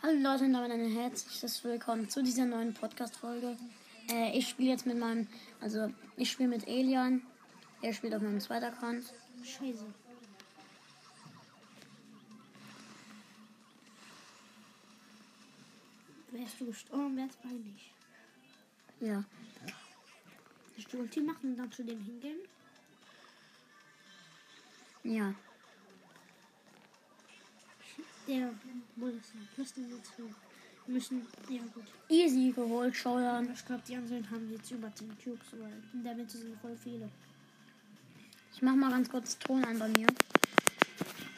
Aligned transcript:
Hallo 0.00 0.16
Leute 0.16 0.44
und 0.44 0.52
damit 0.52 0.70
ein 0.70 0.92
herzliches 0.92 1.64
Willkommen 1.64 2.08
zu 2.08 2.22
dieser 2.22 2.44
neuen 2.44 2.72
Podcast-Folge. 2.72 3.56
Äh, 4.08 4.38
ich 4.38 4.48
spiele 4.48 4.70
jetzt 4.70 4.86
mit 4.86 4.96
meinem, 4.96 5.26
also 5.60 5.92
ich 6.16 6.30
spiele 6.30 6.48
mit 6.48 6.68
Elian. 6.68 7.20
Er 7.82 7.92
spielt 7.92 8.14
auf 8.14 8.22
meinem 8.22 8.40
zweiten 8.40 8.66
Account. 8.66 9.12
Scheiße. 9.42 9.84
Wärst 16.30 16.60
du 16.60 16.66
gestorben, 16.66 17.16
wär's 17.16 17.34
peinlich. 17.34 17.92
Ja. 19.00 19.24
Willst 20.76 20.92
du 20.92 20.98
Ulti 20.98 21.20
machen 21.22 21.50
und 21.50 21.56
dann 21.56 21.72
zu 21.72 21.82
dem 21.82 22.00
hingehen? 22.00 22.38
Ja. 25.02 25.34
Der 28.28 28.52
Plus 29.54 29.72
den 29.72 29.90
jetzt. 29.90 30.12
Wir 30.18 30.26
müssen. 30.86 31.26
Ja, 31.48 31.62
gut. 31.72 31.84
Easy 32.10 32.52
geholt, 32.54 32.94
Showdown. 32.94 33.50
Ich 33.54 33.64
glaube, 33.64 33.82
die 33.88 33.96
anderen 33.96 34.30
haben 34.30 34.50
jetzt 34.52 34.70
über 34.70 34.94
10 34.94 35.16
Cubes, 35.22 35.46
weil 35.52 35.82
in 35.94 36.04
der 36.04 36.14
Mitte 36.14 36.36
sind 36.36 36.60
voll 36.60 36.76
viele. 36.76 37.08
Ich 38.54 38.60
mach 38.60 38.74
mal 38.74 38.90
ganz 38.90 39.08
kurz 39.08 39.38
Ton 39.38 39.64
an 39.64 39.78
bei 39.78 39.88
mir. 39.88 40.06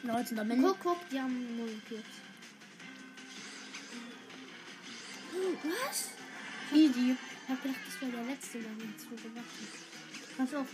Leute, 0.03 0.35
da 0.35 0.43
bin 0.43 0.59
ich. 0.59 0.65
Guck, 0.65 0.79
guck, 0.81 1.09
die 1.09 1.19
haben 1.19 1.57
9 1.57 1.81
Cubes. 1.87 2.03
Oh, 5.33 5.55
was? 5.63 6.09
Easy. 6.73 7.15
Ich 7.43 7.49
hab 7.49 7.61
gedacht, 7.63 7.79
das 7.85 8.01
wäre 8.01 8.11
der 8.11 8.23
letzte, 8.25 8.59
der 8.59 8.71
jetzt 8.71 9.03
so 9.03 9.15
gemacht 9.15 9.45
hat. 9.45 10.37
Pass 10.37 10.53
auf. 10.55 10.67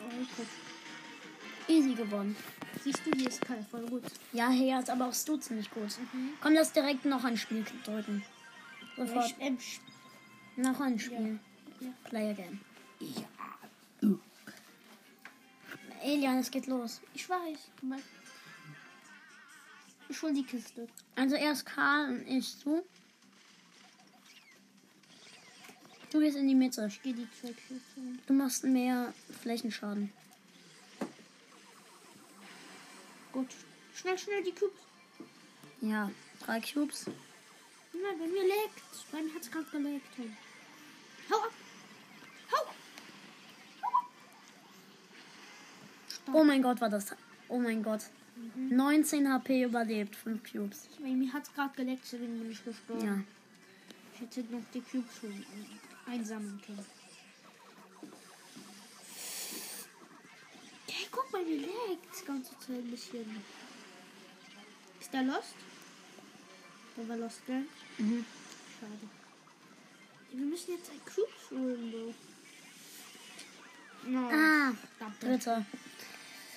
Oh, 0.00 0.26
guck. 0.36 0.46
Easy 1.68 1.94
gewonnen. 1.94 2.36
Siehst 2.84 3.00
du, 3.06 3.12
hier 3.16 3.28
ist 3.28 3.40
Kai 3.40 3.64
voll 3.70 3.86
gut. 3.86 4.02
Ja, 4.34 4.50
hey, 4.50 4.68
jetzt 4.68 4.90
aber 4.90 5.06
auch 5.06 5.14
du 5.24 5.38
ziemlich 5.38 5.70
gut. 5.70 5.88
Komm, 6.42 6.52
lass 6.52 6.70
direkt 6.70 7.06
noch 7.06 7.24
ein 7.24 7.38
Spiel 7.38 7.64
drücken. 7.82 8.22
Sofort. 8.94 9.30
Ich, 9.30 9.36
ähm, 9.40 9.58
Noch 10.56 10.78
ein 10.80 10.98
Spiel. 10.98 11.38
Ja. 11.80 11.88
Play 12.04 12.30
again. 12.32 12.60
Ja. 13.00 14.18
Elian, 16.02 16.40
es 16.40 16.50
geht 16.50 16.66
los. 16.66 17.00
ich 17.14 17.26
weiß. 17.26 17.58
Ich 20.10 20.20
hol 20.20 20.34
die 20.34 20.44
Kiste. 20.44 20.86
Also 21.16 21.36
erst 21.36 21.64
Karl 21.64 22.10
und 22.10 22.28
ich 22.28 22.62
du. 22.62 22.84
Du 26.12 26.20
gehst 26.20 26.36
in 26.36 26.46
die 26.46 26.54
Mitte. 26.54 26.84
Ich 26.86 27.02
gehe 27.02 27.14
die 27.14 27.26
holen. 27.42 28.20
Du 28.26 28.34
machst 28.34 28.64
mehr 28.64 29.14
Flächenschaden. 29.40 30.12
Gut. 33.34 33.50
Schnell, 33.96 34.16
schnell 34.16 34.44
die 34.44 34.52
Cubes. 34.52 34.78
Ja, 35.80 36.08
drei 36.44 36.60
Cubes. 36.60 37.06
Nein, 37.92 38.18
bei 38.18 38.26
mir 38.28 38.42
leckt. 38.42 38.80
Bei 39.10 39.20
mir 39.20 39.34
hat's 39.34 39.50
gerade 39.50 39.66
geleckt. 39.72 40.06
Hau 41.30 41.36
ab. 41.36 41.52
Hau. 42.52 42.64
Oh 46.32 46.44
mein 46.44 46.62
Gott, 46.62 46.80
war 46.80 46.90
das. 46.90 47.14
Oh 47.48 47.58
mein 47.58 47.82
Gott. 47.82 48.02
19 48.56 49.32
HP 49.32 49.64
überlebt, 49.64 50.14
5 50.14 50.52
Cubes. 50.52 50.88
Bei 51.00 51.08
mir 51.08 51.32
hat's 51.32 51.52
gerade 51.52 51.74
geleckt, 51.74 52.04
deswegen 52.04 52.38
bin 52.38 52.52
ich 52.52 52.64
gestorben. 52.64 53.04
Ja. 53.04 53.20
Ich 54.14 54.20
hätte 54.20 54.42
noch 54.52 54.62
die 54.72 54.80
Cubes 54.80 55.20
einsammeln 56.06 56.62
können. 56.64 56.86
Leckt 61.42 62.20
die 62.20 62.24
ganze 62.24 62.50
Zeit 62.58 62.68
ein 62.70 62.90
bisschen. 62.90 63.42
Ist 65.00 65.12
der 65.12 65.22
Lost? 65.24 65.54
Der 66.96 67.08
war 67.08 67.16
Lost, 67.16 67.44
gell? 67.46 67.66
Mhm. 67.98 68.24
Schade. 68.80 69.08
Wir 70.32 70.46
müssen 70.46 70.72
jetzt 70.72 70.90
ein 70.90 71.00
Cubes 71.04 71.50
holen, 71.50 71.90
Bro. 71.90 72.14
No. 74.10 74.30
Ah, 74.30 74.72
dritter. 75.20 75.64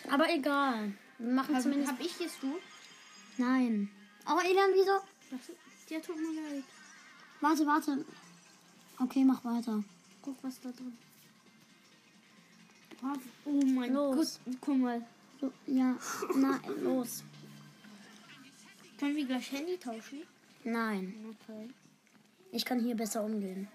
Aber 0.09 0.29
egal. 0.29 0.94
Wir 1.17 1.33
machen 1.33 1.55
Hab, 1.55 1.61
zumindest. 1.63 1.91
hab 1.91 1.99
ich 1.99 2.19
jetzt 2.19 2.41
du? 2.41 2.59
Nein. 3.38 3.89
Oh, 4.27 4.39
Elian, 4.39 4.71
wieso? 4.73 4.99
Das, 5.31 5.51
der 5.89 6.01
tut 6.01 6.17
mir 6.17 6.41
leid. 6.41 6.63
Warte, 7.41 7.65
warte. 7.65 8.05
Okay, 8.99 9.23
mach 9.23 9.44
weiter. 9.44 9.83
Guck, 10.21 10.44
was 10.44 10.59
da 10.61 10.69
drin 10.69 10.97
Wow. 10.97 11.06
Oh 13.45 13.61
mein 13.65 13.93
Los. 13.93 14.39
Gott. 14.45 14.55
Guck 14.61 14.77
mal. 14.77 15.01
So, 15.39 15.51
ja, 15.67 15.95
na, 16.35 16.59
los. 16.81 17.23
Können 18.99 19.15
wir 19.15 19.25
gleich 19.25 19.51
Handy 19.51 19.77
tauschen? 19.77 20.23
Nein, 20.63 21.13
Okay. 21.29 21.69
ich 22.51 22.65
kann 22.65 22.79
hier 22.79 22.95
besser 22.95 23.23
umgehen. 23.23 23.67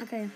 Okay. 0.00 0.30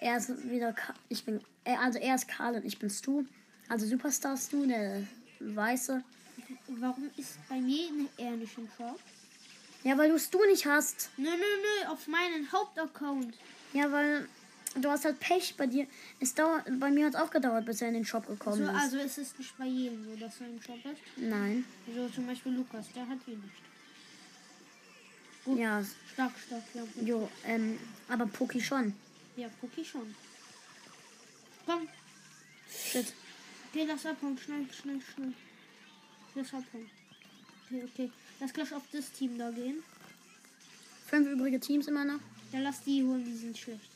Er 0.00 0.16
ist 0.18 0.48
wieder. 0.48 0.72
Ka 0.72 0.94
ich 1.08 1.24
bin. 1.24 1.40
Also 1.64 1.98
er 1.98 2.14
ist 2.14 2.28
Karl 2.28 2.54
und 2.54 2.64
ich 2.64 2.78
bin 2.78 2.88
Stu. 2.88 3.24
Also 3.68 3.86
Superstar 3.86 4.36
Stu, 4.36 4.64
der 4.66 5.02
weiße. 5.40 6.02
Warum 6.68 7.10
ist 7.16 7.38
bei 7.48 7.60
mir 7.60 7.88
er 8.16 8.30
nicht 8.32 8.56
im 8.56 8.68
Shop? 8.76 8.98
Ja, 9.82 9.98
weil 9.98 10.10
du 10.10 10.18
Stu 10.18 10.38
nicht 10.46 10.64
hast. 10.66 11.10
Nö, 11.16 11.28
nö, 11.28 11.36
nö, 11.36 11.88
auf 11.90 12.06
meinen 12.06 12.50
Hauptaccount. 12.52 13.34
Ja, 13.72 13.90
weil 13.90 14.28
du 14.80 14.88
hast 14.90 15.04
halt 15.04 15.18
Pech 15.20 15.54
bei 15.56 15.66
dir. 15.66 15.86
Es 16.20 16.34
dauert, 16.34 16.64
bei 16.80 16.90
mir 16.90 17.06
hat 17.06 17.14
es 17.14 17.20
auch 17.20 17.30
gedauert, 17.30 17.64
bis 17.66 17.80
er 17.82 17.88
in 17.88 17.94
den 17.94 18.04
Shop 18.04 18.26
gekommen 18.26 18.56
So, 18.58 18.62
ist. 18.64 18.68
also 18.70 18.98
ist 18.98 19.18
es 19.18 19.38
nicht 19.38 19.56
bei 19.58 19.66
jedem 19.66 20.04
so, 20.04 20.16
dass 20.16 20.40
er 20.40 20.48
im 20.48 20.60
Shop 20.62 20.78
ist. 20.84 21.00
Nein. 21.16 21.64
So 21.94 22.08
zum 22.08 22.26
Beispiel 22.26 22.52
Lukas, 22.52 22.86
der 22.94 23.06
hat 23.08 23.18
ihn 23.26 23.40
nicht. 23.40 23.54
Gut. 25.44 25.58
Ja, 25.58 25.84
Stark, 26.12 26.32
stark, 26.44 26.62
ja. 26.74 26.82
jo, 27.04 27.28
ähm, 27.44 27.78
aber 28.08 28.26
Poki 28.26 28.60
schon. 28.60 28.94
Ja, 29.36 29.48
Poki 29.60 29.84
schon. 29.84 30.14
Komm, 31.66 31.86
Shit. 32.68 33.12
okay, 33.70 33.84
lass 33.86 34.06
abhauen, 34.06 34.36
schnell, 34.38 34.66
schnell, 34.72 35.00
schnell. 35.14 35.32
Lass 36.34 36.48
abhauen. 36.48 36.90
Okay, 37.66 37.84
okay. 37.84 38.10
Lass 38.40 38.52
gleich 38.52 38.72
auf 38.72 38.82
das 38.92 39.10
Team 39.12 39.38
da 39.38 39.50
gehen. 39.50 39.82
Fünf 41.06 41.28
übrige 41.28 41.60
Teams 41.60 41.86
immer 41.86 42.04
noch. 42.04 42.20
Ja, 42.52 42.60
lass 42.60 42.82
die 42.82 43.02
holen, 43.04 43.24
die 43.24 43.34
sind 43.36 43.56
schlecht. 43.56 43.90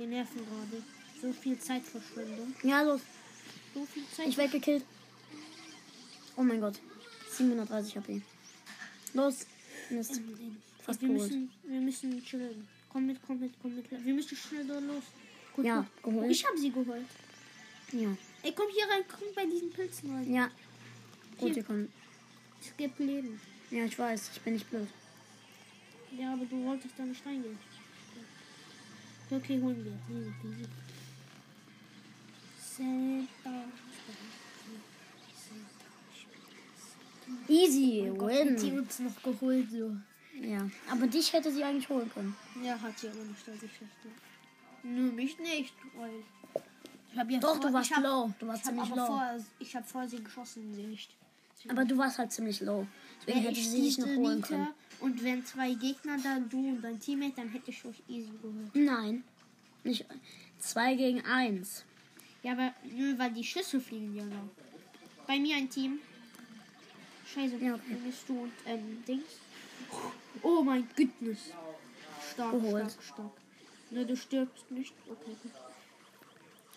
Die 0.00 0.06
nerven 0.06 0.38
gerade. 0.46 0.82
So 1.20 1.30
viel 1.30 1.58
Zeitverschwendung. 1.58 2.54
Ja, 2.62 2.80
los. 2.80 3.02
So 3.74 3.84
viel 3.84 4.04
Zeit. 4.16 4.28
Ich 4.28 4.36
werde 4.38 4.52
gekillt. 4.52 4.84
Oh 6.36 6.42
mein 6.42 6.58
Gott. 6.58 6.80
730 7.30 7.96
HP. 7.98 8.22
Los. 9.12 9.46
Mist. 9.90 10.16
Ähm, 10.16 10.56
Fast 10.82 11.02
wir 11.02 11.08
geholt. 11.08 11.30
müssen, 11.30 11.50
wir 11.64 11.80
müssen 11.80 12.24
chillen. 12.24 12.66
Komm 12.88 13.06
mit, 13.08 13.18
komm 13.26 13.40
mit, 13.40 13.52
komm 13.60 13.76
mit. 13.76 13.90
Wir 13.90 14.14
müssen 14.14 14.36
schnell 14.36 14.66
da 14.66 14.78
los. 14.78 15.04
Gut, 15.54 15.66
Ja, 15.66 15.80
gut. 16.02 16.14
geholt. 16.14 16.30
Ich 16.30 16.46
habe 16.46 16.56
sie 16.56 16.70
geholt. 16.70 17.06
Ja. 17.92 18.16
Ey, 18.42 18.52
komm 18.56 18.68
hier 18.72 18.84
rein, 18.88 19.02
komm 19.06 19.28
bei 19.34 19.44
diesen 19.44 19.70
Pilzen 19.70 20.14
rein. 20.14 20.32
Ja. 20.32 20.50
Gut, 21.36 21.54
wir 21.54 21.62
kommen. 21.62 21.92
Es 22.62 22.74
gibt 22.74 22.98
Leben. 23.00 23.38
Ja, 23.70 23.84
ich 23.84 23.98
weiß. 23.98 24.30
Ich 24.34 24.40
bin 24.40 24.54
nicht 24.54 24.70
blöd. 24.70 24.88
Ja, 26.18 26.32
aber 26.32 26.46
du 26.46 26.64
wolltest 26.64 26.94
da 26.96 27.04
nicht 27.04 27.24
reingehen. 27.26 27.58
Okay, 29.32 29.60
holen 29.60 29.84
wir. 29.84 29.92
Easy 30.16 30.32
peasy. 30.42 30.66
Santa. 32.58 33.64
Easy. 37.48 38.10
Oh 38.10 38.14
Gott, 38.14 38.32
hat 38.32 38.62
die 38.62 38.72
Win. 38.72 38.80
uns 38.80 38.98
noch 38.98 39.22
geholt, 39.22 39.70
so. 39.70 39.96
Ja. 40.40 40.68
Aber 40.90 41.06
dich 41.06 41.32
hätte 41.32 41.52
sie 41.52 41.62
eigentlich 41.62 41.88
holen 41.88 42.10
können. 42.12 42.34
Ja, 42.62 42.80
hat 42.80 42.98
sie 42.98 43.08
aber 43.08 43.22
nicht, 43.22 43.48
als 43.48 43.62
ich 43.62 43.76
schlecht. 43.76 43.92
Nö, 44.82 45.12
mich 45.12 45.38
nicht, 45.38 45.74
weil 45.96 46.10
ich 47.12 47.18
hab 47.18 47.30
ja 47.30 47.38
Doch, 47.38 47.56
vor, 47.56 47.60
du 47.60 47.72
warst 47.72 47.94
hab, 47.94 48.02
low. 48.02 48.32
Du 48.38 48.46
warst 48.46 48.64
ziemlich 48.64 48.88
low. 48.88 49.06
vor, 49.06 49.38
ich 49.58 49.76
hab 49.76 49.88
vor 49.88 50.08
sie 50.08 50.22
geschossen, 50.22 50.74
sie 50.74 50.82
nicht. 50.84 51.10
Aber 51.68 51.84
du 51.84 51.96
warst 51.98 52.18
halt 52.18 52.32
ziemlich 52.32 52.60
low. 52.60 52.86
Deswegen 53.20 53.44
Wäre 53.44 53.54
hätte 53.54 53.60
sie 53.68 53.82
dich 53.82 53.98
noch 53.98 54.06
holen 54.06 54.40
können. 54.40 54.68
Und 55.00 55.22
wenn 55.24 55.44
zwei 55.44 55.74
Gegner 55.74 56.16
da, 56.22 56.38
du 56.38 56.58
und 56.68 56.82
dein 56.82 57.00
Teammate, 57.00 57.34
dann 57.36 57.48
hätte 57.48 57.70
ich 57.70 57.84
euch 57.84 58.02
easy 58.08 58.30
geholt. 58.42 58.74
Nein. 58.74 59.24
Nicht. 59.84 60.04
Zwei 60.58 60.94
gegen 60.94 61.24
eins. 61.24 61.84
Ja, 62.42 62.52
aber 62.52 62.74
nö, 62.84 63.14
weil 63.18 63.32
die 63.32 63.44
Schüsse 63.44 63.80
fliegen 63.80 64.14
ja 64.16 64.24
noch. 64.24 64.48
Bei 65.26 65.38
mir 65.38 65.56
ein 65.56 65.68
Team. 65.70 65.98
Scheiße, 67.32 67.56
Ja, 67.58 67.74
okay. 67.74 67.96
bist 68.04 68.28
du 68.28 68.42
und 68.42 68.52
ähm, 68.66 69.02
Dings. 69.06 69.24
Oh 70.42 70.62
mein 70.62 70.86
Goodness. 70.96 71.38
Stark, 72.32 72.52
Geholt. 72.52 72.90
stark, 72.90 73.04
stark. 73.04 73.32
Ne, 73.90 74.04
du 74.06 74.16
stirbst 74.16 74.70
nicht. 74.70 74.92
Okay, 75.08 75.36
gut. 75.42 75.52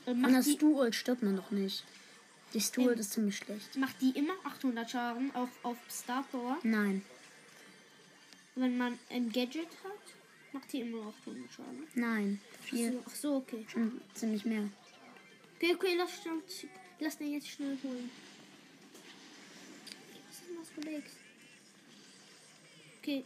An 0.05 0.33
der 0.33 0.41
die, 0.41 0.51
Stuart 0.53 0.95
stirbt 0.95 1.23
man 1.23 1.35
doch 1.37 1.51
nicht. 1.51 1.83
Die 2.53 2.59
Stuart 2.61 2.93
Ähm. 2.95 2.99
ist 2.99 3.13
ziemlich 3.13 3.37
schlecht. 3.37 3.75
macht 3.77 3.99
die 4.01 4.11
immer 4.11 4.33
800 4.43 4.89
Schaden 4.89 5.33
auf, 5.35 5.49
auf 5.63 5.77
Star 5.89 6.23
Power? 6.31 6.57
Nein. 6.63 7.03
Wenn 8.55 8.77
man 8.77 8.99
ein 9.09 9.31
Gadget 9.31 9.69
hat, 9.83 10.13
macht 10.51 10.71
die 10.71 10.81
immer 10.81 11.07
800 11.21 11.51
Schaden. 11.51 11.87
Nein. 11.95 12.39
Ach 12.53 12.63
Viel. 12.65 12.91
so, 12.91 13.03
ach 13.05 13.15
so, 13.15 13.35
okay. 13.37 13.65
Schon 13.67 14.01
ziemlich 14.13 14.45
mehr. 14.45 14.69
Okay, 15.55 15.73
okay, 15.75 15.95
lass, 15.97 16.11
lass 16.99 17.17
den 17.17 17.33
jetzt 17.33 17.47
schnell 17.49 17.77
holen. 17.83 18.09
unterwegs. 20.83 21.11
Okay. 22.99 23.23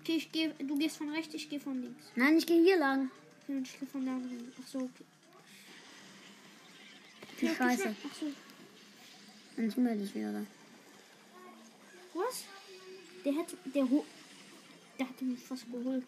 Okay, 0.00 0.16
ich 0.16 0.32
gehe. 0.32 0.54
Du 0.58 0.78
gehst 0.78 0.96
von 0.96 1.10
rechts, 1.10 1.34
ich 1.34 1.48
gehe 1.48 1.60
von 1.60 1.82
links. 1.82 2.04
Nein, 2.16 2.36
ich 2.36 2.46
gehe 2.46 2.62
hier 2.62 2.78
lang. 2.78 3.10
Okay, 3.42 3.56
und 3.56 3.66
ich 3.66 3.78
gehe 3.78 3.88
von 3.88 4.04
der 4.04 4.14
anderen. 4.14 4.52
Ach 4.60 4.66
so, 4.66 4.78
okay. 4.78 5.04
Die 7.40 7.46
Okay, 7.46 7.54
Scheiße. 7.56 7.96
Ach 8.06 8.14
so. 8.14 8.26
Dann 9.56 9.70
sind 9.70 9.84
wir 9.84 9.94
das 9.94 10.14
wieder 10.14 10.32
da. 10.32 10.46
Was? 12.14 12.44
Der 13.24 13.32
hätte. 13.32 13.56
Der, 13.74 13.88
ho 13.90 14.04
der 14.98 15.08
hatte 15.08 15.24
mich 15.24 15.40
fast 15.40 15.70
geholt. 15.70 16.04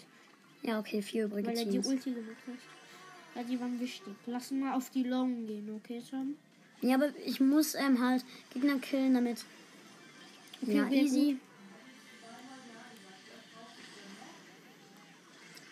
Ja, 0.63 0.79
okay, 0.79 1.03
vier 1.03 1.25
übrige 1.25 1.49
Weil 1.49 1.59
er 1.59 1.65
die. 1.67 1.79
Ulti 1.79 2.13
gemacht 2.13 2.37
hat. 2.47 3.35
Ja, 3.35 3.43
die 3.43 3.59
waren 3.61 3.81
wichtig. 3.81 4.15
Lass 4.27 4.51
mal 4.51 4.75
auf 4.75 4.91
die 4.91 5.05
Long 5.05 5.47
gehen, 5.47 5.69
okay, 5.75 6.01
Sam? 6.01 6.37
Ja, 6.83 6.97
aber 6.97 7.17
ich 7.25 7.41
muss 7.41 7.75
ähm, 7.75 8.01
halt 8.01 8.25
Gegner 8.53 8.79
killen, 8.79 9.15
damit. 9.15 9.45
Okay, 10.63 10.77
ja, 10.77 10.89
easy. 10.89 11.39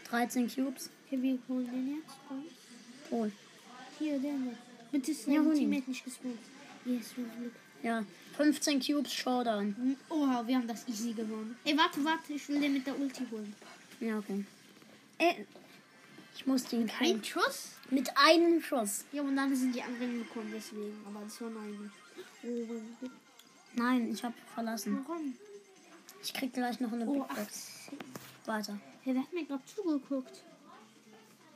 13 0.08 0.48
Cubes. 0.48 0.90
Okay, 1.06 1.22
wir 1.22 1.38
holen 1.48 1.66
den 1.66 1.96
jetzt. 1.96 2.16
Hol. 3.10 3.30
Hier, 3.98 4.18
der. 4.18 4.34
Bitte 4.90 5.10
ist 5.10 5.26
Ja, 5.26 5.40
hol 5.40 5.54
ihn. 5.54 5.70
Teammate 5.70 5.90
nicht 5.90 6.04
gespawnt. 6.04 6.38
Yes, 6.84 7.16
wir 7.16 7.24
Glück. 7.24 7.52
Ja, 7.82 8.04
15 8.36 8.80
Cubes 8.80 9.12
Showdown. 9.12 9.96
Oha, 10.08 10.46
wir 10.46 10.56
haben 10.56 10.66
das 10.68 10.86
easy 10.88 11.12
gewonnen. 11.12 11.56
Ey, 11.64 11.76
warte, 11.76 12.04
warte, 12.04 12.32
ich 12.32 12.48
will 12.48 12.60
den 12.60 12.74
mit 12.74 12.86
der 12.86 12.98
Ulti 12.98 13.26
holen. 13.30 13.54
Ja, 14.00 14.18
okay. 14.18 14.44
Äh, 15.18 15.34
ich 16.34 16.46
muss 16.46 16.64
den 16.64 16.86
killen. 16.86 17.16
Ein 17.18 17.24
Schuss? 17.24 17.72
Mit 17.90 18.10
einem 18.16 18.62
Schuss. 18.62 19.04
Ja, 19.12 19.22
und 19.22 19.36
dann 19.36 19.54
sind 19.54 19.74
die 19.74 19.82
anderen 19.82 20.18
gekommen, 20.18 20.50
deswegen. 20.54 20.96
Aber 21.06 21.20
das 21.24 21.40
war 21.40 21.50
meine. 21.50 21.90
Oh. 22.42 23.06
Nein, 23.74 24.10
ich 24.12 24.22
habe 24.24 24.34
verlassen. 24.54 25.04
warum? 25.06 25.34
Ich 26.22 26.32
krieg 26.32 26.52
gleich 26.52 26.80
noch 26.80 26.92
eine 26.92 27.06
Oh, 27.06 27.24
Big. 27.24 27.36
Box. 27.36 27.72
Weiter. 28.46 28.78
Hey, 29.02 29.14
wer 29.14 29.22
hat 29.22 29.32
mir 29.32 29.44
gerade 29.44 29.62
zugeguckt? 29.64 30.42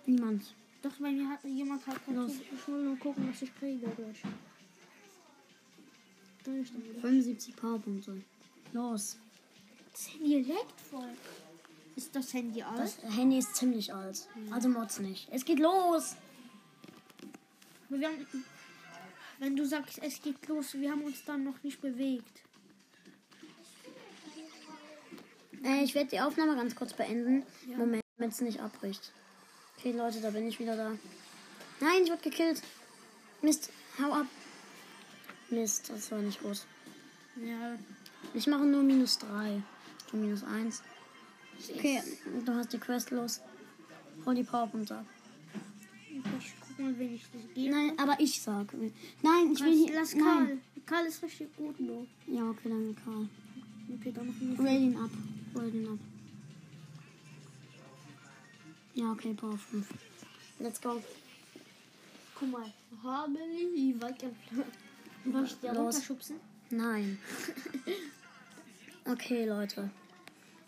Niemand. 0.07 0.55
Doch, 0.83 0.93
bei 0.99 1.11
mir 1.11 1.29
hat 1.29 1.45
jemand 1.45 1.87
halt 1.87 2.05
gerade 2.05 2.27
zugeguckt. 2.27 2.53
Ich 2.61 2.69
will 2.69 2.83
nur 2.83 2.99
gucken, 2.99 3.29
was 3.31 3.43
ich 3.43 3.55
kriege 3.59 3.87
dadurch. 3.87 4.19
75 6.45 7.57
Powerpunkte. 7.57 8.23
Los. 8.73 9.19
Das 9.93 10.13
Handy 10.13 10.43
leckt 10.43 10.81
voll. 10.91 11.11
Ist 11.97 12.15
das 12.15 12.35
Handy 12.35 12.63
alt? 12.63 12.81
Das 12.81 13.17
Handy 13.17 13.39
ist 13.39 13.55
ziemlich 13.55 13.95
alt. 13.95 14.29
Also 14.51 14.69
Mods 14.69 14.99
nicht. 14.99 15.29
Es 15.31 15.45
geht 15.45 15.61
los. 15.61 16.17
Wir 17.89 18.09
haben, 18.09 18.27
wenn 19.39 19.57
du 19.57 19.65
sagst, 19.65 20.01
es 20.03 20.21
geht 20.21 20.47
los, 20.49 20.75
wir 20.75 20.91
haben 20.91 21.03
uns 21.03 21.25
dann 21.25 21.45
noch 21.45 21.63
nicht 21.63 21.81
bewegt. 21.81 22.43
Äh, 25.65 25.85
ich 25.85 25.95
werde 25.95 26.11
die 26.11 26.21
Aufnahme 26.21 26.57
ganz 26.57 26.75
kurz 26.75 26.93
beenden. 26.93 27.45
Ja. 27.69 27.79
Moment, 27.79 28.03
damit 28.17 28.33
es 28.33 28.41
nicht 28.41 28.61
abbricht. 28.61 29.13
Okay, 29.79 29.93
Leute, 29.93 30.21
da 30.21 30.31
bin 30.31 30.49
ich 30.49 30.59
wieder 30.59 30.77
da. 30.77 30.93
Nein, 31.81 32.03
ich 32.03 32.11
wurde 32.11 32.23
gekillt. 32.23 32.63
Mist, 33.43 33.71
hau 34.01 34.13
ab. 34.13 34.27
Mist, 35.51 35.91
das 35.91 36.11
war 36.11 36.21
nicht 36.21 36.43
gut. 36.43 36.65
Ja. 37.37 37.77
Ich 38.33 38.47
mache 38.47 38.65
nur 38.65 38.83
minus 38.83 39.19
3. 39.19 39.63
Du 40.11 40.17
minus 40.17 40.43
1. 40.45 40.83
Okay, 41.75 42.03
du 42.45 42.55
hast 42.55 42.73
die 42.73 42.79
Quest 42.79 43.11
los. 43.11 43.41
Hol 44.25 44.35
die 44.35 44.43
Powerpunkte 44.43 44.97
ab. 44.97 45.07
Ich 46.11 46.55
guck 46.61 46.79
mal, 46.79 46.99
wenn 46.99 47.15
ich 47.15 47.23
das 47.33 47.43
gehe. 47.55 47.71
Nein, 47.71 47.99
aber 47.99 48.19
ich 48.19 48.41
sag. 48.41 48.73
Nein, 49.23 49.53
ich 49.53 49.61
will 49.61 49.73
hier. 49.73 49.95
lass 49.95 50.15
Nein. 50.15 50.25
Karl. 50.25 50.59
Karl 50.87 51.07
ist 51.07 51.23
richtig 51.23 51.55
gut, 51.57 51.79
no. 51.81 52.07
Ja, 52.27 52.49
okay, 52.49 52.69
dann 52.69 52.97
Karl. 53.05 53.29
Okay, 53.99 54.13
dann 54.13 54.27
machen 54.29 54.57
wir. 54.57 54.65
Roll 54.65 54.83
ihn 54.83 54.97
ab. 54.97 55.11
Roll 55.55 55.75
ihn 55.75 55.89
ab. 55.89 55.99
Ja, 58.95 59.11
okay, 59.11 59.35
Power 59.35 59.59
5. 59.59 59.87
Let's 60.61 60.81
go. 60.81 61.03
Guck 62.39 62.51
mal. 62.51 62.73
Habe 63.03 63.39
ich 63.75 64.01
weiter. 64.01 64.31
Soll 65.31 65.45
ich 65.45 65.61
dir 65.61 65.73
runterschubsen? 65.73 66.37
Nein. 66.71 67.19
Okay, 69.07 69.45
Leute. 69.47 69.91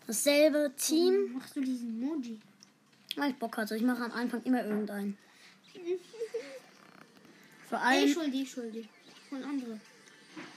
Dasselbe 0.05 0.71
Team, 0.77 1.33
Machst 1.33 1.55
du 1.55 1.61
diesen 1.61 1.99
Moji? 1.99 2.39
weil 3.15 3.31
ich 3.31 3.37
Bock 3.37 3.57
hatte. 3.57 3.75
Ich 3.75 3.81
mache 3.81 4.03
am 4.03 4.11
Anfang 4.11 4.43
immer 4.43 4.63
irgendeinen. 4.63 5.17
Vor 7.67 7.79
Ey, 7.79 7.83
allem. 8.03 8.13
Schuldi, 8.13 8.45
Schuldi. 8.45 8.87
Von 9.29 9.43
andere. 9.43 9.79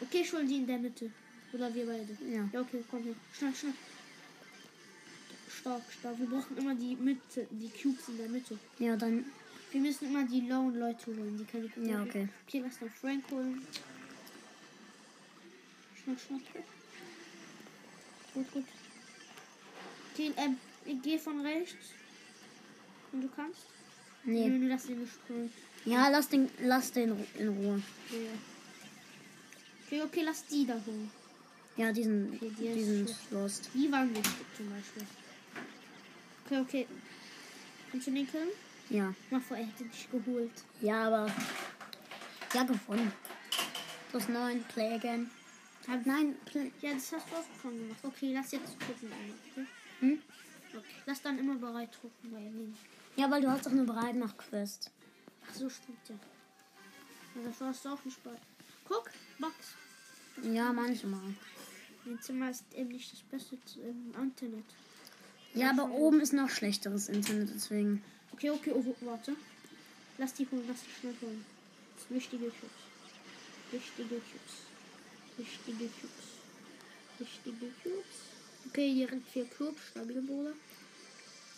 Okay, 0.03 0.23
Schuldi 0.23 0.57
in 0.59 0.67
der 0.67 0.77
Mitte. 0.77 1.11
Oder 1.55 1.75
wir 1.75 1.87
beide. 1.87 2.19
Ja. 2.31 2.47
Ja, 2.53 2.61
okay, 2.61 2.85
komm 2.91 3.03
her. 3.03 3.15
Schnell, 3.33 3.55
schnell. 3.55 3.73
Stark, 5.49 5.83
stark. 5.99 6.19
Wir 6.19 6.27
brauchen 6.27 6.59
immer 6.59 6.75
die 6.75 6.97
Mitte, 6.97 7.47
die 7.51 7.71
Cubes 7.71 8.09
in 8.09 8.19
der 8.19 8.29
Mitte. 8.29 8.59
Ja, 8.79 8.95
dann. 8.95 9.25
Wir 9.71 9.81
müssen 9.81 10.07
immer 10.07 10.25
die 10.27 10.49
lauen 10.49 10.77
Leute 10.77 11.07
holen, 11.07 11.39
die 11.39 11.45
keine 11.45 11.69
Cubes 11.69 11.89
Ja, 11.89 12.03
okay. 12.03 12.29
Okay, 12.47 12.63
lass 12.65 12.79
dann 12.79 12.91
Frank 12.91 13.25
holen. 13.31 13.67
Schnell, 16.03 16.17
schnell. 16.19 16.41
Gut, 18.35 18.53
gut. 18.53 18.65
Okay, 20.13 20.33
ähm, 20.37 20.57
ich 20.85 21.03
gehe 21.03 21.19
von 21.19 21.41
rechts. 21.41 21.91
Wenn 23.13 23.23
du 23.23 23.29
kannst. 23.29 23.67
Nee. 24.25 24.49
Nö, 24.49 24.69
lass 24.69 24.87
den 24.87 25.01
nicht 25.01 25.13
holen. 25.29 25.53
Ja, 25.85 26.09
lass 26.09 26.29
den, 26.29 26.51
lass 26.61 26.93
den 26.93 27.15
in 27.39 27.49
Ruhe. 27.49 27.83
Ja. 28.11 28.19
Okay, 29.87 30.03
okay, 30.03 30.23
lass 30.25 30.45
die 30.47 30.67
da 30.67 30.75
holen. 30.75 31.11
Ja, 31.77 31.93
diesen, 31.93 32.35
Okay, 32.35 32.53
die 32.59 32.75
diesen. 32.75 33.09
Lost. 33.31 33.71
Die 33.73 33.91
waren 33.91 34.11
wichtig 34.11 34.47
zum 34.57 34.69
Beispiel. 34.69 35.07
Okay, 36.45 36.61
okay. 36.61 36.87
Kannst 37.91 38.07
du 38.07 38.11
den 38.11 38.31
killen? 38.31 38.49
Ja. 38.91 39.15
Mach 39.31 39.41
hätte 39.51 39.85
dich 39.85 40.09
geholt. 40.11 40.51
Ja, 40.81 41.05
aber. 41.07 41.33
Ja, 42.53 42.65
gewonnen. 42.65 43.13
Plus 44.11 44.29
9, 44.29 44.65
Play 44.65 44.95
again. 44.95 45.31
Hab- 45.87 46.05
Nein, 46.05 46.35
Play. 46.45 46.73
Ja, 46.83 46.95
das 46.95 47.13
hast 47.13 47.31
du 47.31 47.37
auch 47.37 47.45
schon 47.63 47.79
gemacht. 47.79 48.01
Okay, 48.03 48.33
lass 48.35 48.51
jetzt 48.51 48.79
gucken. 48.81 49.13
Okay? 49.53 49.67
Hm? 50.01 50.19
okay. 50.77 50.85
Lass 51.07 51.23
dann 51.23 51.39
immer 51.39 51.55
bereit 51.55 51.97
drucken 52.01 52.31
bei 52.33 52.41
ihm. 52.41 52.75
Ja, 53.17 53.31
weil 53.31 53.41
du 53.41 53.49
hast 53.49 53.67
doch 53.67 53.71
eine 53.71 53.85
Breitmacht-Quest. 53.85 54.91
Ach 55.49 55.55
so, 55.55 55.69
stimmt 55.71 55.99
ja. 56.09 56.15
ja 57.37 57.49
das 57.49 57.61
warst 57.61 57.85
du 57.85 57.91
auch 57.91 58.05
nicht 58.05 58.23
bei. 58.25 58.33
Guck, 58.89 59.11
Max. 59.39 59.55
Ja, 60.43 60.73
manchmal. 60.73 61.35
Mein 62.05 62.21
Zimmer 62.21 62.51
ist 62.51 62.65
eben 62.75 62.89
nicht 62.89 63.13
das 63.13 63.23
Beste 63.23 63.57
im 63.81 64.13
Internet. 64.21 64.65
Ja, 65.55 65.71
aber 65.71 65.91
oben 65.91 66.21
ist 66.21 66.33
noch 66.33 66.49
schlechteres 66.49 67.09
Internet, 67.09 67.51
deswegen. 67.55 68.03
Okay, 68.33 68.51
okay, 68.51 68.73
oh, 68.75 68.97
warte. 69.01 69.37
Lass 70.19 70.35
die 70.35 70.47
holen, 70.51 70.65
lass 70.69 70.83
die 70.83 71.01
schnell 71.01 71.15
holen. 71.21 71.45
Wichtige 72.09 72.47
Cubes. 72.47 72.81
Wichtige 73.73 74.09
Cubes. 74.09 74.55
Wichtige 75.39 75.89
Cubes. 75.89 76.29
Wichtige 77.19 77.73
Cubes. 77.83 78.17
Okay, 78.69 78.95
direkt 78.95 79.29
vier 79.29 79.47
Cubes. 79.47 79.81
Stabil, 79.91 80.21
Bruder. 80.23 80.55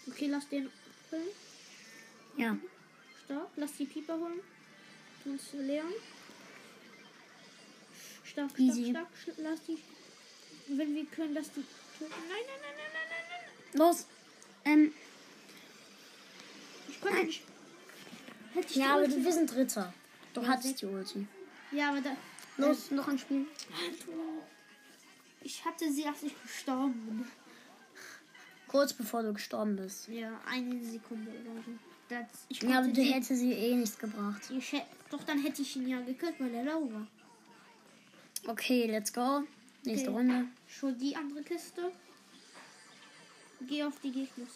Okay, 0.08 0.26
lass 0.26 0.48
den 0.48 0.70
holen. 1.10 1.28
Ja. 2.36 2.56
Stark. 3.24 3.48
Lass 3.56 3.72
die 3.72 3.84
Pieper 3.86 4.18
holen. 4.18 4.40
Uns 5.24 5.52
Leon. 5.52 5.92
Stark, 8.24 8.50
stark, 8.50 8.60
Easy. 8.60 8.90
stark. 8.90 9.08
Lass 9.38 9.60
die. 9.66 9.78
Wenn 10.68 10.94
wir 10.94 11.06
können, 11.06 11.34
lass 11.34 11.52
die. 11.52 11.64
Nein, 12.00 12.10
nein, 12.10 12.28
nein, 12.30 12.74
nein, 12.76 12.90
nein, 12.92 13.08
nein, 13.10 13.40
nein. 13.72 13.78
Los. 13.78 14.06
Ähm, 14.64 14.92
Hätte 17.10 18.66
ich 18.68 18.76
ja, 18.76 18.84
die 18.84 18.90
aber 18.92 19.08
du, 19.08 19.24
wir 19.24 19.32
sind 19.32 19.52
Dritter. 19.54 19.92
Du 20.34 20.40
Ja, 20.42 20.48
hattest 20.48 20.80
die 20.82 20.86
Ulti. 20.86 21.26
Ja, 21.72 21.90
aber 21.90 22.00
da. 22.00 22.16
Los, 22.58 22.90
noch 22.90 23.08
ein 23.08 23.18
Spiel. 23.18 23.46
Ich 25.40 25.64
hatte 25.64 25.90
sie, 25.90 26.04
als 26.06 26.22
ich 26.22 26.34
gestorben 26.42 26.92
bin. 27.06 27.26
Kurz 28.68 28.92
bevor 28.92 29.22
du 29.22 29.32
gestorben 29.32 29.76
bist. 29.76 30.08
Ja, 30.08 30.40
eine 30.46 30.82
Sekunde 30.84 31.30
oder 31.30 31.62
so. 31.64 31.72
Das, 32.08 32.26
ich 32.48 32.62
Ja, 32.62 32.78
aber 32.78 32.88
du 32.88 32.94
sie- 32.94 33.12
hättest 33.12 33.40
sie 33.40 33.52
eh 33.52 33.74
nichts 33.74 33.98
gebracht. 33.98 34.42
ich, 34.50 34.72
hä- 34.72 34.82
Doch, 35.10 35.22
dann 35.24 35.40
hätte 35.42 35.62
ich 35.62 35.76
ihn 35.76 35.88
ja 35.88 36.00
gekillt, 36.00 36.34
weil 36.38 36.54
er 36.54 36.64
lau 36.64 36.90
war. 36.92 37.06
Okay, 38.46 38.86
let's 38.90 39.12
go. 39.12 39.42
Nächste 39.84 40.08
Okay. 40.10 40.18
Runde. 40.18 40.46
Schon 40.66 40.98
die 40.98 41.16
andere 41.16 41.42
Kiste. 41.42 41.90
Geh 43.66 43.82
auf 43.84 43.98
die 44.00 44.10
Gegner. 44.12 44.46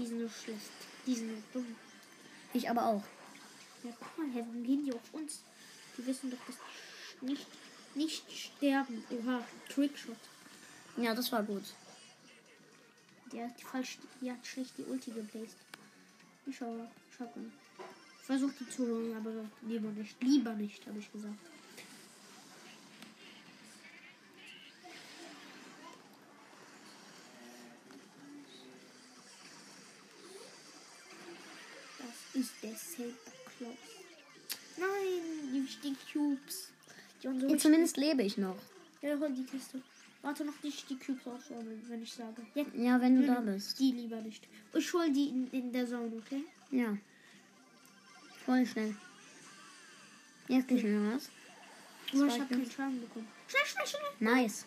Die 0.00 0.06
sind 0.06 0.20
so 0.20 0.28
schlecht. 0.28 0.70
Die 1.06 1.14
sind 1.14 1.28
so 1.52 1.58
dumm. 1.58 1.76
Ich 2.54 2.70
aber 2.70 2.86
auch. 2.86 3.02
Ja, 3.84 3.90
guck 3.98 4.18
mal, 4.18 4.32
hey, 4.32 4.42
warum 4.46 4.64
gehen 4.64 4.82
die 4.84 4.94
auf 4.94 5.12
uns? 5.12 5.42
Die 5.98 6.06
wissen 6.06 6.30
doch, 6.30 6.38
dass 6.46 6.56
die 7.20 7.26
nicht, 7.26 7.46
nicht 7.94 8.24
sterben. 8.32 9.04
Oha, 9.10 9.44
Trickshot. 9.68 10.16
Ja, 10.96 11.14
das 11.14 11.30
war 11.32 11.42
gut. 11.42 11.64
Der 13.30 13.48
hat 13.48 13.60
die 13.60 13.64
falsch, 13.64 13.98
die 14.22 14.30
hat 14.30 14.44
schlecht 14.46 14.78
die 14.78 14.84
Ulti 14.84 15.10
gebläst. 15.10 15.56
Ich 16.46 16.56
schaue, 16.56 16.90
schau 17.16 17.24
mal. 17.24 17.52
Versuch 18.22 18.52
die 18.58 18.68
zu 18.70 18.86
holen, 18.86 19.14
aber 19.16 19.30
lieber 19.68 19.90
nicht. 19.90 20.16
Lieber 20.22 20.54
nicht, 20.54 20.86
habe 20.86 20.98
ich 20.98 21.12
gesagt. 21.12 21.49
Der 32.62 32.74
Santa 32.74 33.30
Claus. 33.58 33.74
Nein, 34.78 35.50
die 35.52 35.62
wichtigen 35.64 35.96
Cubes. 36.12 36.68
Die 37.22 37.26
Ja, 37.26 37.32
wichtigen- 37.34 37.58
zumindest 37.58 37.96
lebe 37.96 38.22
ich 38.22 38.38
noch. 38.38 38.56
Ja, 39.02 39.18
hol 39.18 39.30
die 39.32 39.44
Kiste. 39.44 39.82
Warte 40.22 40.44
noch 40.44 40.62
nicht 40.62 40.88
die 40.90 40.98
Cubes 40.98 41.26
aussammeln, 41.26 41.82
wenn 41.88 42.02
ich 42.02 42.12
sage. 42.12 42.42
Jetzt 42.54 42.74
Ja, 42.74 43.00
wenn 43.00 43.20
du 43.20 43.26
da 43.26 43.40
bist. 43.40 43.78
die 43.78 43.92
lieber 43.92 44.20
nicht. 44.20 44.46
Ich 44.74 44.92
hol 44.92 45.10
die 45.10 45.28
in, 45.28 45.50
in 45.50 45.72
der 45.72 45.86
Zone, 45.86 46.12
okay? 46.16 46.44
Ja. 46.70 46.96
Voll 48.44 48.66
schnell. 48.66 48.94
Jetzt 50.48 50.68
geht 50.68 50.80
schnell 50.80 51.14
was. 51.14 51.28
Ich 52.12 52.20
hab 52.40 52.48
keinen 52.48 52.70
Schaden 52.70 53.00
bekommen. 53.00 53.28
Schnell, 53.48 53.66
schnell, 53.66 53.86
schnell. 53.86 54.34
Nice. 54.34 54.64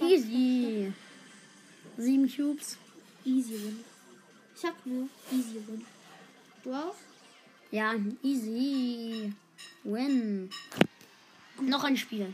Easy. 0.00 0.92
Sieben 1.98 2.28
Cubes. 2.28 2.78
Easy 3.24 3.54
win. 3.54 3.84
Ich 4.56 4.62
sag 4.62 4.74
nur 4.86 5.08
easy 5.30 5.56
win. 5.66 5.84
Du 6.64 6.72
auch? 6.72 6.94
Ja, 7.70 7.94
easy. 8.22 9.32
Win. 9.84 10.48
Noch 11.60 11.84
ein 11.84 11.96
Spiel. 11.96 12.32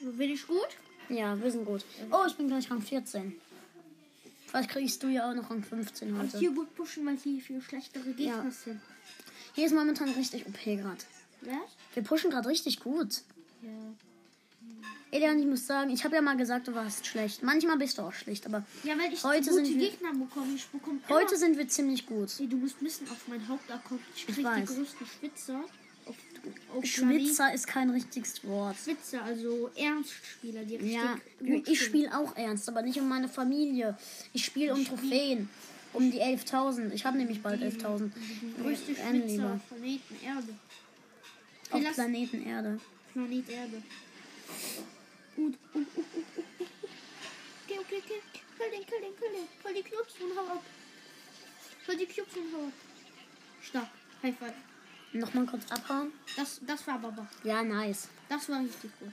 Bin 0.00 0.30
ich 0.30 0.46
gut? 0.46 0.68
Ja, 1.08 1.40
wir 1.40 1.50
sind 1.50 1.64
gut. 1.64 1.84
Oh, 2.10 2.24
ich 2.26 2.34
bin 2.36 2.46
gleich 2.48 2.70
Rang 2.70 2.80
14. 2.80 3.34
Vielleicht 4.46 4.70
kriegst 4.70 5.02
du 5.02 5.08
ja 5.08 5.28
auch 5.28 5.34
noch 5.34 5.50
Rang 5.50 5.62
15 5.64 6.12
Und 6.14 6.20
heute. 6.22 6.38
hier 6.38 6.52
gut 6.52 6.74
pushen, 6.76 7.04
weil 7.04 7.16
hier 7.16 7.40
viel 7.42 7.60
schlechtere 7.60 8.04
Gegner 8.12 8.44
Ja. 8.44 8.50
sind. 8.50 8.80
Hier 9.54 9.66
ist 9.66 9.74
momentan 9.74 10.10
richtig 10.10 10.46
OP 10.46 10.62
gerade. 10.64 11.02
Was? 11.42 11.54
Wir 11.94 12.02
pushen 12.04 12.30
gerade 12.30 12.48
richtig 12.48 12.78
gut. 12.80 13.22
Ja. 13.62 13.70
Elian, 15.16 15.38
ich 15.38 15.46
muss 15.46 15.66
sagen, 15.66 15.90
ich 15.90 16.04
habe 16.04 16.14
ja 16.16 16.22
mal 16.22 16.36
gesagt, 16.36 16.68
du 16.68 16.74
warst 16.74 17.06
schlecht. 17.06 17.42
Manchmal 17.42 17.78
bist 17.78 17.96
du 17.98 18.02
auch 18.02 18.12
schlecht, 18.12 18.44
aber 18.46 18.64
Ja, 18.84 18.98
weil 18.98 19.12
ich 19.12 19.22
Heute 19.24 19.52
sind 19.52 19.66
wir- 19.68 19.90
Gegner 19.90 20.12
bekomme. 20.12 20.54
Ich 20.54 20.66
bekomme 20.66 21.00
heute 21.08 21.36
sind 21.36 21.56
wir 21.56 21.66
ziemlich 21.68 22.06
gut. 22.06 22.28
Ey, 22.38 22.46
du 22.46 22.56
musst 22.56 22.80
wissen, 22.82 23.08
auf 23.10 23.26
meinen 23.28 23.46
Hauptaccount, 23.48 24.00
ich 24.14 24.26
krieg 24.26 24.36
die 24.36 24.44
weiß. 24.44 24.66
größten 24.74 25.06
Schwitzer. 25.06 25.64
Auf, 26.06 26.14
auf 26.76 26.84
Schwitzer 26.84 27.52
ist 27.52 27.66
kein 27.66 27.90
richtiges 27.90 28.44
Wort. 28.44 28.76
Schwitzer, 28.76 29.22
also 29.24 29.70
Ernstspieler, 29.74 30.62
die 30.64 30.76
Ja, 30.92 31.16
ich 31.66 31.80
spiele 31.82 32.16
auch 32.16 32.36
ernst, 32.36 32.68
aber 32.68 32.82
nicht 32.82 33.00
um 33.00 33.08
meine 33.08 33.28
Familie. 33.28 33.96
Ich 34.32 34.44
spiele 34.44 34.74
um 34.74 34.84
Trophäen. 34.84 35.48
Um 35.92 36.10
die 36.10 36.20
11.000. 36.20 36.92
Ich 36.92 37.06
habe 37.06 37.16
nämlich 37.16 37.40
bald 37.42 37.62
11.000. 37.62 38.12
Die 38.14 38.62
größte 38.62 38.92
Ich 38.92 38.98
Schwitzer 38.98 39.12
lieber. 39.12 39.52
auf 39.54 39.68
Planeten 39.68 40.16
Erde. 40.22 40.54
Auf 41.70 41.94
Planeten 41.94 42.46
Erde. 42.46 42.80
Planet 43.14 43.48
Erde. 43.48 43.82
Gut. 45.36 45.54
Uh, 45.74 45.78
uh, 45.78 45.80
uh. 45.80 46.24
Okay, 47.64 47.78
okay, 47.78 47.98
okay. 47.98 48.20
Kill 48.56 48.70
den, 48.70 48.86
kill 48.86 49.00
den, 49.00 49.14
kill 49.18 49.32
den. 49.32 49.48
Kill 49.62 49.74
die 49.74 49.82
Cubes 49.82 50.14
und 50.22 50.36
hau 50.36 50.54
ab. 50.54 50.62
Kill 51.84 51.96
die 51.98 52.06
Cubes 52.06 52.36
und 52.36 52.52
hau 52.54 52.66
ab. 52.68 52.72
Stark. 53.60 53.88
High 54.22 54.38
five. 54.38 54.54
Nochmal 55.12 55.46
kurz 55.46 55.70
abhauen. 55.70 56.12
Das, 56.36 56.60
das 56.66 56.86
war 56.86 56.98
Baba. 56.98 57.28
Ja, 57.44 57.62
nice. 57.62 58.08
Das 58.28 58.48
war 58.48 58.60
richtig 58.60 58.90
gut. 58.98 59.12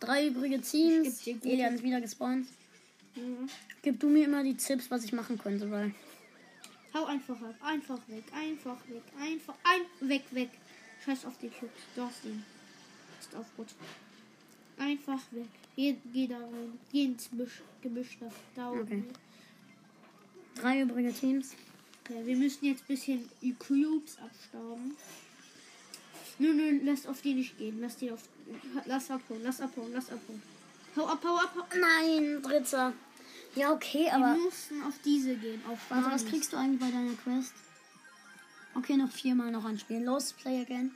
Drei 0.00 0.26
übrige 0.26 0.60
Teams. 0.60 1.26
Elian 1.26 1.74
ist 1.74 1.82
wieder 1.82 2.00
gespawnt. 2.00 2.48
Mhm. 3.14 3.48
Gib 3.82 4.00
du 4.00 4.08
mir 4.08 4.24
immer 4.24 4.42
die 4.42 4.56
Tipps, 4.56 4.90
was 4.90 5.04
ich 5.04 5.12
machen 5.12 5.38
könnte, 5.38 5.70
weil. 5.70 5.94
Hau 6.94 7.04
einfach 7.04 7.40
ab. 7.40 7.54
Einfach 7.60 7.98
weg. 8.08 8.24
Einfach 8.32 8.78
weg. 8.88 9.02
Einfach. 9.20 9.54
Ein. 9.62 10.08
Weg, 10.08 10.24
weg. 10.32 10.50
Scheiß 11.04 11.26
auf 11.26 11.38
die 11.38 11.48
Cubes. 11.48 11.80
Du 11.94 12.02
hast 12.02 12.24
ihn. 12.24 12.44
Ist 13.20 13.34
auch 13.36 13.56
gut. 13.56 13.68
Einfach 14.78 15.20
weg. 15.32 15.46
Geh, 15.76 15.96
geh 16.12 16.26
da 16.26 16.38
rein. 16.38 16.78
Geh 16.92 17.04
ins 17.04 17.28
Büsch, 17.28 17.62
Gebüsch 17.82 18.18
da. 18.20 18.28
Da 18.54 18.70
oben. 18.70 18.82
Okay. 18.82 19.04
Drei 20.56 20.80
übrige 20.82 21.12
Teams. 21.12 21.54
Okay, 22.04 22.24
wir 22.24 22.36
müssen 22.36 22.64
jetzt 22.64 22.82
ein 22.82 22.86
bisschen 22.88 23.28
Cubes 23.58 24.18
abstauben. 24.18 24.96
Nö, 26.38 26.52
nö, 26.54 26.80
lass 26.84 27.06
auf 27.06 27.20
die 27.20 27.34
nicht 27.34 27.58
gehen. 27.58 27.80
Lass 27.80 27.96
die 27.96 28.10
auf. 28.10 28.22
Lass 28.86 29.10
abhauen, 29.10 29.40
lass 29.42 29.60
abhauen, 29.60 29.92
lass 29.92 30.10
abhauen. 30.10 30.42
Hau 30.96 31.06
ab, 31.06 31.20
hau 31.24 31.36
ab, 31.36 31.52
hau 31.54 31.60
ab. 31.60 31.74
Nein, 31.78 32.42
dritter. 32.42 32.92
Ja, 33.54 33.72
okay, 33.72 34.08
aber. 34.10 34.34
Wir 34.34 34.44
müssen 34.44 34.82
auf 34.82 34.94
diese 35.04 35.34
gehen. 35.36 35.60
Auf 35.68 35.78
Warte, 35.90 36.10
was 36.10 36.24
kriegst 36.24 36.52
du 36.52 36.56
eigentlich 36.56 36.80
bei 36.80 36.90
deiner 36.90 37.14
Quest? 37.14 37.52
Okay, 38.74 38.96
noch 38.96 39.10
viermal 39.10 39.50
noch 39.50 39.64
ein 39.64 39.78
Spiel. 39.78 40.02
Los, 40.02 40.32
play 40.32 40.60
again. 40.62 40.92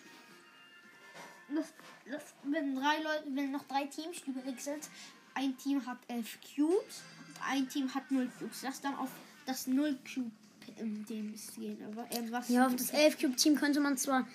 Das, 1.54 1.72
das, 2.10 2.22
wenn 2.44 2.74
drei 2.74 2.98
Leute, 3.02 3.24
wenn 3.34 3.50
noch 3.50 3.64
drei 3.64 3.84
Teams 3.86 4.18
übrig 4.26 4.60
sind, 4.60 4.88
ein 5.34 5.56
Team 5.56 5.84
hat 5.86 5.98
elf 6.08 6.38
Cubes 6.40 7.02
und 7.28 7.36
ein 7.48 7.68
Team 7.68 7.94
hat 7.94 8.10
null 8.10 8.30
Cubes. 8.38 8.62
Lass 8.62 8.80
dann 8.80 8.94
auf 8.96 9.10
das 9.46 9.66
null 9.66 9.98
Cube 10.04 10.30
in 10.78 11.04
dem 11.06 11.34
gehen. 11.56 11.78
Aber 11.90 12.06
äh, 12.10 12.30
was? 12.30 12.48
Ja, 12.48 12.66
auf 12.66 12.76
das 12.76 12.90
11 12.90 13.18
Cube 13.18 13.36
Team 13.36 13.56
könnte 13.56 13.80
man 13.80 13.96
zwar. 13.96 14.26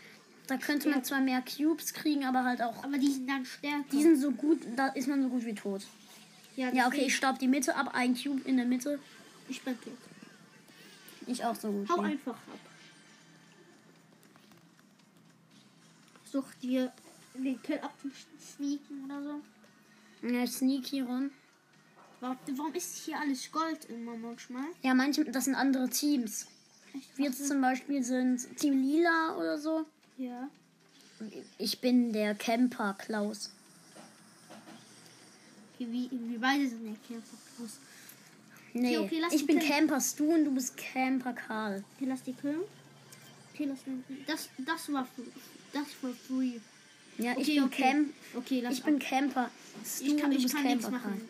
Da 0.48 0.58
könnte 0.58 0.90
man 0.90 1.04
zwar 1.04 1.20
mehr 1.20 1.42
Cubes 1.42 1.94
kriegen, 1.94 2.24
aber 2.24 2.46
halt 2.46 2.62
auch. 2.62 2.84
Aber 2.84 2.98
die 2.98 3.12
sind 3.12 3.30
dann 3.30 3.46
stärker. 3.46 3.84
Die 3.92 4.02
sind 4.02 4.16
so 4.18 4.32
gut, 4.32 4.60
da 4.78 4.88
ist 4.88 5.08
man 5.08 5.22
so 5.22 5.28
gut 5.28 5.46
wie 5.46 5.54
tot. 5.54 5.82
ja, 6.56 6.70
Ja, 6.72 6.88
okay, 6.88 7.04
ich 7.08 7.16
staub 7.16 7.38
die 7.38 7.50
Mitte 7.50 7.76
ab, 7.76 7.90
ein 7.94 8.16
Cube 8.16 8.42
in 8.46 8.56
der 8.56 8.66
Mitte. 8.66 9.00
ich 9.50 9.62
bin 9.62 9.80
tot. 9.82 9.94
Ich 11.26 11.44
auch 11.44 11.56
so 11.56 11.70
gut. 11.70 11.90
Hau 11.90 12.02
wie. 12.02 12.12
einfach 12.12 12.34
ab. 12.34 12.60
Such 16.32 16.54
dir 16.62 16.92
den 17.34 17.62
Kill 17.62 17.80
abzusneaken 17.80 19.06
oder 19.06 19.24
so. 19.24 20.28
Ja, 20.28 20.48
sneaky 20.48 21.02
rum. 21.02 21.32
Warum, 22.20 22.38
warum 22.56 22.74
ist 22.74 23.06
hier 23.06 23.20
alles 23.20 23.52
Gold 23.52 23.86
immer 23.86 24.16
manchmal? 24.18 24.66
Ja, 24.82 24.94
manche, 24.94 25.24
das 25.26 25.46
sind 25.46 25.56
andere 25.56 25.90
Teams. 25.90 26.48
Wir 27.16 27.26
jetzt 27.26 27.48
zum 27.48 27.62
Beispiel 27.62 28.04
sind 28.04 28.58
Team 28.58 28.82
Lila 28.82 29.36
oder 29.38 29.58
so. 29.60 29.86
Ja. 30.18 30.50
Ich 31.58 31.80
bin 31.80 32.12
der 32.14 32.34
Camper 32.36 32.96
Klaus. 32.98 33.52
Okay, 35.76 35.88
wie, 35.92 36.10
wie 36.12 36.38
beide 36.38 36.68
sind 36.68 36.86
der 36.86 36.96
Kämpfer. 37.08 37.38
Krass. 37.56 37.80
Nee, 38.74 38.98
Okay, 38.98 39.24
okay, 39.24 39.36
ich 39.36 39.46
bin 39.46 39.60
killen. 39.60 39.72
Camper 39.72 40.02
Stu 40.02 40.34
und 40.34 40.46
du 40.46 40.54
bist 40.54 40.76
Camper 40.76 41.34
Karl. 41.34 41.84
Okay, 41.96 42.06
lass 42.08 42.24
die 42.24 42.34
killen. 42.34 42.62
Okay, 43.54 43.66
lass 43.66 43.80
die. 43.84 44.24
Das, 44.26 44.50
das 44.58 44.92
war. 44.92 45.08
Das 45.74 45.88
war 46.02 46.14
free. 46.28 46.60
Ja, 47.18 47.32
ich 47.32 47.38
Okay, 47.38 47.56
bin 47.56 47.64
okay. 47.64 47.82
Camp. 47.82 48.14
Okay, 48.36 48.60
lass 48.62 48.74
Ich 48.76 48.84
bin 48.84 49.00
Camper. 49.00 49.52
Stu 49.86 50.06
Ich 50.06 50.18
kann, 50.18 50.32
du 50.32 50.38
ich 50.38 50.52
kann 50.52 50.64
nichts 50.64 50.90
machen. 50.90 51.22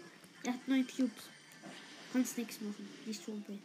Er 0.43 0.53
hat 0.53 0.67
neun 0.67 0.85
Cubes. 0.87 1.23
Kannst 2.13 2.37
nichts 2.37 2.59
machen. 2.61 2.87
Nicht 3.05 3.25
so 3.25 3.31
okay. 3.31 3.59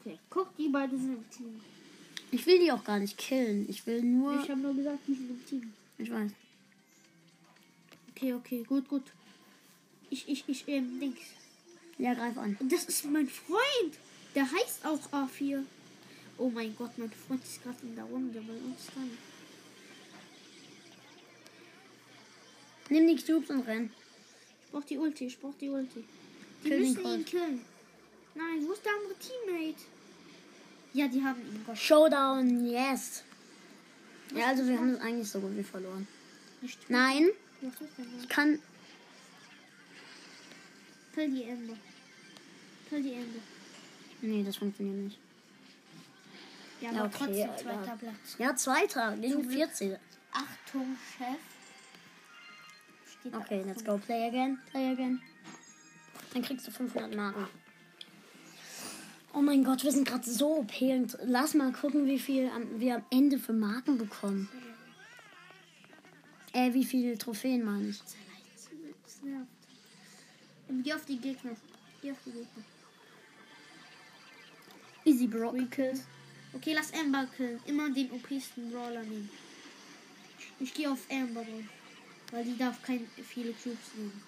Okay, 0.00 0.18
guck, 0.30 0.56
die 0.56 0.68
beiden 0.68 0.98
sind 0.98 1.14
im 1.14 1.30
Team. 1.30 1.60
Ich 2.30 2.46
will 2.46 2.58
die 2.58 2.70
auch 2.72 2.84
gar 2.84 2.98
nicht 2.98 3.16
killen. 3.16 3.68
Ich 3.68 3.86
will 3.86 4.02
nur. 4.02 4.42
Ich 4.42 4.50
habe 4.50 4.60
nur 4.60 4.74
gesagt, 4.74 4.98
die 5.06 5.14
sind 5.14 5.30
im 5.30 5.46
Team. 5.46 5.72
Ich 5.98 6.10
weiß. 6.10 6.30
Okay, 8.10 8.34
okay, 8.34 8.62
gut, 8.64 8.88
gut. 8.88 9.04
Ich, 10.10 10.28
ich, 10.28 10.44
ich, 10.46 10.64
ähm, 10.66 10.98
Dings. 11.00 11.18
Ja, 11.98 12.14
greif 12.14 12.38
an. 12.38 12.56
Das 12.68 12.84
ist 12.84 13.04
mein 13.04 13.28
Freund. 13.28 13.98
Der 14.34 14.50
heißt 14.50 14.84
auch 14.86 15.00
A4. 15.12 15.62
Oh 16.38 16.48
mein 16.50 16.74
Gott, 16.76 16.96
mein 16.96 17.10
Freund 17.10 17.42
ist 17.42 17.62
gerade 17.62 17.78
in 17.82 17.96
der 17.96 18.04
Runde 18.04 18.40
bei 18.40 18.52
uns 18.52 18.86
dran. 18.86 19.10
Nimm 22.90 23.06
die 23.08 23.22
Cubes 23.22 23.50
und 23.50 23.66
renn. 23.66 23.90
Ich 24.64 24.70
brauch 24.70 24.84
die 24.84 24.98
Ulti, 24.98 25.26
ich 25.26 25.38
brauch 25.38 25.54
die 25.60 25.68
Ulti. 25.68 26.04
Die 26.64 26.68
Kill 26.68 26.80
müssen 26.80 27.04
ihn 27.04 27.24
killen. 27.24 27.60
Nein, 28.34 28.66
wo 28.66 28.72
ist 28.72 28.84
der 28.84 28.92
andere 28.92 29.14
Teammate? 29.18 29.82
Ja, 30.94 31.08
die 31.08 31.22
haben 31.22 31.40
ihn. 31.40 31.62
Gott. 31.66 31.76
Showdown, 31.76 32.66
yes. 32.66 33.24
Ja, 34.34 34.48
also 34.48 34.66
wir 34.66 34.78
haben 34.78 34.90
es 34.90 35.00
eigentlich 35.00 35.28
so 35.28 35.40
gut 35.40 35.56
wie 35.56 35.62
verloren. 35.62 36.06
Nicht. 36.60 36.78
Nein, 36.88 37.30
Was 37.60 37.72
ich 38.22 38.28
kann. 38.28 38.58
Kill 41.14 41.30
die 41.30 41.44
Ende. 41.44 41.76
Kill 42.88 43.02
die 43.02 43.12
Ende. 43.14 43.40
Nee, 44.22 44.44
das 44.44 44.56
funktioniert 44.56 44.96
nicht. 45.04 45.18
Ja, 46.80 46.90
aber 46.90 47.04
okay, 47.04 47.16
trotzdem 47.18 47.56
zweiter 47.56 47.96
Platz. 47.96 48.36
Ja, 48.38 48.56
zweiter, 48.56 49.16
gegen 49.16 49.32
Zum 49.32 49.42
Glück. 49.42 49.70
14. 49.70 49.96
Achtung, 50.32 50.96
Chef. 51.16 51.36
Steht 53.20 53.34
Okay, 53.34 53.62
let's 53.66 53.84
go. 53.84 53.98
Play 53.98 54.28
again. 54.28 54.58
Play 54.70 54.92
again. 54.92 55.20
Dann 56.32 56.42
kriegst 56.42 56.66
du 56.66 56.70
500 56.70 57.14
Marken. 57.14 57.48
Oh 59.34 59.40
mein 59.40 59.64
Gott, 59.64 59.84
wir 59.84 59.92
sind 59.92 60.06
gerade 60.06 60.28
so 60.28 60.58
OP. 60.58 60.80
Und 60.80 61.18
lass 61.24 61.54
mal 61.54 61.72
gucken, 61.72 62.06
wie 62.06 62.18
viel 62.18 62.50
wir 62.76 62.96
am 62.96 63.04
Ende 63.10 63.38
für 63.38 63.52
Marken 63.52 63.98
bekommen. 63.98 64.48
Äh, 66.52 66.72
wie 66.72 66.84
viele 66.84 67.16
Trophäen 67.18 67.64
meine 67.64 67.88
ich? 67.88 68.02
Geh 70.82 70.92
auf 70.92 71.04
die 71.06 71.18
Gegner. 71.18 71.52
Geh 72.02 72.12
auf 72.12 72.18
die 72.24 72.32
Gegner. 72.32 72.64
Easy 75.04 75.26
Bro. 75.26 75.54
Kills. 75.70 76.04
Okay, 76.54 76.72
lass 76.74 76.92
Amber 76.94 77.26
killen. 77.36 77.60
Immer 77.66 77.90
den 77.90 78.10
OP-sten 78.10 78.70
Brawler 78.70 79.02
nehmen. 79.02 79.30
Ich 80.60 80.72
gehe 80.74 80.90
auf 80.90 81.00
Amber 81.10 81.42
drauf. 81.42 81.64
Weil 82.30 82.44
die 82.44 82.56
darf 82.58 82.82
keine 82.82 83.06
viele 83.26 83.52
Cubes 83.52 83.94
nehmen. 83.94 84.22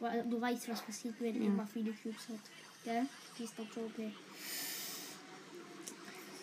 Weil 0.00 0.24
du 0.24 0.40
weißt, 0.40 0.68
was 0.68 0.82
passiert, 0.82 1.14
wenn 1.20 1.42
Ja. 1.42 1.48
Emma 1.48 1.66
viele 1.66 1.92
Cubes 1.92 2.28
hat. 2.28 2.40
Gell? 2.84 3.06
Die 3.38 3.44
ist 3.44 3.56
so 3.56 3.62
OP. 3.62 3.98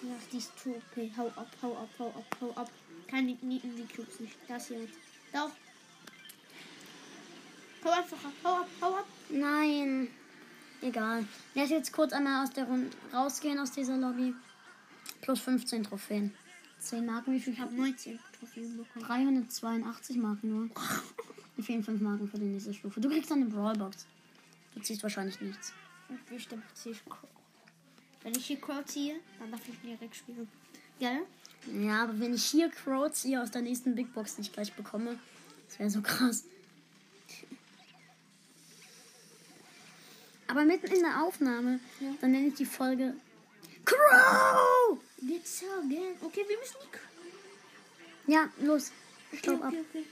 Ja, 0.02 0.16
die 0.32 0.38
ist 0.38 0.52
OP. 0.66 1.18
Hau 1.18 1.28
ab, 1.28 1.52
hau 1.62 1.76
ab, 1.76 1.90
hau 2.00 2.08
ab, 2.08 2.38
hau 2.42 2.52
ab. 2.52 2.72
Keine 3.08 3.38
nieten 3.42 3.76
die 3.76 3.94
Cubes 3.94 4.20
nicht. 4.20 4.36
Das 4.48 4.68
hier. 4.68 4.88
Doch. 5.34 5.52
Hau 7.84 7.92
einfach 7.92 8.26
ab, 8.26 8.34
hau 8.44 8.56
ab, 8.56 8.70
hau 8.82 8.96
ab. 8.96 9.08
Nein. 9.30 10.10
Egal. 10.82 11.26
Lass 11.56 11.70
jetzt 11.70 11.92
kurz 11.92 12.14
einmal 12.14 12.44
aus 12.44 12.52
der 12.52 12.66
Runde 12.66 12.90
rausgehen 13.14 13.60
aus 13.60 13.72
dieser 13.72 13.98
Lobby. 13.98 14.34
Plus 15.22 15.40
15 15.42 15.84
Trophäen. 15.84 16.34
10 16.80 17.06
Marken, 17.06 17.34
wie 17.34 17.40
viel? 17.40 17.54
Ich 17.54 17.60
habe 17.60 17.74
19 17.76 18.20
Trophäen 18.40 18.78
bekommen. 18.78 19.06
382 19.06 20.18
Marken 20.18 20.50
nur. 20.50 20.70
Mir 21.58 21.64
fehlen 21.64 21.84
5 21.84 22.00
Marken 22.02 22.28
für 22.28 22.38
die 22.40 22.46
nächste 22.46 22.74
Stufe. 22.74 23.02
Du 23.02 23.10
kriegst 23.10 23.30
dann 23.30 23.42
eine 23.42 23.50
Brawlbox. 23.50 24.06
Du 24.76 24.80
ziehst 24.82 25.04
wahrscheinlich 25.04 25.40
nichts. 25.42 25.74
Bestimmt 26.30 26.64
ziehe 26.74 26.96
ich 26.96 27.04
Crow. 27.06 27.30
Wenn 28.24 28.34
ich 28.36 28.46
hier 28.46 28.60
Crow 28.60 28.84
ziehe, 28.86 29.16
dann 29.40 29.52
darf 29.52 29.62
ich 29.68 29.80
direkt 29.82 30.16
spielen. 30.16 30.48
Gell? 31.00 31.22
Ja, 31.82 32.04
aber 32.04 32.20
wenn 32.20 32.34
ich 32.34 32.46
hier 32.46 32.70
Crow 32.70 33.12
ziehe 33.12 33.42
aus 33.42 33.52
der 33.52 33.62
nächsten 33.62 33.94
Big 33.96 34.14
Box, 34.14 34.38
ich 34.40 34.52
gleich 34.52 34.74
bekomme, 34.74 35.20
das 35.68 35.80
wäre 35.80 35.90
so 35.90 36.02
krass. 36.02 36.46
Aber 40.48 40.66
mitten 40.66 40.88
in 40.88 41.02
der 41.02 41.24
Aufnahme, 41.24 41.80
Ja. 42.00 42.08
dann 42.22 42.32
nenne 42.32 42.48
ich 42.48 42.56
die 42.56 42.66
Folge 42.66 43.14
Crow! 43.86 44.79
Jetzt 45.40 45.64
again. 45.64 46.16
Okay, 46.22 46.44
wir 46.48 46.58
müssen 46.58 46.78
die. 46.84 48.32
Ja, 48.34 48.50
los. 48.62 48.92
Okay, 49.34 49.52
okay, 49.52 49.80
okay. 49.90 50.06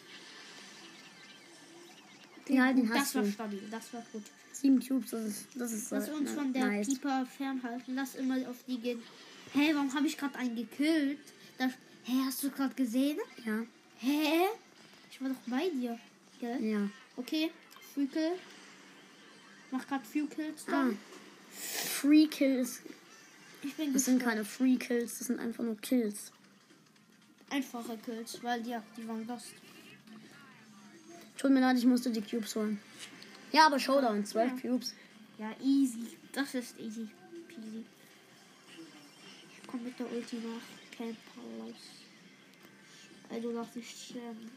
Ja, 2.49 2.71
den 2.71 2.87
das 2.87 2.97
hast 2.99 3.15
war 3.15 3.23
du. 3.23 3.31
stabil, 3.31 3.61
das 3.69 3.93
war 3.93 4.03
gut. 4.13 4.23
Sieben 4.53 4.79
Cubes, 4.79 5.11
das 5.11 5.25
ist, 5.25 5.45
das 5.55 5.71
ist 5.73 5.91
Lass 5.91 6.07
äh, 6.07 6.11
uns 6.11 6.31
na- 6.33 6.41
von 6.41 6.53
der 6.53 6.65
nice. 6.65 6.87
Pieper 6.87 7.25
fernhalten. 7.37 7.95
Lass 7.95 8.15
immer 8.15 8.37
auf 8.49 8.55
die 8.67 8.79
gehen. 8.79 9.03
Hä, 9.53 9.71
warum 9.75 9.93
habe 9.93 10.07
ich 10.07 10.17
gerade 10.17 10.35
einen 10.39 10.55
gekillt? 10.55 11.19
Das, 11.57 11.71
hä, 12.05 12.13
hast 12.25 12.43
du 12.43 12.49
gerade 12.49 12.73
gesehen? 12.73 13.17
Ja, 13.45 13.63
Hä? 13.99 14.45
Ich 15.11 15.21
war 15.21 15.29
doch 15.29 15.35
bei 15.47 15.69
dir. 15.69 15.99
Gell? 16.39 16.63
ja. 16.63 16.89
Okay, 17.17 17.51
Free 17.93 18.05
Kill. 18.07 18.33
Mach 19.71 19.85
gerade 19.87 20.05
Few 20.05 20.27
Kills 20.27 20.65
Ah. 20.71 20.89
Free 21.51 22.27
Kills. 22.27 22.81
Ich 23.67 23.75
bin 23.75 23.91
Das 23.91 24.05
sind 24.05 24.23
keine 24.23 24.45
Free 24.45 24.77
Kills, 24.77 25.17
das 25.17 25.27
sind 25.27 25.41
einfach 25.41 25.61
nur 25.61 25.75
Kills. 25.77 26.31
Einfache 27.49 27.97
Kills, 27.97 28.41
weil 28.41 28.65
ja, 28.65 28.81
die 28.95 29.05
waren 29.05 29.27
lost. 29.27 29.53
Tut 31.37 31.51
mir 31.51 31.59
leid, 31.59 31.77
ich 31.77 31.85
musste 31.85 32.09
die 32.09 32.21
Cubes 32.21 32.55
holen. 32.55 32.79
Ja, 33.51 33.65
aber 33.67 33.77
Showdown, 33.77 34.25
12 34.25 34.63
Ja. 34.63 34.69
Cubes. 34.69 34.93
Ja, 35.37 35.51
easy. 35.61 36.17
Das 36.31 36.55
ist 36.55 36.79
easy. 36.79 37.09
Peasy. 37.49 37.83
Ich 39.51 39.67
komm 39.67 39.83
mit 39.83 39.99
der 39.99 40.11
Ulti 40.13 40.37
nach 40.37 40.97
Camp 40.97 41.17
raus. 41.37 41.75
Ey, 43.29 43.41
du 43.41 43.51
darfst 43.51 43.75
nicht 43.75 43.89
sterben. 44.11 44.49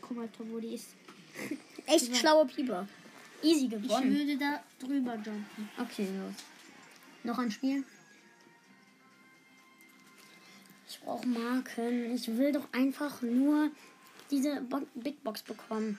Guck 0.00 0.16
mal, 0.16 0.28
Tom, 0.34 0.50
wo 0.50 0.58
die 0.58 0.74
ist. 0.74 0.94
Echt 1.86 2.16
schlauer 2.16 2.46
Pieper. 2.46 2.88
Easy 3.42 3.64
Ich 3.64 3.70
gewonnen. 3.70 4.14
würde 4.14 4.36
da 4.36 4.62
drüber 4.78 5.14
jumpen. 5.14 5.68
Okay, 5.78 6.06
los. 6.18 6.34
Noch 7.22 7.38
ein 7.38 7.50
Spiel. 7.50 7.84
Ich 10.88 11.00
brauche 11.00 11.26
Marken. 11.26 12.14
Ich 12.14 12.26
will 12.36 12.52
doch 12.52 12.68
einfach 12.72 13.22
nur 13.22 13.70
diese 14.30 14.60
Bo 14.62 14.80
Big 14.94 15.22
Box 15.22 15.42
bekommen. 15.42 15.98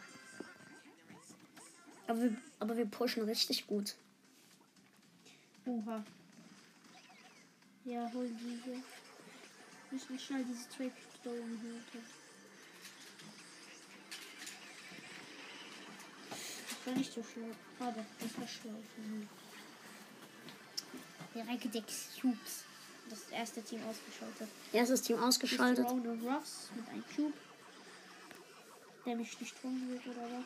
Aber 2.07 2.21
wir, 2.21 2.35
aber 2.59 2.77
wir 2.77 2.85
pushen 2.85 3.23
richtig 3.23 3.67
gut. 3.67 3.95
Oha. 5.65 6.03
Ja, 7.85 8.11
hol 8.13 8.29
diese. 8.29 8.81
Müssen 9.91 10.19
schnell 10.19 10.43
diese 10.43 10.69
Trade 10.69 10.91
Stone 11.19 11.37
holen. 11.37 11.83
Das 11.93 12.03
war 16.85 16.93
nicht 16.93 17.13
so 17.13 17.23
schlau. 17.23 17.47
Aber 17.79 18.05
das 18.19 18.37
war 18.37 18.47
schlau 18.47 18.77
von 18.95 19.19
mir. 19.19 19.27
Direkt 21.33 21.73
sechs 21.73 22.09
Cubes. 22.19 22.63
Das 23.09 23.29
erste 23.31 23.61
Team 23.61 23.81
ausgeschaltet. 23.89 24.47
Erstes 24.71 25.01
Team 25.01 25.19
ausgeschaltet. 25.19 25.85
Round 25.85 26.05
Ruffs 26.23 26.69
mit 26.75 26.87
einem 26.89 27.03
Cube. 27.15 27.33
Der 29.05 29.15
mich 29.15 29.39
nicht 29.39 29.55
wird 29.63 30.07
oder 30.07 30.23
was? 30.23 30.45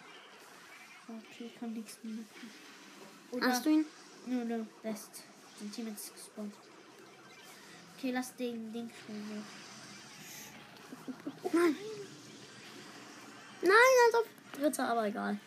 Okay, 1.07 1.51
kann 1.59 1.73
nichts 1.73 1.97
mehr 2.03 2.13
machen. 2.13 2.49
Oder 3.31 3.47
Hast 3.47 3.65
du 3.65 3.69
ihn? 3.69 3.85
No, 4.25 4.43
no, 4.43 4.65
best. 4.81 5.23
Ein 5.61 5.71
Team 5.71 5.93
ist 5.93 6.13
gespawnt. 6.13 6.53
Okay, 7.97 8.11
lass 8.11 8.35
den 8.35 8.73
Ding 8.73 8.89
spielen. 8.89 9.45
Nein. 11.53 11.75
Nein, 13.61 13.71
als 14.05 14.15
ob 14.15 14.27
Dritter, 14.53 14.87
aber 14.87 15.07
egal. 15.07 15.39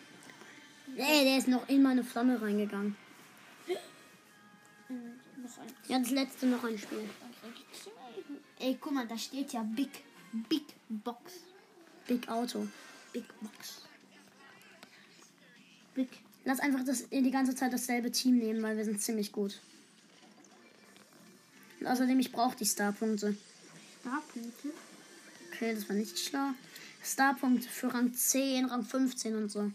Ey, 0.97 1.25
der 1.25 1.39
ist 1.39 1.49
noch 1.49 1.69
in 1.69 1.83
meine 1.83 2.03
Flamme 2.03 2.41
reingegangen. 2.41 2.97
Noch. 3.69 3.79
Ja, 5.89 5.99
das 5.99 6.11
letzte 6.11 6.47
noch 6.47 6.65
ein 6.65 6.79
Spiel. 6.79 7.09
Ey, 8.59 8.77
guck 8.81 8.93
mal, 8.93 9.07
da 9.07 9.17
steht 9.17 9.53
ja 9.53 9.63
Big, 9.63 9.91
Big 10.49 10.65
Box. 10.89 11.35
Big 12.07 12.29
Auto. 12.29 12.67
Big 13.13 13.25
Box. 13.41 13.83
Big. 15.95 16.09
Lass 16.45 16.61
einfach 16.61 16.85
das, 16.85 17.09
die 17.09 17.31
ganze 17.31 17.55
Zeit 17.55 17.73
dasselbe 17.73 18.11
Team 18.11 18.39
nehmen, 18.39 18.63
weil 18.63 18.77
wir 18.77 18.85
sind 18.85 19.01
ziemlich 19.01 19.33
gut. 19.33 19.61
Und 21.81 21.87
außerdem, 21.87 22.19
ich 22.19 22.33
brauche 22.33 22.57
die 22.57 22.67
Starpunkte. 22.67 23.37
Starpunkte. 24.01 24.69
Okay, 25.53 25.75
das 25.75 25.89
war 25.89 25.97
nicht 25.97 26.19
schlau. 26.19 26.51
Starpunkte 27.03 27.69
für 27.69 27.93
Rang 27.93 28.13
10, 28.13 28.67
Rang 28.67 28.85
15 28.85 29.37
und 29.37 29.51
so. 29.51 29.71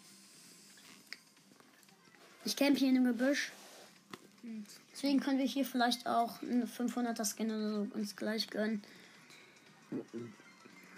Ich 2.45 2.56
camp 2.56 2.77
hier 2.77 2.89
in 2.89 2.95
dem 2.95 3.06
Gebüsch. 3.06 3.51
Deswegen 4.91 5.19
können 5.19 5.39
wir 5.39 5.45
hier 5.45 5.65
vielleicht 5.65 6.06
auch 6.08 6.41
einen 6.41 6.67
500er 6.67 7.25
Skin 7.25 7.51
oder 7.51 7.71
so 7.71 7.88
uns 7.95 8.15
gleich 8.15 8.49
gönnen. 8.49 8.84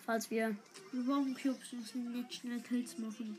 Falls 0.05 0.29
wir. 0.31 0.55
Wir 0.91 1.03
brauchen 1.03 1.36
Cubes, 1.36 1.71
wir 1.71 1.79
müssen 1.79 2.17
jetzt 2.17 2.34
schnell 2.36 2.60
Kills 2.62 2.97
machen. 2.97 3.38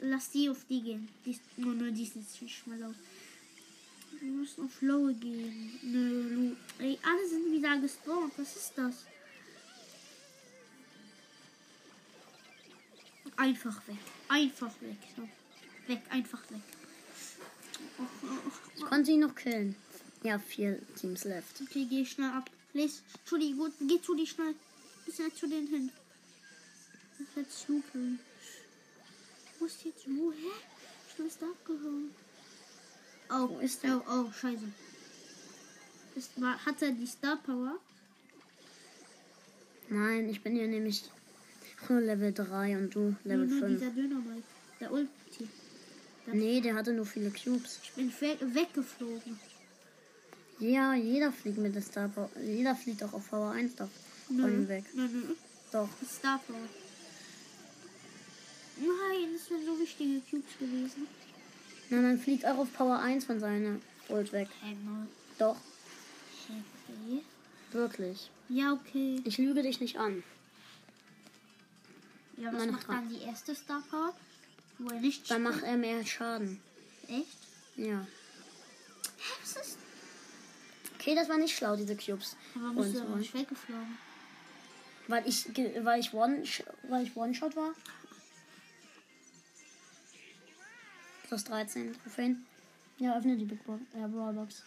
Lass, 0.00 0.30
die 0.30 0.48
auf 0.48 0.64
die 0.68 0.80
gehen. 0.80 1.08
Die 1.24 1.32
ist, 1.32 1.42
nur, 1.56 1.74
nur 1.74 1.90
die 1.90 2.10
nicht 2.40 2.66
mal 2.66 2.78
laut. 2.78 2.94
Wir 4.20 4.30
müssen 4.30 4.64
auf 4.64 4.82
Lowe 4.82 5.14
gehen. 5.14 5.78
Nö. 5.82 6.54
Ey, 6.78 6.98
alle 7.02 7.28
sind 7.28 7.52
wieder 7.52 7.78
gespawnt. 7.78 8.32
Was 8.36 8.56
ist 8.56 8.72
das? 8.76 9.04
Einfach 13.36 13.86
weg. 13.86 13.96
Einfach 14.28 14.72
weg. 14.80 14.98
So. 15.16 15.28
Weg, 15.86 16.00
einfach 16.10 16.42
weg. 16.50 16.60
Ich 18.76 18.84
konnte 18.84 19.10
ihn 19.10 19.20
noch 19.20 19.34
killen. 19.34 19.76
Ja, 20.22 20.38
vier 20.38 20.80
Teams 20.96 21.24
left. 21.24 21.60
Okay, 21.62 21.86
geh 21.88 22.04
schnell 22.04 22.30
ab. 22.30 22.50
Les, 22.72 23.02
zu 23.24 23.38
die, 23.38 23.54
gut, 23.54 23.72
geh 23.80 24.00
zu 24.00 24.14
die 24.14 24.26
schnell. 24.26 24.54
Bisschen 25.06 25.34
zu 25.34 25.48
denen 25.48 25.66
hin. 25.66 25.90
Das 27.18 27.28
ist 27.28 27.36
jetzt 27.36 27.60
Snoopy. 27.60 28.18
Wo 29.58 29.64
ist 29.66 29.84
jetzt, 29.84 30.06
wo, 30.06 30.32
hä? 30.32 30.50
Schnell 31.14 31.26
ist 31.26 31.42
abgehauen. 31.42 32.10
Oh, 33.30 33.48
Wo 33.48 33.58
ist 33.60 33.82
der? 33.82 34.02
Oh, 34.08 34.26
oh, 34.26 34.32
scheiße. 34.32 34.64
Ist, 36.16 36.40
war, 36.40 36.64
hat 36.64 36.82
er 36.82 36.90
die 36.92 37.06
Star 37.06 37.36
Power? 37.36 37.78
Nein, 39.88 40.28
ich 40.28 40.42
bin 40.42 40.54
hier 40.54 40.68
nämlich 40.68 41.04
nur 41.88 42.00
Level 42.00 42.32
3 42.32 42.76
und 42.78 42.94
du 42.94 43.16
Level 43.24 43.46
nur, 43.46 43.58
nur 43.58 43.68
5. 43.68 43.80
dieser 43.80 43.90
Dönermike. 43.90 44.42
Der 44.80 44.92
Ulti. 44.92 45.19
Nee, 46.26 46.60
der 46.60 46.74
hatte 46.74 46.92
nur 46.92 47.06
viele 47.06 47.30
Cubes. 47.30 47.80
Ich 47.82 47.92
bin 47.92 48.12
we 48.20 48.36
weggeflogen. 48.54 49.38
Ja, 50.58 50.94
jeder 50.94 51.32
fliegt 51.32 51.58
mit 51.58 51.74
der 51.74 51.82
Star 51.82 52.08
Power. 52.08 52.28
Jeder 52.44 52.74
fliegt 52.76 53.02
auch 53.02 53.12
auf 53.14 53.32
V1 53.32 53.76
doch 53.76 53.88
von 54.26 54.38
ihm 54.52 54.68
weg. 54.68 54.84
Nö, 54.94 55.08
nö. 55.08 55.34
Doch. 55.72 55.88
Star 56.06 56.38
Power. 56.46 56.56
Nein, 58.76 59.28
das 59.34 59.50
wären 59.50 59.64
so 59.66 59.78
wichtige 59.80 60.20
Cubes 60.30 60.58
gewesen. 60.58 61.06
Na, 61.90 62.00
man 62.00 62.18
fliegt 62.18 62.46
auch 62.46 62.58
auf 62.58 62.72
Power 62.72 62.98
1 63.00 63.24
von 63.24 63.40
seiner 63.40 63.76
Ult 64.08 64.32
weg. 64.32 64.48
No. 64.84 65.06
Doch, 65.38 65.56
Okay. 66.48 67.22
wirklich. 67.72 68.30
Ja, 68.48 68.72
okay. 68.72 69.20
Ich 69.24 69.38
lüge 69.38 69.62
dich 69.62 69.80
nicht 69.80 69.96
an. 69.98 70.22
Ja, 72.36 72.46
was 72.52 72.60
Meine 72.60 72.72
macht 72.72 72.84
Frau. 72.84 72.92
dann 72.94 73.08
die 73.08 73.22
erste 73.22 73.54
Star 73.54 73.82
Power? 73.90 74.12
Wo 74.80 74.88
er 74.88 75.00
nicht 75.00 75.30
Dann 75.30 75.42
macht 75.42 75.62
er 75.62 75.76
mehr 75.76 76.04
Schaden. 76.06 76.60
Echt? 77.06 77.36
Ja. 77.76 78.06
Was 79.42 79.56
ist? 79.56 79.78
Okay, 80.94 81.14
das 81.14 81.28
war 81.28 81.36
nicht 81.36 81.54
schlau, 81.54 81.76
diese 81.76 81.96
Cubes. 81.96 82.36
Aber 82.54 82.82
bist 82.82 82.94
du 82.94 83.02
aber 83.02 83.16
nicht 83.16 83.34
weggeflogen. 83.34 83.98
Weil 85.06 85.26
ich, 85.28 85.48
weil 85.84 86.00
ich 86.00 86.14
One, 86.14 86.42
weil 86.88 87.04
ich 87.04 87.16
One-Shot 87.16 87.56
war. 87.56 87.74
Plus 91.28 91.44
13 91.44 91.94
Trophäen. 92.02 92.46
Ja, 92.98 93.16
öffne 93.16 93.36
die 93.36 93.44
Big 93.44 93.64
Box, 93.64 93.82
äh, 93.94 94.06
Brawl 94.08 94.32
Box. 94.34 94.62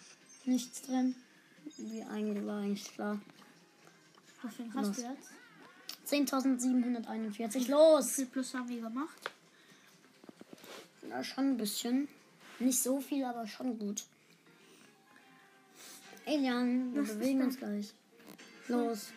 Nichts 0.45 0.82
drin. 0.84 1.15
Wie 1.78 2.04
eigentlich 2.04 2.45
war 2.45 2.62
eigentlich 2.62 2.93
klar. 2.93 3.19
wie 4.41 4.49
viel 4.49 4.73
hast 4.73 4.88
Los. 4.88 4.95
du 4.97 5.02
jetzt? 5.04 6.32
10.741. 6.32 7.54
Wie 7.54 7.71
Los! 7.71 8.12
viel 8.12 8.26
Plus 8.28 8.54
haben 8.54 8.69
wir 8.69 8.82
gemacht? 8.82 9.32
Ja, 11.10 11.24
schon 11.24 11.52
ein 11.52 11.58
bisschen. 11.58 12.08
Nicht 12.60 12.82
so 12.82 13.00
viel, 13.00 13.24
aber 13.24 13.48
schon 13.48 13.78
gut. 13.78 14.04
Elian, 16.26 16.94
wir 16.94 17.02
Was 17.02 17.10
ist 17.10 17.20
bewegen 17.20 17.42
uns 17.42 17.58
gleich. 17.58 17.94
Los. 18.68 19.12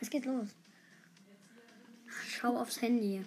Es 0.00 0.10
geht 0.10 0.24
los. 0.24 0.48
Schau 2.28 2.56
aufs 2.58 2.80
Handy. 2.80 3.24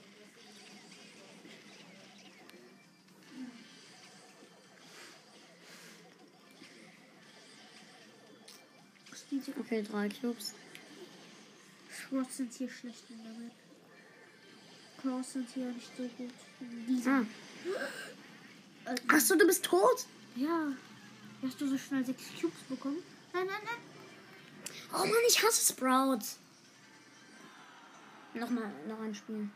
Okay, 9.60 9.84
drei 9.84 10.10
Cubes. 10.10 10.54
Schwarz 11.90 12.38
sind 12.38 12.54
hier 12.54 12.70
schlecht 12.70 13.04
in 13.10 13.22
der 13.24 13.34
Map. 13.34 13.67
Klaus 15.02 15.34
sind 15.34 15.48
hier 15.54 15.66
nicht 15.68 15.90
so 15.96 16.04
gut. 16.04 16.32
Diese. 16.88 17.10
Ah. 17.10 17.26
Äh, 18.86 18.96
Achso, 19.08 19.36
du 19.36 19.46
bist 19.46 19.64
tot? 19.66 20.06
ja. 20.36 20.72
Hast 21.44 21.62
du 21.62 21.68
so 21.68 21.78
schnell 21.78 22.04
sechs 22.04 22.24
Cubes 22.42 22.60
bekommen? 22.68 22.98
Nein, 23.32 23.46
nein, 23.46 23.62
nein. 23.64 23.78
Oh 24.92 25.06
Mann, 25.06 25.12
ich 25.28 25.44
hasse 25.44 25.72
Sprout. 25.72 26.26
Nochmal, 28.34 28.72
noch 28.88 29.00
ein 29.02 29.14
Spiel. 29.14 29.48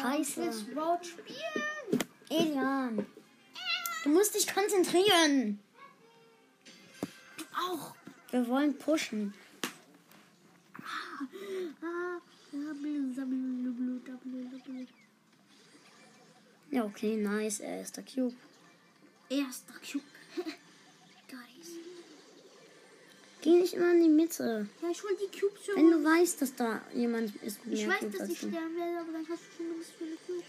Scheiße. 0.00 0.40
Ich 0.40 0.46
will 0.46 0.52
Sprout 0.72 1.04
spielen. 1.04 2.04
Elian. 2.30 3.06
Du 4.02 4.08
musst 4.08 4.34
dich 4.34 4.46
konzentrieren. 4.52 5.60
Du 7.36 7.44
auch. 7.54 7.94
Wir 8.30 8.48
wollen 8.48 8.78
pushen. 8.78 9.34
Ah, 10.74 11.26
sammel, 11.82 12.20
Ja, 16.70 16.84
okay, 16.84 17.16
nice. 17.16 17.60
Er 17.60 17.80
ist 17.82 17.96
der 17.96 18.04
Cube. 18.04 18.34
Erster 19.28 19.74
Cube. 19.74 20.04
Guys. 21.28 21.70
Geh 23.40 23.50
nicht 23.52 23.74
immer 23.74 23.92
in 23.92 24.02
die 24.02 24.08
Mitte. 24.08 24.68
Ja, 24.82 24.88
ich 24.90 25.02
hol 25.02 25.10
die 25.16 25.38
Cubes 25.38 25.60
für 25.62 25.76
Wenn 25.76 25.90
du 25.90 26.04
weißt, 26.04 26.42
dass 26.42 26.54
da 26.54 26.80
jemand 26.94 27.34
ist 27.42 27.60
Ich 27.70 27.86
weiß, 27.86 28.00
Cubes 28.00 28.18
dass 28.18 28.28
ich 28.28 28.38
sterben 28.38 28.76
werde, 28.76 29.00
aber 29.00 29.12
dann 29.12 29.28
hast 29.28 29.42
du 29.42 29.56
zumindest 29.56 29.92
viele 29.98 30.16
Cubes. 30.26 30.44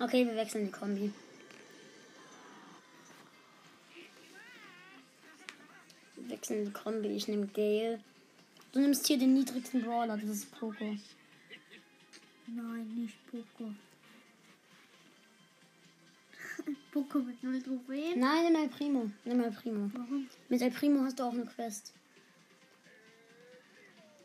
Okay, 0.00 0.26
wir 0.26 0.34
wechseln 0.34 0.64
die 0.64 0.72
Kombi. 0.72 1.12
Die 6.48 6.70
Kombi. 6.70 7.08
Ich 7.08 7.28
nehme 7.28 7.46
Gale. 7.48 8.00
Du 8.72 8.80
nimmst 8.80 9.06
hier 9.06 9.18
den 9.18 9.34
niedrigsten 9.34 9.82
Brawler. 9.82 10.16
Das 10.16 10.28
ist 10.28 10.50
Poco. 10.52 10.96
Nein, 12.46 12.88
nicht 12.94 13.16
Poco. 13.30 13.72
Poco 16.92 17.18
mit 17.18 17.42
null 17.42 17.62
Trophäen. 17.62 18.18
Nein, 18.18 18.44
nimm 18.44 18.62
El 18.62 18.68
Primo. 18.68 19.10
Nimm 19.24 19.40
El 19.40 19.52
Primo. 19.52 19.90
Warum? 19.92 20.28
Mit 20.48 20.62
El 20.62 20.70
Primo 20.70 21.02
hast 21.04 21.18
du 21.18 21.24
auch 21.24 21.32
eine 21.32 21.46
Quest. 21.46 21.92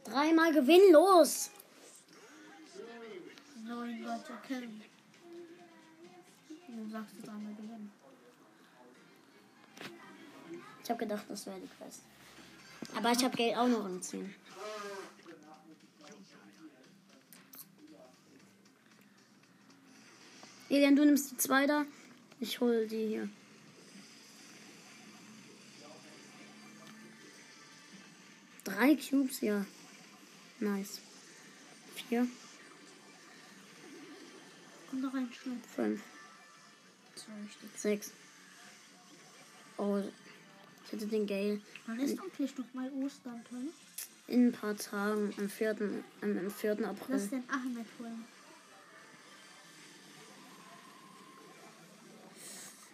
Dreimal 0.04 0.54
Gewinn 0.54 0.92
los. 0.92 1.50
Neun 3.68 4.04
Leute 4.04 4.34
killen. 4.48 4.82
Du 6.68 6.90
sagst 6.92 7.16
es 7.22 7.30
einmal 7.30 7.54
gewinnen. 7.56 7.92
Ich 10.86 10.90
habe 10.92 11.00
gedacht, 11.00 11.26
das 11.28 11.48
wäre 11.48 11.60
die 11.60 11.68
Quest. 11.68 12.02
Aber 12.96 13.12
ich 13.12 13.24
habe 13.24 13.36
Geld 13.36 13.58
auch 13.58 13.68
noch 13.68 13.88
im 13.88 14.00
10. 14.04 14.36
Elian, 20.70 20.96
du 20.96 21.04
nimmst 21.04 21.32
die 21.32 21.38
zwei 21.38 21.66
da. 21.66 21.86
Ich 22.40 22.60
hole 22.60 22.86
die 22.86 23.08
hier. 23.08 23.30
Drei 28.64 28.96
Cubes, 28.96 29.42
ja. 29.42 29.66
Nice. 30.60 31.02
Vier, 31.96 32.28
Komm 34.92 35.02
noch 35.02 35.14
ein 35.16 35.34
Schluck. 35.34 35.58
fünf, 35.76 36.02
sechs. 37.76 38.12
Oh, 39.78 40.04
ich 40.86 40.94
hatte 40.94 41.08
den 41.08 41.26
Gale. 41.26 41.60
Wann 41.88 42.00
ist 42.00 42.20
eigentlich 42.20 42.58
noch 42.58 42.74
mal 42.74 42.92
Ostern, 43.04 43.44
toll? 43.50 43.70
In 44.28 44.48
ein 44.48 44.52
paar 44.52 44.76
Tagen, 44.76 45.34
am 45.38 45.50
4. 45.50 45.76
Am, 46.22 46.38
am 46.38 46.52
4. 46.52 46.76
Lass 46.80 46.90
April. 46.90 47.28
den 47.28 47.44
Ahmed 47.50 47.86
holen. 48.00 48.26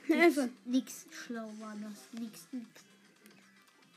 Hilfe! 0.03 0.49
Nix 0.65 1.05
schlau 1.11 1.51
war 1.59 1.75
das. 1.75 2.19
Nix, 2.19 2.47
nix. 2.51 2.67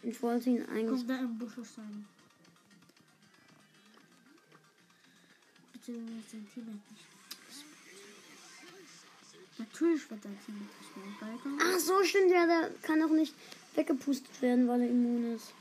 Ich 0.03 0.23
wollte 0.23 0.51
ihn 0.51 0.65
eigentlich. 0.69 1.01
Komm 1.01 1.09
da 1.09 1.19
im 1.19 1.39
Busch 1.39 1.55
sein. 1.55 2.07
Bitte 5.73 5.93
sein 6.31 6.47
Teammate 6.53 6.79
nicht. 6.91 7.05
Natürlich 9.59 10.11
wird 10.11 10.25
dein 10.25 10.39
Teammate 10.45 10.65
nicht 10.81 10.97
mehr. 10.97 11.59
Ach 11.63 11.79
so, 11.79 12.05
stimmt 12.05 12.31
ja, 12.31 12.47
der 12.47 12.71
kann 12.83 13.03
auch 13.03 13.11
nicht 13.11 13.35
weggepustet 13.77 14.41
werden, 14.43 14.69
weil 14.69 14.83
er 14.83 14.89
immun 14.89 15.35
ist. 15.35 15.53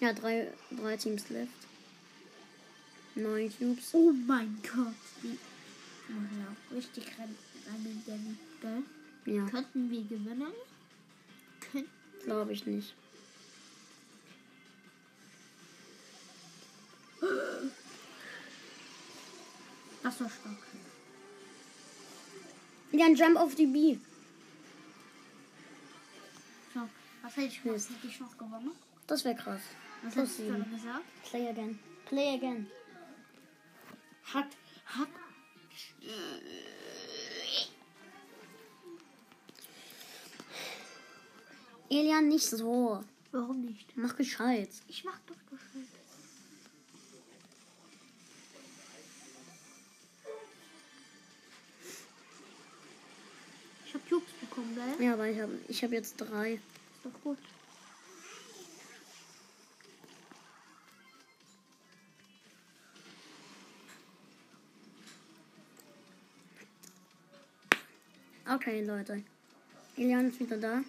Ja, 0.00 0.12
drei, 0.12 0.52
drei 0.70 0.96
Teams 0.96 1.28
left. 1.30 1.52
Neun 3.14 3.50
Cubes. 3.56 3.90
Oh 3.92 4.12
mein 4.26 4.58
Gott. 4.62 4.94
Die 5.22 5.38
machen 6.12 6.44
ja 6.70 6.76
richtig 6.76 7.06
rennen. 7.18 7.38
Ja, 9.26 9.46
Könnten 9.46 9.90
wir 9.90 10.02
gewinnen? 10.02 10.52
Könnten. 11.60 11.90
glaube 12.24 12.52
ich 12.52 12.66
nicht. 12.66 12.94
Das 20.02 20.20
war 20.20 20.28
stark. 20.28 20.58
Ja, 22.92 23.06
ein 23.06 23.16
Jump 23.16 23.36
auf 23.38 23.54
die 23.54 23.66
B. 23.66 23.96
was 27.24 27.36
hätte 27.36 27.46
ich? 27.46 27.64
Mist. 27.64 27.90
Hätte 27.90 28.06
ich 28.06 28.20
noch 28.20 28.36
gewonnen? 28.36 28.72
Das 29.06 29.24
wäre 29.24 29.34
krass. 29.34 29.60
Was 30.02 30.12
Plus 30.12 30.28
hast 30.28 30.38
du 30.38 30.46
gerade 30.46 30.64
gesagt? 30.64 31.04
Play 31.30 31.48
again. 31.48 31.78
Play 32.06 32.34
again. 32.34 32.66
Hat, 34.24 34.48
hat. 34.86 35.08
Elian, 41.88 42.28
nicht 42.28 42.44
so. 42.44 43.02
Warum 43.32 43.64
nicht? 43.64 43.96
Mach 43.96 44.16
gescheit. 44.16 44.70
Ich 44.88 45.04
mach 45.04 45.18
doch 45.26 45.36
Bescheid. 45.50 45.88
Ich 53.86 53.94
hab 53.94 54.08
Cubes 54.08 54.32
bekommen, 54.40 54.74
gell? 54.74 55.06
Ja, 55.06 55.14
aber 55.14 55.28
ich 55.28 55.40
habe 55.40 55.58
ich 55.68 55.84
hab 55.84 55.92
jetzt 55.92 56.16
drei. 56.16 56.60
Doch 57.04 57.20
gut. 57.22 57.38
Okay, 68.46 68.84
Leute. 68.84 69.22
Elian 69.96 70.30
ist 70.30 70.40
wieder 70.40 70.56
da. 70.56 70.82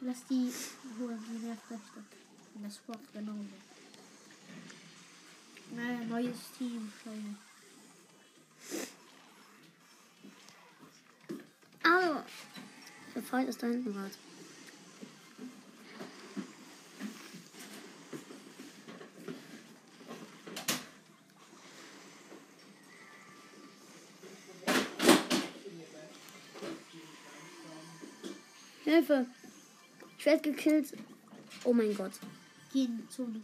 Lass 0.00 0.24
die 0.26 0.52
holen, 0.98 1.24
die 1.28 1.46
nervt 1.46 1.70
richtig. 1.70 2.02
Und 2.54 2.64
das 2.64 2.80
Wort 2.86 3.00
genauso. 3.12 3.44
Naja, 5.74 6.04
neues 6.04 6.36
Team, 6.56 6.92
Scheiße. 7.02 7.47
Au! 11.88 12.22
Der 13.14 13.22
Freund 13.22 13.48
ist 13.48 13.62
da 13.62 13.66
hinten 13.66 13.94
gerade. 13.94 14.10
Hilfe! 28.84 29.26
Ich 30.18 30.26
werde 30.26 30.42
gekillt. 30.42 30.92
Oh 31.64 31.72
mein 31.72 31.94
Gott. 31.94 32.12
Geh 32.72 32.84
in 32.84 32.98
die 32.98 33.08
Zone. 33.08 33.42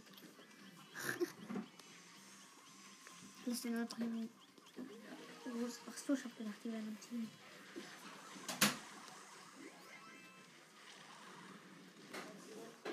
Lass 3.47 3.61
den 3.61 3.75
anderen. 3.75 4.29
Ach 5.89 5.97
so, 5.97 6.13
ich 6.13 6.23
hab 6.23 6.37
gedacht, 6.37 6.55
die 6.63 6.71
werden 6.71 6.87
im 6.87 7.09
Team. 7.09 7.27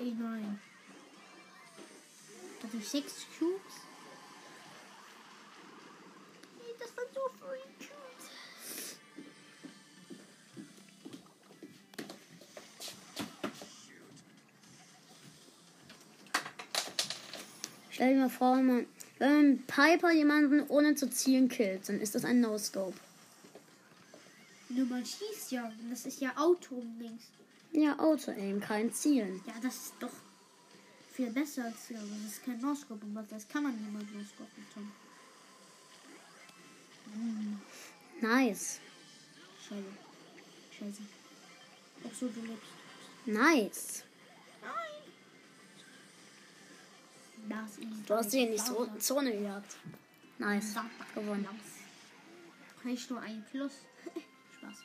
Ey, 0.03 0.13
nein. 0.19 0.59
Ich 2.77 2.89
sechs 2.89 3.25
Cubes? 3.39 3.61
Nee, 6.57 6.73
das 6.77 6.89
waren 6.97 7.07
so 7.13 7.21
viele 7.39 7.63
Cubes. 7.77 8.97
Stell 17.91 18.13
dir 18.13 18.19
mal 18.19 18.29
vor, 18.29 18.57
man, 18.57 18.85
wenn 19.19 19.63
Piper 19.67 20.11
jemanden 20.11 20.67
ohne 20.67 20.95
zu 20.95 21.09
zielen 21.09 21.47
killt, 21.47 21.87
dann 21.87 22.01
ist 22.01 22.13
das 22.13 22.25
ein 22.25 22.41
No-Scope. 22.41 22.97
Nur 24.67 24.85
man 24.87 25.05
schießt 25.05 25.53
ja. 25.53 25.71
Das 25.89 26.05
ist 26.05 26.19
ja 26.19 26.35
Auto 26.35 26.83
links. 26.99 27.23
Ja, 27.73 27.97
Auto-Aim, 27.97 28.59
kein 28.59 28.93
Zielen. 28.93 29.41
Ja, 29.47 29.53
das 29.61 29.75
ist 29.75 29.93
doch 29.99 30.11
viel 31.11 31.31
besser 31.31 31.65
als 31.65 31.89
ja, 31.89 31.97
das 31.99 32.33
ist 32.33 32.45
kein 32.45 32.59
No-Scope, 32.61 33.05
aber 33.11 33.25
das 33.29 33.47
kann 33.47 33.63
man 33.63 33.75
niemand 33.75 34.13
No-Scopen, 34.13 34.65
Tom. 34.73 34.91
Nice. 38.21 38.79
Scheiße. 39.67 39.83
Scheiße. 40.79 41.01
Auch 42.05 42.13
so, 42.13 42.27
du 42.27 42.41
lebst. 42.41 42.71
Nice. 43.25 43.77
Ist 43.77 44.05
Du 48.05 48.15
hast 48.15 48.31
sie 48.31 48.43
in 48.43 48.51
die 48.51 48.99
Zone 48.99 49.31
gejagt. 49.31 49.75
Nice. 50.37 50.75
Gewonnen. 51.13 51.47
Kann 52.81 52.91
ich 52.91 53.09
nur 53.09 53.19
ein 53.19 53.43
Plus? 53.51 53.71
Spaß. 54.57 54.77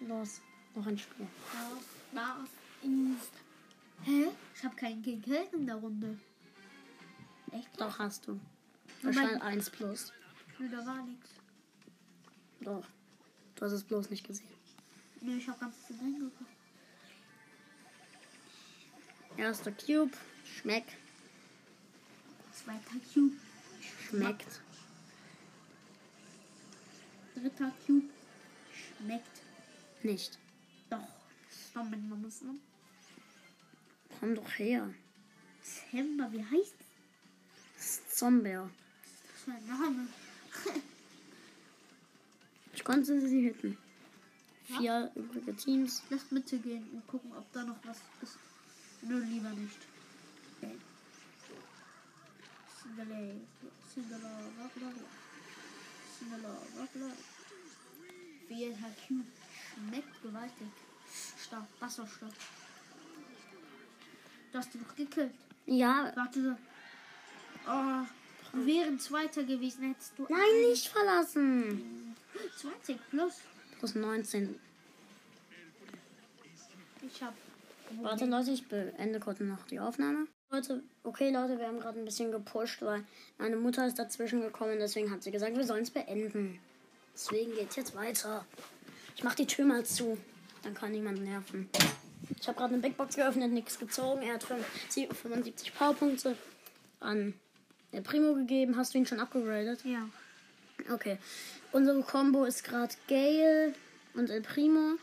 Los. 0.00 0.40
Noch 0.74 0.86
ein 0.86 0.98
Spiel. 0.98 1.26
Ist. 2.12 3.32
Hä? 4.02 4.28
Ich 4.54 4.64
habe 4.64 4.74
keinen 4.76 5.02
gekillt 5.02 5.52
in 5.52 5.66
der 5.66 5.76
Runde. 5.76 6.18
Echt? 7.52 7.80
Doch, 7.80 7.98
hast 7.98 8.26
du. 8.26 8.40
Wahrscheinlich 9.02 9.42
1 9.42 9.70
plus. 9.70 10.12
Nö, 10.58 10.68
da 10.68 10.84
war 10.84 11.02
nichts. 11.04 11.30
Doch. 12.60 12.84
Du 13.54 13.64
hast 13.64 13.72
es 13.72 13.84
bloß 13.84 14.10
nicht 14.10 14.26
gesehen. 14.26 14.48
Nö, 15.20 15.36
ich 15.36 15.48
habe 15.48 15.58
ganz 15.58 15.76
viel 15.86 15.96
reingeguckt. 15.96 16.50
Erster 19.36 19.72
Cube. 19.72 20.12
Schmeckt. 20.44 20.92
Zweiter 22.52 22.96
Cube. 23.12 23.36
Schmeckt. 24.08 24.60
Dritter 27.34 27.72
Cube. 27.86 28.10
Schmeckt. 28.98 29.40
Nicht. 30.02 30.39
Doch. 31.74 31.80
Stopp 31.82 31.90
mit 31.90 32.08
Mamas, 32.08 32.42
ne? 32.42 32.54
Komm 34.18 34.34
doch 34.34 34.58
her. 34.58 34.92
Semba, 35.62 36.30
wie 36.32 36.44
heißt 36.44 36.74
Das 37.76 37.84
ist 37.84 38.16
Zombie. 38.18 38.52
das 38.52 39.42
für 39.44 39.52
ein 39.52 39.66
Name? 39.66 40.08
Ich 42.72 42.84
konnte 42.84 43.20
sie 43.28 43.42
hitten. 43.42 43.76
Vier 44.64 45.10
übrige 45.14 45.54
Teams. 45.54 46.02
Lass 46.08 46.30
Mitte 46.30 46.58
gehen 46.58 46.88
und 46.92 47.06
gucken, 47.08 47.30
ob 47.36 47.52
da 47.52 47.64
noch 47.64 47.76
was 47.84 47.98
ist. 48.22 48.38
Nö, 49.02 49.18
lieber 49.22 49.50
nicht. 49.50 49.76
Okay. 50.56 50.76
Singele, 52.82 53.40
Singela, 53.92 54.40
Wackler. 54.58 54.92
Singela, 56.18 56.56
Wackler. 56.78 57.12
Vierter 58.48 58.94
Cube. 59.06 59.26
Schmeckt 59.74 60.22
gewaltig. 60.22 60.68
Stark, 61.50 61.66
Wasserstoff. 61.80 62.32
Du 64.52 64.58
hast 64.58 64.72
ihn 64.72 64.82
noch 64.82 64.94
gekillt. 64.94 65.34
Ja. 65.66 66.12
Warte. 66.14 66.56
Oh, 67.66 68.06
wären 68.64 69.00
Zweiter 69.00 69.42
gewesen, 69.42 69.88
hättest 69.88 70.16
du. 70.16 70.26
Nein, 70.28 70.68
nicht 70.68 70.86
verlassen. 70.86 72.14
20 72.56 72.98
plus. 73.10 73.40
Plus 73.80 73.94
19. 73.96 74.60
Ich 77.02 77.20
hab. 77.20 77.34
Warte, 78.00 78.26
Leute, 78.26 78.52
ich 78.52 78.68
beende 78.68 79.18
kurz 79.18 79.40
noch 79.40 79.66
die 79.66 79.80
Aufnahme. 79.80 80.28
Leute, 80.52 80.84
okay, 81.02 81.32
Leute, 81.32 81.58
wir 81.58 81.66
haben 81.66 81.80
gerade 81.80 81.98
ein 81.98 82.04
bisschen 82.04 82.30
gepusht, 82.30 82.80
weil 82.82 83.02
meine 83.38 83.56
Mutter 83.56 83.88
ist 83.88 83.98
dazwischen 83.98 84.40
gekommen. 84.40 84.78
Deswegen 84.78 85.10
hat 85.10 85.24
sie 85.24 85.32
gesagt, 85.32 85.56
wir 85.56 85.66
sollen 85.66 85.82
es 85.82 85.90
beenden. 85.90 86.60
Deswegen 87.12 87.52
geht's 87.56 87.74
jetzt 87.74 87.96
weiter. 87.96 88.46
Ich 89.16 89.24
mach 89.24 89.34
die 89.34 89.48
Tür 89.48 89.64
mal 89.64 89.84
zu. 89.84 90.16
Dann 90.62 90.74
kann 90.74 90.92
niemand 90.92 91.22
nerven. 91.22 91.68
Ich 92.38 92.46
habe 92.46 92.58
gerade 92.58 92.74
eine 92.74 92.82
Big 92.82 92.96
Box 92.96 93.16
geöffnet, 93.16 93.50
nichts 93.52 93.78
gezogen. 93.78 94.22
Er 94.22 94.34
hat 94.34 94.44
75 94.44 95.74
Powerpunkte 95.74 96.36
an 97.00 97.34
der 97.92 98.02
Primo 98.02 98.34
gegeben. 98.34 98.76
Hast 98.76 98.94
du 98.94 98.98
ihn 98.98 99.06
schon 99.06 99.20
abgegradet? 99.20 99.84
Ja. 99.84 100.08
Okay. 100.92 101.18
Unsere 101.72 102.02
Combo 102.02 102.44
ist 102.44 102.64
gerade 102.64 102.94
Gale 103.08 103.74
und 104.14 104.30
El 104.30 104.42
Primo. 104.42 104.96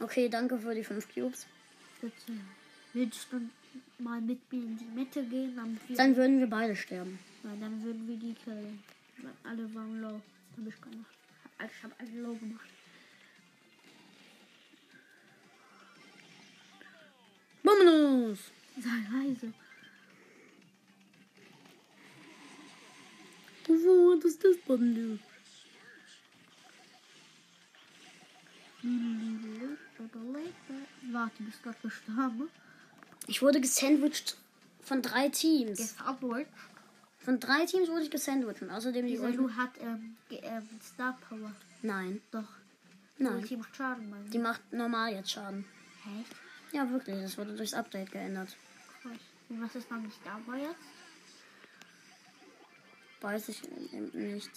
Okay, 0.00 0.28
danke 0.28 0.58
für 0.58 0.74
die 0.74 0.84
5 0.84 1.12
Cubes. 1.14 1.46
Bitte. 2.00 2.14
Willst 2.92 3.26
du 3.32 3.40
mal 3.98 4.20
mit 4.20 4.40
mir 4.52 4.62
in 4.62 4.76
die 4.76 4.84
Mitte 4.84 5.22
gehen? 5.24 5.56
Dann, 5.56 5.78
Dann 5.96 6.16
würden 6.16 6.40
wir 6.40 6.46
beide 6.48 6.76
sterben. 6.76 7.18
ja, 7.42 7.50
dann 7.60 7.82
würden 7.82 8.06
wir 8.06 8.16
die 8.16 8.34
killen. 8.34 8.82
Alle 9.42 9.74
waren 9.74 10.00
low. 10.00 10.20
Hab 10.56 10.66
ich 10.66 10.80
gemacht. 10.80 11.16
Ich 11.58 11.82
hab 11.82 12.00
alle 12.00 12.20
low 12.20 12.34
gemacht. 12.34 12.68
Vamonos! 17.62 18.38
Sei 18.76 18.98
leise. 19.10 19.52
What 23.66 24.24
is 24.24 24.38
this 24.38 24.56
button 24.66 24.94
do? 24.94 25.18
Warte, 31.12 31.42
bist 31.42 31.62
gerade 31.62 31.78
gestorben. 31.82 32.50
Ich 33.26 33.40
wurde 33.40 33.60
gesandwiched 33.60 34.36
von 34.82 35.00
drei 35.00 35.28
Teams. 35.28 35.78
Gesandwiched. 35.78 36.48
Von 37.24 37.40
drei 37.40 37.64
Teams 37.64 37.88
wurde 37.88 38.02
ich 38.02 38.10
gesandwiched. 38.10 38.62
Und 38.62 38.70
außerdem 38.70 39.06
die. 39.06 39.16
Lu 39.16 39.50
hat 39.50 39.70
ähm, 39.80 40.16
ähm, 40.30 40.68
Star 40.82 41.16
Power. 41.26 41.52
Nein, 41.82 42.20
Doch. 42.30 42.48
nein. 43.18 43.44
Die 43.44 43.56
macht 43.56 43.74
Schaden, 43.74 44.10
Mann. 44.10 44.30
Die 44.30 44.38
macht 44.38 44.72
normal 44.72 45.12
jetzt 45.12 45.30
Schaden. 45.30 45.64
Hä? 46.04 46.24
Ja, 46.76 46.90
wirklich. 46.90 47.20
Das 47.22 47.38
wurde 47.38 47.54
durchs 47.56 47.72
Update 47.72 48.12
geändert. 48.12 48.54
Und 49.48 49.62
was 49.62 49.74
ist 49.74 49.90
noch 49.90 49.98
nicht 49.98 50.18
dabei 50.24 50.60
jetzt? 50.60 50.76
Weiß 53.20 53.48
ich 53.48 53.62
nicht. 54.12 54.50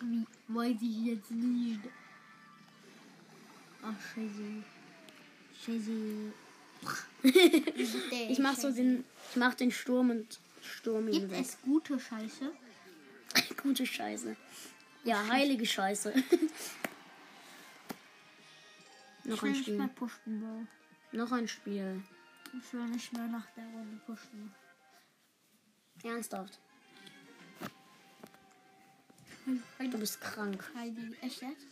Wie? 0.00 0.26
Weiß 0.48 0.76
ich 0.82 0.96
jetzt 1.06 1.30
nicht. 1.30 1.80
Ach, 3.82 3.94
scheiße. 4.14 4.64
Scheiße. 5.64 6.32
Ich 7.22 8.38
mach 8.38 8.56
so 8.56 8.70
den, 8.70 9.04
ich 9.30 9.36
mach 9.36 9.54
den 9.54 9.70
Sturm 9.72 10.10
und 10.10 10.38
Sturm 10.62 11.08
ihn 11.08 11.20
Gibt 11.20 11.32
weg. 11.32 11.40
es 11.40 11.60
gute 11.62 11.98
Scheiße? 11.98 12.52
Gute 13.62 13.84
Scheiße. 13.84 14.36
Ja, 15.04 15.26
heilige 15.28 15.66
Scheiße. 15.66 16.14
Noch 19.24 19.42
ein 19.42 19.54
Spiel. 19.54 19.90
Noch 21.12 21.32
ein 21.32 21.48
Spiel. 21.48 22.02
Ich 22.58 22.72
will 22.72 22.86
nicht 22.86 23.12
mehr 23.12 23.26
nach 23.26 23.46
der 23.56 23.64
Runde 23.64 24.00
pushen. 24.06 24.54
Ernsthaft. 26.02 26.58
Du 29.44 29.98
bist 29.98 30.20
krank. 30.20 30.64
Heidi, 30.74 31.16
echt 31.20 31.42
jetzt? 31.42 31.66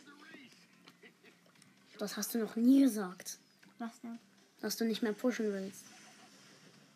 Das 1.97 2.17
hast 2.17 2.33
du 2.33 2.39
noch 2.39 2.55
nie 2.55 2.81
gesagt. 2.81 3.37
Was 3.79 3.99
denn? 4.01 4.19
Dass 4.61 4.77
du 4.77 4.85
nicht 4.85 5.01
mehr 5.01 5.13
pushen 5.13 5.51
willst. 5.51 5.83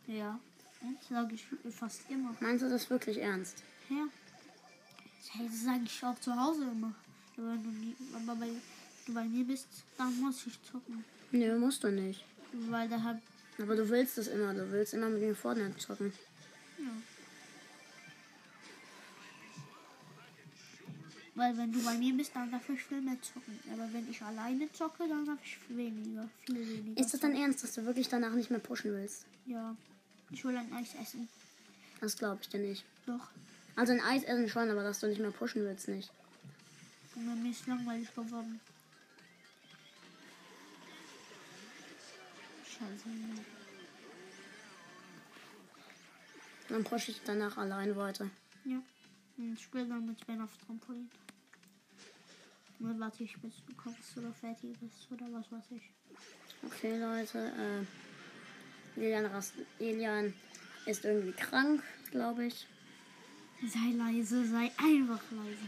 Ja. 0.07 0.39
Das 0.81 1.09
sage 1.09 1.35
ich 1.35 1.45
fast 1.75 2.01
immer. 2.09 2.35
Meinst 2.39 2.63
du 2.63 2.69
das 2.69 2.89
wirklich 2.89 3.19
ernst? 3.19 3.63
Ja. 3.89 4.07
Das 5.37 5.63
sage 5.63 5.81
ich 5.85 6.03
auch 6.03 6.19
zu 6.19 6.35
Hause 6.35 6.63
immer. 6.63 6.93
Aber 7.37 7.51
wenn 7.51 7.95
du, 8.25 8.35
bei, 8.39 8.47
du 9.05 9.13
bei 9.13 9.23
mir 9.25 9.45
bist, 9.45 9.67
dann 9.97 10.19
muss 10.19 10.45
ich 10.47 10.61
zocken. 10.63 11.03
Nö, 11.31 11.57
musst 11.59 11.83
du 11.83 11.91
nicht. 11.91 12.23
Weil 12.69 12.89
da 12.89 13.01
hat. 13.01 13.17
Aber 13.59 13.75
du 13.75 13.87
willst 13.89 14.17
es 14.17 14.27
immer. 14.27 14.53
Du 14.53 14.71
willst 14.71 14.93
immer 14.93 15.09
mit 15.09 15.21
mir 15.21 15.35
Fortnite 15.35 15.77
zocken. 15.77 16.13
Ja. 16.77 16.85
Weil 21.39 21.55
wenn 21.55 21.71
du 21.71 21.81
bei 21.85 21.97
mir 21.97 22.13
bist, 22.17 22.35
dann 22.35 22.51
darf 22.51 22.67
ich 22.67 22.83
viel 22.83 22.99
mehr 22.99 23.15
zocken. 23.21 23.57
Aber 23.71 23.87
wenn 23.93 24.09
ich 24.11 24.21
alleine 24.21 24.69
zocke, 24.73 25.07
dann 25.07 25.25
darf 25.25 25.39
ich 25.41 25.57
weniger. 25.69 26.27
Viel 26.45 26.67
weniger. 26.67 26.99
Ist 26.99 27.13
das 27.13 27.21
dein 27.21 27.33
Ernst, 27.33 27.63
dass 27.63 27.75
du 27.75 27.85
wirklich 27.85 28.09
danach 28.09 28.33
nicht 28.33 28.49
mehr 28.49 28.59
pushen 28.59 28.91
willst? 28.91 29.25
Ja. 29.45 29.73
Ich 30.31 30.43
will 30.43 30.57
ein 30.57 30.73
Eis 30.73 30.95
essen. 31.01 31.29
Das 32.01 32.17
glaube 32.17 32.39
ich 32.41 32.49
dir 32.49 32.59
nicht. 32.59 32.83
Doch. 33.05 33.29
Also 33.77 33.93
ein 33.93 34.01
Eis 34.01 34.23
essen 34.23 34.49
schon, 34.49 34.69
aber 34.69 34.83
dass 34.83 34.99
du 34.99 35.07
nicht 35.07 35.21
mehr 35.21 35.31
pushen 35.31 35.63
willst, 35.63 35.87
nicht. 35.87 36.11
Und 37.15 37.41
mir 37.41 37.51
ist 37.51 37.65
langweilig 37.67 38.13
geworden. 38.13 38.59
Scheiße. 42.65 43.09
Dann 46.67 46.83
pushe 46.83 47.11
ich 47.11 47.21
danach 47.23 47.57
allein 47.57 47.95
weiter. 47.95 48.29
Ja. 48.65 48.81
Und 49.37 49.53
ich 49.53 49.63
spiele 49.63 49.85
dann 49.85 50.05
mit 50.05 50.27
Ben 50.27 50.41
auf 50.41 50.49
Trampolin. 50.65 51.09
Und 52.79 52.99
warte 52.99 53.23
ich, 53.23 53.35
bis 53.39 53.53
du 53.67 53.73
kommst 53.75 54.17
oder 54.17 54.31
fertig 54.33 54.77
bist 54.79 55.07
oder 55.11 55.25
was 55.31 55.51
weiß 55.51 55.65
ich. 55.71 55.91
Okay, 56.65 56.97
Leute. 56.97 57.51
Äh, 58.97 58.99
Elian, 58.99 59.25
rast, 59.25 59.53
Elian 59.79 60.33
ist 60.85 61.03
irgendwie 61.05 61.31
krank, 61.33 61.83
glaube 62.11 62.45
ich. 62.45 62.67
Sei 63.67 63.91
leise, 63.97 64.45
sei 64.45 64.71
einfach 64.77 65.21
leise. 65.31 65.67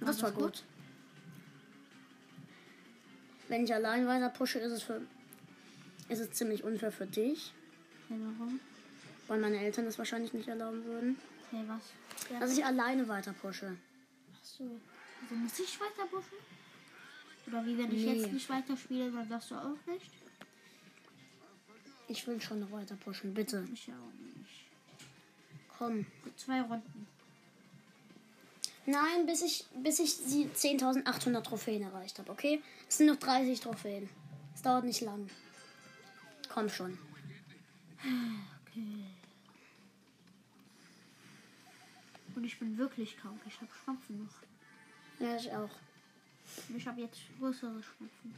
Das 0.00 0.22
war 0.22 0.30
das 0.30 0.38
gut? 0.38 0.52
gut. 0.52 0.64
Wenn 3.48 3.64
ich 3.64 3.72
allein 3.72 4.06
weiter 4.06 4.28
pushe, 4.28 4.58
ist 4.58 4.72
es 4.72 4.82
für 4.82 5.00
ist 6.08 6.20
es 6.20 6.30
ziemlich 6.32 6.62
unfair 6.62 6.92
für 6.92 7.06
dich, 7.06 7.52
Hey, 8.08 8.18
warum? 8.20 8.60
weil 9.26 9.40
meine 9.40 9.58
Eltern 9.58 9.86
das 9.86 9.98
wahrscheinlich 9.98 10.32
nicht 10.32 10.46
erlauben 10.46 10.84
würden, 10.84 11.16
Hey, 11.50 11.64
was? 11.66 11.82
Ja. 12.30 12.40
dass 12.40 12.52
ich 12.56 12.64
alleine 12.64 13.06
weiter 13.08 13.32
pushe. 13.32 13.76
Ach 14.34 14.44
so. 14.44 14.64
Also 15.22 15.34
muss 15.34 15.58
ich 15.58 15.80
weiter 15.80 16.06
pushen? 16.10 16.38
Oder 17.46 17.64
wie 17.64 17.78
wenn 17.78 17.92
ich 17.92 18.04
Nee. 18.04 18.14
jetzt 18.14 18.32
nicht 18.32 18.48
weiterspiele, 18.50 19.10
dann 19.12 19.28
sagst 19.28 19.50
du 19.50 19.54
auch 19.54 19.86
nicht? 19.86 20.10
Ich 22.08 22.26
will 22.26 22.40
schon 22.40 22.60
noch 22.60 22.70
weiter 22.70 22.96
pushen, 22.96 23.34
bitte. 23.34 23.66
Ich 23.72 23.88
auch 23.88 24.36
nicht. 24.36 24.64
Komm. 25.78 26.06
Zwei 26.36 26.60
Runden. 26.62 27.06
Nein, 28.86 29.26
bis 29.26 29.42
ich 29.42 29.64
bis 29.74 29.98
ich 29.98 30.16
die 30.26 30.46
10.800 30.48 31.42
Trophäen 31.42 31.82
erreicht 31.82 32.18
habe, 32.20 32.30
okay? 32.30 32.62
Es 32.88 32.98
sind 32.98 33.06
noch 33.06 33.16
30 33.16 33.58
Trophäen. 33.60 34.08
Es 34.54 34.62
dauert 34.62 34.84
nicht 34.84 35.00
lang. 35.00 35.28
Komm 36.48 36.68
schon. 36.68 36.96
Okay. 38.00 39.04
Und 42.36 42.44
ich 42.44 42.58
bin 42.58 42.76
wirklich 42.76 43.16
krank. 43.16 43.40
Ich 43.46 43.56
habe 43.56 43.70
Schnupfen 43.82 44.24
noch. 44.24 45.26
Ja, 45.26 45.36
ich 45.36 45.50
auch. 45.52 45.70
Ich 46.76 46.86
habe 46.86 47.00
jetzt 47.00 47.20
größere 47.38 47.82
Schnupfen. 47.82 48.34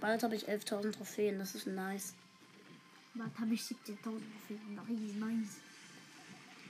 Bald 0.00 0.22
habe 0.22 0.34
ich 0.34 0.48
11.000 0.48 0.92
Trophäen, 0.92 1.38
das 1.38 1.54
ist 1.54 1.66
nice. 1.68 2.14
Bald 3.14 3.38
habe 3.38 3.54
ich 3.54 3.62
17.000 3.62 3.96
gefunden. 4.02 4.74
Nice, 4.74 5.14
nice. 5.16 5.56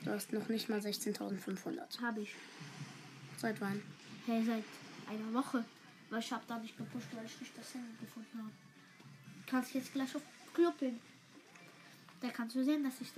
Du 0.04 0.10
hast 0.12 0.32
noch 0.32 0.48
nicht 0.48 0.68
mal 0.68 0.78
16.500. 0.78 2.00
Habe 2.02 2.20
ich. 2.20 2.34
Seit 3.38 3.60
wann? 3.60 3.82
Hey, 4.26 4.44
seit 4.44 4.64
einer 5.08 5.32
Woche. 5.32 5.64
Weil 6.10 6.20
ich 6.20 6.30
habe 6.30 6.44
da 6.46 6.58
nicht 6.58 6.76
gepusht, 6.76 7.08
weil 7.12 7.24
ich 7.24 7.40
nicht 7.40 7.56
das 7.56 7.74
Handy 7.74 7.96
gefunden 7.98 8.38
habe. 8.38 8.52
Kannst 9.46 9.74
jetzt 9.74 9.92
gleich 9.92 10.14
auf 10.14 10.22
Club 10.54 10.78
hin. 10.78 11.00
Da 12.20 12.28
kannst 12.28 12.54
du 12.54 12.62
sehen, 12.62 12.84
dass 12.84 13.00
ich 13.00 13.12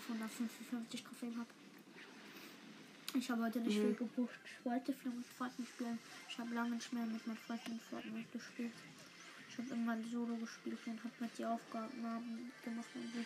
16.555 0.00 1.04
Trophäen 1.04 1.36
habe. 1.38 1.48
Ich 3.16 3.30
habe 3.30 3.42
heute 3.44 3.60
nicht 3.60 3.76
Mhm. 3.78 3.82
viel 3.82 3.94
gepusht. 3.94 4.40
Ich 4.44 4.64
wollte 4.64 4.92
viel 4.92 5.12
mit 5.12 5.26
Freunden 5.38 5.66
spielen. 5.66 5.98
Ich 6.28 6.38
habe 6.38 6.54
lange 6.54 6.74
nicht 6.76 6.92
mehr 6.92 7.06
mit 7.06 7.24
meinen 7.26 7.38
Freunden 7.38 7.80
Fortnite 7.90 8.28
gespielt. 8.38 8.72
Ich 9.48 9.58
habe 9.58 9.68
immer 9.70 9.96
Solo 10.10 10.34
gespielt 10.36 10.78
und 10.86 10.98
habe 11.04 11.14
mit 11.20 11.38
die 11.38 11.44
Aufgaben 11.44 11.92
gemacht 12.64 12.88
und 12.94 13.12
so. 13.14 13.24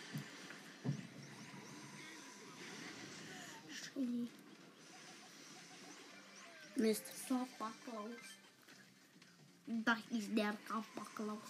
Chili. 3.95 4.29
Mist. 6.77 7.05
Santa 7.29 7.73
Claus. 7.85 8.11
Das 9.67 9.99
ist 10.11 10.37
der 10.37 10.55
Santa 10.69 11.07
Claus. 11.15 11.49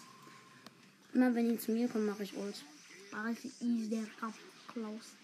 Immer 1.13 1.35
wenn 1.35 1.49
die 1.51 1.59
zu 1.59 1.73
mir 1.73 1.89
kommen, 1.89 2.07
mache 2.07 2.23
ich 2.23 2.37
Ult. 2.37 2.65
Das 3.11 3.45
ist 3.45 3.91
der 3.91 4.05
Santa 4.21 4.33
Claus. 4.79 5.15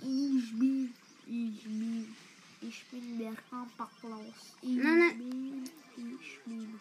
Ich 0.00 0.58
bin, 0.58 0.94
ich 1.26 1.62
bin, 1.64 2.14
ich 2.60 2.84
bin 2.90 3.18
der 3.18 3.32
Claus. 3.48 4.54
Ich 4.60 4.76
Nein, 4.76 4.98
nein. 4.98 5.18
bin, 5.18 5.70
ich 6.20 6.40
bin. 6.44 6.80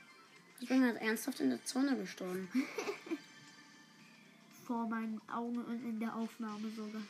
Ich 0.60 0.68
bin 0.68 0.84
halt 0.84 1.02
ernsthaft 1.02 1.40
in 1.40 1.52
der 1.52 1.64
Zone 1.64 1.96
gestorben. 1.98 2.50
Vor 4.68 4.88
meinen 4.88 5.22
Augen 5.30 5.64
und 5.64 5.84
in 5.84 6.00
der 6.00 6.16
Aufnahme 6.16 6.70
sogar. 6.76 7.02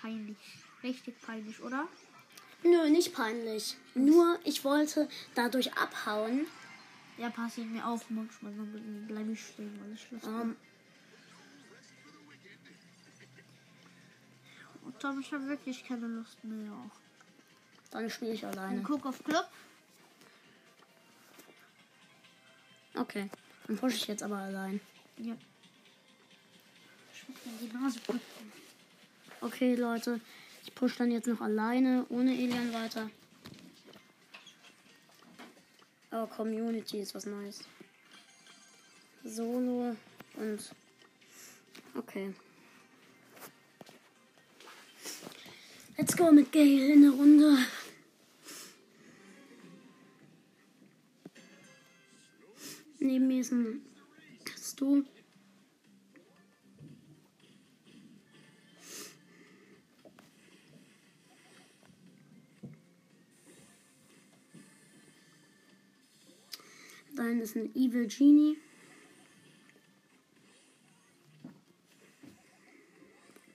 Peinlich. 0.00 0.36
Richtig 0.82 1.20
peinlich, 1.22 1.60
oder? 1.60 1.88
Nö, 2.62 2.88
nicht 2.90 3.14
peinlich. 3.14 3.76
Nur, 3.94 4.38
ich 4.44 4.64
wollte 4.64 5.08
dadurch 5.34 5.72
abhauen. 5.76 6.46
Ja, 7.18 7.30
passiert 7.30 7.68
mir 7.68 7.86
auch 7.86 8.00
manchmal. 8.08 8.52
Dann 8.54 9.06
bleibe 9.06 9.32
ich 9.32 9.40
stehen, 9.44 9.78
weil 9.80 9.92
ich 9.92 10.10
Lust 10.10 10.26
habe. 10.26 10.56
Und 15.04 15.10
Tom, 15.10 15.20
ich 15.20 15.32
habe 15.34 15.46
wirklich 15.48 15.84
keine 15.84 16.06
Lust 16.06 16.42
mehr. 16.44 16.72
Dann 17.90 18.08
spiele 18.08 18.32
ich 18.32 18.46
alleine. 18.46 18.82
guck 18.82 19.04
auf 19.04 19.22
Club. 19.22 19.46
Okay. 22.94 23.28
Dann 23.66 23.76
pushe 23.76 23.96
ich 23.96 24.06
jetzt 24.06 24.22
aber 24.22 24.38
allein. 24.38 24.80
Ja. 25.18 25.34
Ich 27.12 27.28
muss 27.28 27.38
mir 27.44 27.68
die 27.68 27.76
Nase 27.76 28.00
putzen. 28.00 28.52
Okay, 29.42 29.74
Leute. 29.74 30.20
Ich 30.62 30.74
pushe 30.74 30.96
dann 30.96 31.10
jetzt 31.10 31.26
noch 31.26 31.42
alleine, 31.42 32.06
ohne 32.08 32.32
Elian 32.32 32.72
weiter. 32.72 33.10
Aber 36.10 36.26
Community 36.28 37.00
ist 37.00 37.14
was 37.14 37.26
Neues. 37.26 37.62
Solo 39.22 39.96
und. 40.36 40.74
Okay. 41.94 42.34
Let's 45.96 46.16
go 46.16 46.32
mit 46.32 46.50
Gale 46.50 46.92
in 46.92 47.02
der 47.02 47.12
Runde. 47.12 47.56
Neben 52.98 53.28
mir 53.28 53.40
ist 53.40 53.52
ein 53.52 53.80
Stu. 54.58 55.04
Da 67.14 67.22
hinten 67.22 67.40
ist 67.42 67.54
ein 67.54 67.74
Evil 67.76 68.08
Genie. 68.08 68.58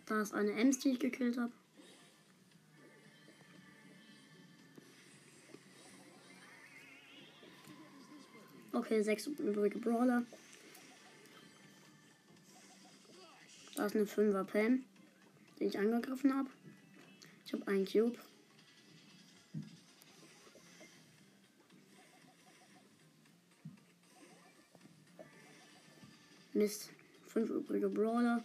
Da 0.05 0.21
ist 0.21 0.33
eine 0.33 0.53
Ems, 0.53 0.79
die 0.79 0.91
ich 0.91 0.99
gekillt 0.99 1.37
habe. 1.37 1.51
Okay, 8.79 9.01
sechs 9.01 9.27
übrige 9.27 9.77
Brawler. 9.77 10.23
Da 13.75 13.85
ist 13.85 13.93
eine 13.93 14.05
5er 14.05 14.45
Pam, 14.45 14.85
die 15.59 15.65
ich 15.65 15.77
angegriffen 15.77 16.33
habe. 16.33 16.49
Ich 17.45 17.51
habe 17.51 17.67
einen 17.67 17.85
Cube. 17.85 18.17
Mist. 26.53 26.89
Fünf 27.27 27.49
übrige 27.49 27.89
Brawler. 27.89 28.41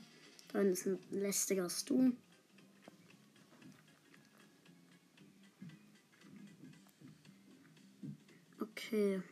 Dann 0.53 0.72
ist 0.72 0.87
ein 0.87 0.99
lästiger 1.12 1.70
Stu. 1.70 2.11
Okay 8.59 9.22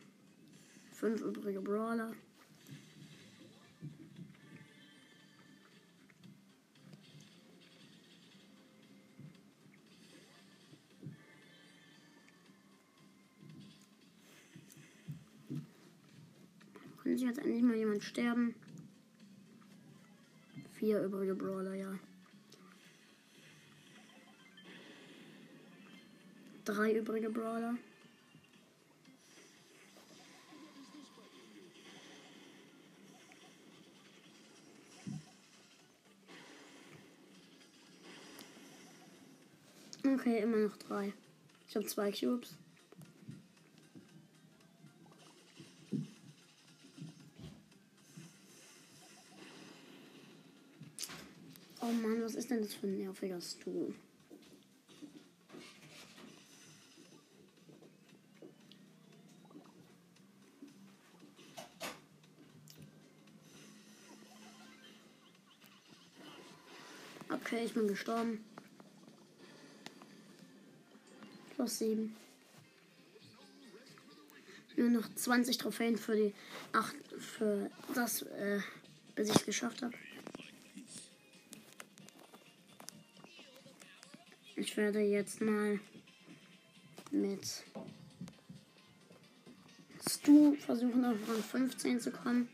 fünf 1.03 1.21
übrige 1.21 1.59
Brawler. 1.59 2.13
Kann 17.03 17.17
sich 17.17 17.27
jetzt 17.27 17.39
endlich 17.39 17.61
mal 17.63 17.75
jemand 17.75 18.01
sterben? 18.01 18.55
Vier 20.75 21.03
übrige 21.03 21.35
Brawler, 21.35 21.73
ja. 21.73 21.99
Drei 26.63 26.93
übrige 26.93 27.29
Brawler. 27.29 27.75
Okay, 40.13 40.41
immer 40.41 40.57
noch 40.57 40.77
drei. 40.77 41.11
Ich 41.67 41.75
habe 41.75 41.87
zwei 41.87 42.11
Cubes. 42.11 42.55
Oh 51.81 51.85
Mann, 51.85 52.21
was 52.21 52.35
ist 52.35 52.51
denn 52.51 52.61
das 52.61 52.75
für 52.75 52.85
ein 52.85 52.97
nerviger 52.99 53.41
Stuhl? 53.41 53.95
Okay, 67.29 67.65
ich 67.65 67.73
bin 67.73 67.87
gestorben. 67.87 68.45
Plus 71.63 71.77
7. 71.77 72.13
Nur 74.75 74.89
noch 74.89 75.15
20 75.15 75.57
Trophäen 75.57 75.97
für 75.97 76.13
die 76.13 76.33
8 76.73 76.93
für 77.17 77.71
das, 77.95 78.23
äh, 78.23 78.59
bis 79.15 79.29
ich 79.29 79.35
es 79.37 79.45
geschafft 79.45 79.81
habe. 79.81 79.93
Ich 84.57 84.75
werde 84.75 84.99
jetzt 84.99 85.39
mal 85.39 85.79
mit 87.11 87.63
Stu 90.05 90.55
versuchen 90.55 91.05
auf 91.05 91.15
Rang 91.29 91.43
15 91.43 92.01
zu 92.01 92.11
kommen. 92.11 92.49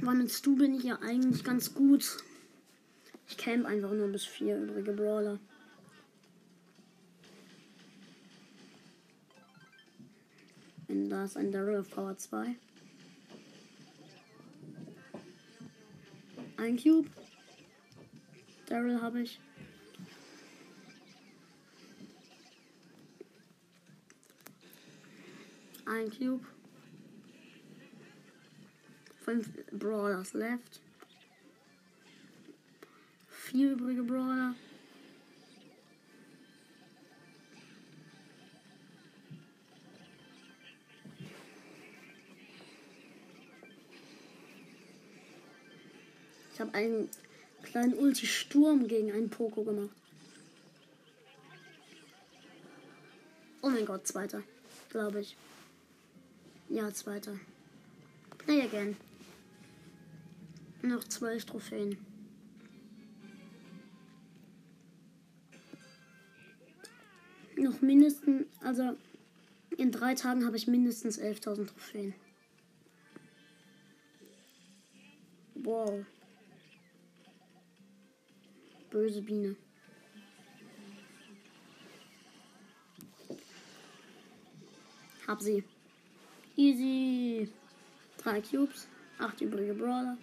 Weil 0.00 0.16
mit 0.16 0.32
Stu 0.32 0.56
bin 0.56 0.74
ich 0.74 0.82
ja 0.82 0.98
eigentlich 1.00 1.44
ganz 1.44 1.74
gut. 1.74 2.24
Ich 3.28 3.36
camp 3.36 3.66
einfach 3.66 3.92
nur 3.92 4.08
bis 4.08 4.24
vier 4.24 4.56
übrige 4.56 4.92
Brawler. 4.92 5.38
Und 10.88 11.10
da 11.10 11.24
ist 11.24 11.36
ein 11.36 11.50
Daryl 11.50 11.80
auf 11.80 11.90
Power 11.90 12.16
2. 12.16 12.54
Ein 16.56 16.76
Cube. 16.76 17.10
Daryl 18.66 19.00
habe 19.02 19.22
ich. 19.22 19.40
Ein 25.84 26.10
Cube. 26.10 26.44
Fünf 29.24 29.48
Brawlers 29.72 30.32
left. 30.32 30.80
Vier 33.50 33.72
übrige 33.74 34.02
Brawler. 34.02 34.56
Ich 46.52 46.60
habe 46.60 46.74
einen 46.74 47.08
kleinen 47.62 47.94
Ulti-Sturm 47.94 48.88
gegen 48.88 49.12
einen 49.12 49.30
Poko 49.30 49.62
gemacht. 49.62 49.94
Oh 53.62 53.70
mein 53.70 53.86
Gott, 53.86 54.08
zweiter. 54.08 54.42
Glaube 54.90 55.20
ich. 55.20 55.36
Ja, 56.68 56.92
zweiter. 56.92 57.38
Play 58.38 58.62
again. 58.62 58.96
Noch 60.82 61.04
zwölf 61.04 61.44
Trophäen. 61.44 62.15
Noch 67.56 67.80
mindestens, 67.80 68.46
also 68.60 68.96
in 69.76 69.90
drei 69.90 70.14
Tagen 70.14 70.44
habe 70.44 70.56
ich 70.56 70.66
mindestens 70.66 71.18
11.000 71.18 71.66
Trophäen. 71.66 72.14
Wow. 75.54 76.04
Böse 78.90 79.22
Biene. 79.22 79.56
Hab 85.26 85.40
sie. 85.40 85.64
Easy. 86.56 87.48
Drei 88.18 88.40
Cubes. 88.40 88.86
Acht 89.18 89.40
übrige 89.40 89.74
Brawler. 89.74 90.18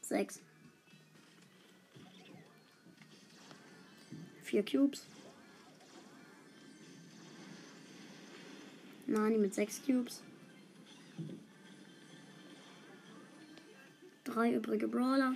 Sechs. 0.00 0.40
Vier 4.42 4.64
Cubes. 4.64 5.06
Nani 9.06 9.38
mit 9.38 9.54
sechs 9.54 9.80
Cubes. 9.84 10.22
Drei 14.24 14.52
übrige 14.52 14.88
Brawler. 14.88 15.34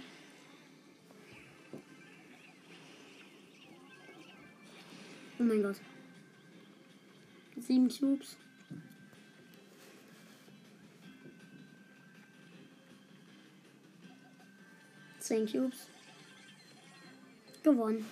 Oh 5.38 5.42
mein 5.42 5.62
Gott. 5.62 5.76
Sieben 7.56 7.88
Cubes. 7.88 8.36
Zehn 15.20 15.46
Cubes. 15.46 15.86
Gewonnen. 17.62 18.04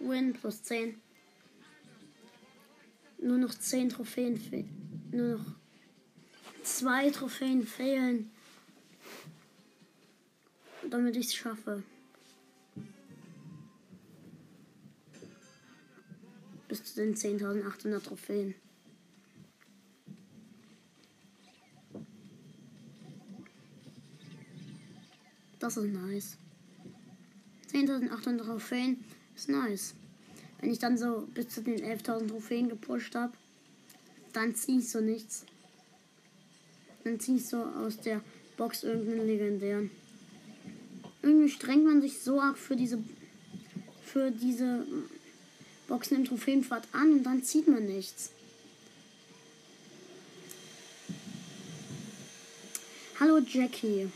Win 0.00 0.32
plus 0.32 0.62
10. 0.62 1.00
Nur 3.22 3.38
noch 3.38 3.54
10 3.54 3.90
Trophäen 3.90 4.36
fehlen. 4.36 4.68
Nur 5.12 5.38
noch 5.38 5.46
zwei 6.64 7.08
Trophäen 7.10 7.64
fehlen. 7.64 8.30
Damit 10.90 11.16
ich 11.16 11.26
es 11.26 11.34
schaffe. 11.34 11.84
Bis 16.66 16.82
zu 16.84 16.96
den 16.96 17.14
10.800 17.14 18.02
Trophäen. 18.02 18.54
Das 25.60 25.76
ist 25.76 25.92
nice. 25.92 26.36
10.800 27.70 28.44
Trophäen 28.44 29.04
ist 29.36 29.48
nice. 29.48 29.94
Wenn 30.62 30.70
ich 30.70 30.78
dann 30.78 30.96
so 30.96 31.26
bis 31.34 31.48
zu 31.48 31.60
den 31.60 31.80
11.000 31.80 32.28
Trophäen 32.28 32.68
gepusht 32.68 33.16
habe, 33.16 33.32
dann 34.32 34.54
ziehe 34.54 34.78
ich 34.78 34.88
so 34.88 35.00
nichts. 35.00 35.44
Dann 37.02 37.18
ziehe 37.18 37.38
ich 37.38 37.46
so 37.46 37.64
aus 37.64 37.98
der 37.98 38.22
Box 38.56 38.84
irgendeinen 38.84 39.26
legendären. 39.26 39.90
Irgendwie 41.20 41.48
strengt 41.48 41.84
man 41.84 42.00
sich 42.00 42.20
so 42.20 42.40
arg 42.40 42.56
für 42.56 42.76
diese 42.76 43.02
für 44.04 44.30
diese 44.30 44.86
Boxen 45.88 46.18
im 46.18 46.24
Trophäenpfad 46.26 46.86
an 46.92 47.12
und 47.12 47.24
dann 47.24 47.42
zieht 47.42 47.66
man 47.66 47.84
nichts. 47.86 48.30
Hallo 53.18 53.38
Jackie. 53.38 54.08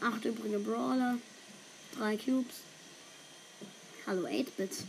Acht 0.00 0.24
übrige 0.24 0.58
Brawler. 0.58 1.18
Drei 1.96 2.16
Cubes. 2.16 2.71
Hallo 4.04 4.26
8-Bit. 4.26 4.84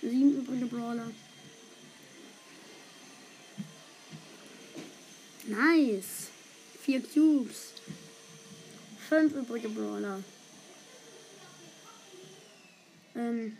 Sieben 0.00 0.38
übrige 0.38 0.66
Brawler. 0.66 1.10
Nice. 5.46 6.30
Vier 6.80 7.02
Cubes. 7.02 7.74
Fünf 9.08 9.34
übrige 9.34 9.68
Brawler. 9.68 10.22
Ähm. 13.14 13.56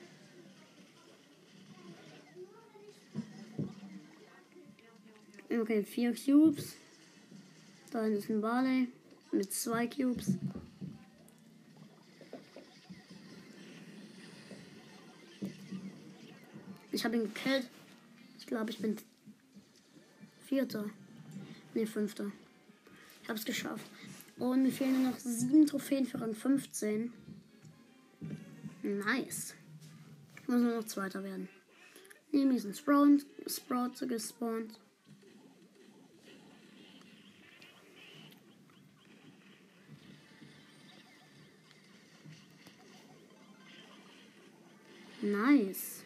Okay, 5.51 5.85
vier 5.85 6.14
Cubes. 6.14 6.77
Da 7.97 8.05
ist 8.05 8.28
ein 8.28 8.42
Barley 8.42 8.88
mit 9.32 9.51
zwei 9.55 9.86
Cubes. 9.86 10.32
Ich 16.92 17.03
habe 17.07 17.16
ihn 17.16 17.22
gekillt. 17.32 17.70
Ich 18.38 18.47
glaube, 18.47 18.70
ich 18.70 18.80
bin 18.80 18.99
Vierter. 20.44 20.90
Ne, 21.72 21.86
Fünfter. 21.86 22.30
Ich 23.22 23.30
habe 23.30 23.38
es 23.38 23.47
geschafft. 23.47 23.90
Und 24.36 24.64
mir 24.64 24.72
fehlen 24.72 25.03
nur 25.03 25.12
noch 25.12 25.18
sieben 25.18 25.66
Trophäen 25.66 26.05
für 26.05 26.20
Rang 26.20 26.34
15. 26.34 27.11
Nice. 28.82 29.55
Ich 30.42 30.49
muss 30.49 30.61
nur 30.61 30.76
noch 30.76 30.84
Zweiter 30.84 31.24
werden. 31.24 31.49
Neben 32.30 32.51
mir 32.51 32.57
ist 32.57 32.66
ein 32.66 32.74
Sprout, 32.74 33.20
Sprout 33.47 34.07
gespawnt. 34.07 34.78
Nice. 45.27 46.05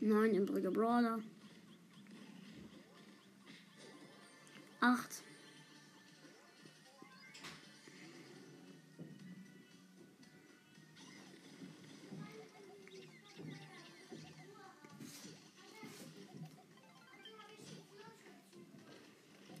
Neun 0.00 0.34
übrige 0.34 0.72
Brawler. 0.72 1.20
Acht. 4.80 5.22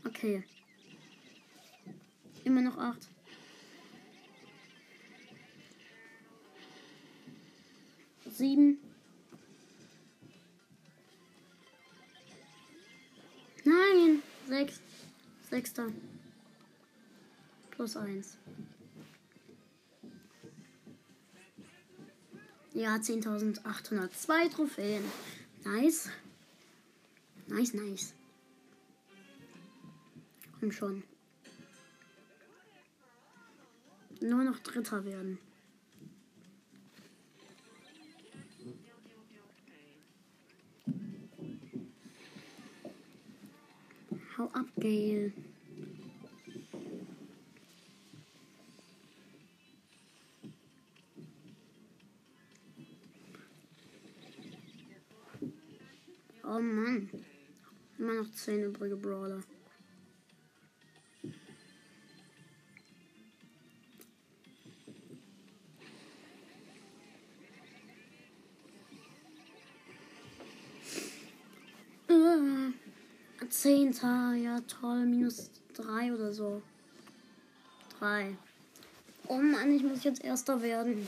Okay. 0.04 0.42
Immer 2.42 2.62
noch 2.62 2.78
acht. 2.78 3.11
Sieben. 8.42 8.76
Nein. 13.64 14.20
Sechs. 14.48 14.80
Sechster. 15.48 15.86
Plus 17.70 17.96
eins. 17.96 18.36
Ja, 22.74 22.96
10.802 22.96 24.50
Trophäen. 24.50 25.04
Nice. 25.62 26.10
Nice, 27.46 27.74
nice. 27.74 28.12
Komm 30.58 30.72
schon. 30.72 31.04
Nur 34.20 34.42
noch 34.42 34.58
Dritter 34.58 35.04
werden. 35.04 35.38
Hau 44.42 44.48
ab, 44.54 44.66
Gail. 44.76 45.32
Oh 56.42 56.58
Mann. 56.58 57.08
Immer 57.98 58.14
noch 58.14 58.32
10 58.32 58.64
übrige 58.64 58.96
Brawler. 58.96 59.44
Zehnter, 73.62 74.34
ja 74.34 74.58
toll, 74.62 75.06
minus 75.06 75.48
drei 75.72 76.12
oder 76.12 76.32
so. 76.32 76.60
Drei. 77.96 78.36
Oh 79.28 79.38
Mann, 79.38 79.70
ich 79.70 79.84
muss 79.84 80.02
jetzt 80.02 80.24
Erster 80.24 80.62
werden. 80.62 81.06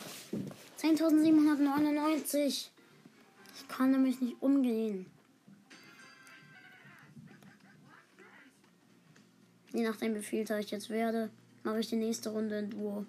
10.799. 0.80 2.68
Ich 3.56 3.66
kann 3.66 3.90
nämlich 3.90 4.20
nicht 4.20 4.40
umgehen. 4.40 5.06
Je 9.72 9.82
nachdem, 9.82 10.14
wie 10.14 10.22
viel 10.22 10.48
ich 10.48 10.70
jetzt 10.70 10.90
werde, 10.90 11.30
mache 11.64 11.80
ich 11.80 11.88
die 11.88 11.96
nächste 11.96 12.30
Runde 12.30 12.60
in 12.60 12.70
Duo. 12.70 13.04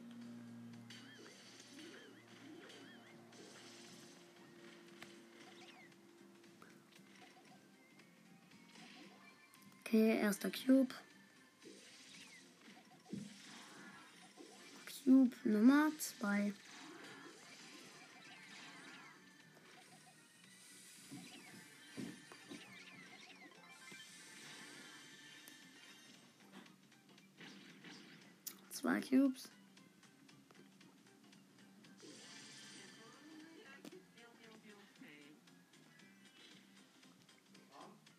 Okay, 9.86 10.18
erster 10.18 10.50
Cube. 10.50 10.96
Cube 15.04 15.36
Nummer 15.44 15.92
2. 16.00 16.54
Zwei 28.72 29.02
Cubes. 29.02 29.50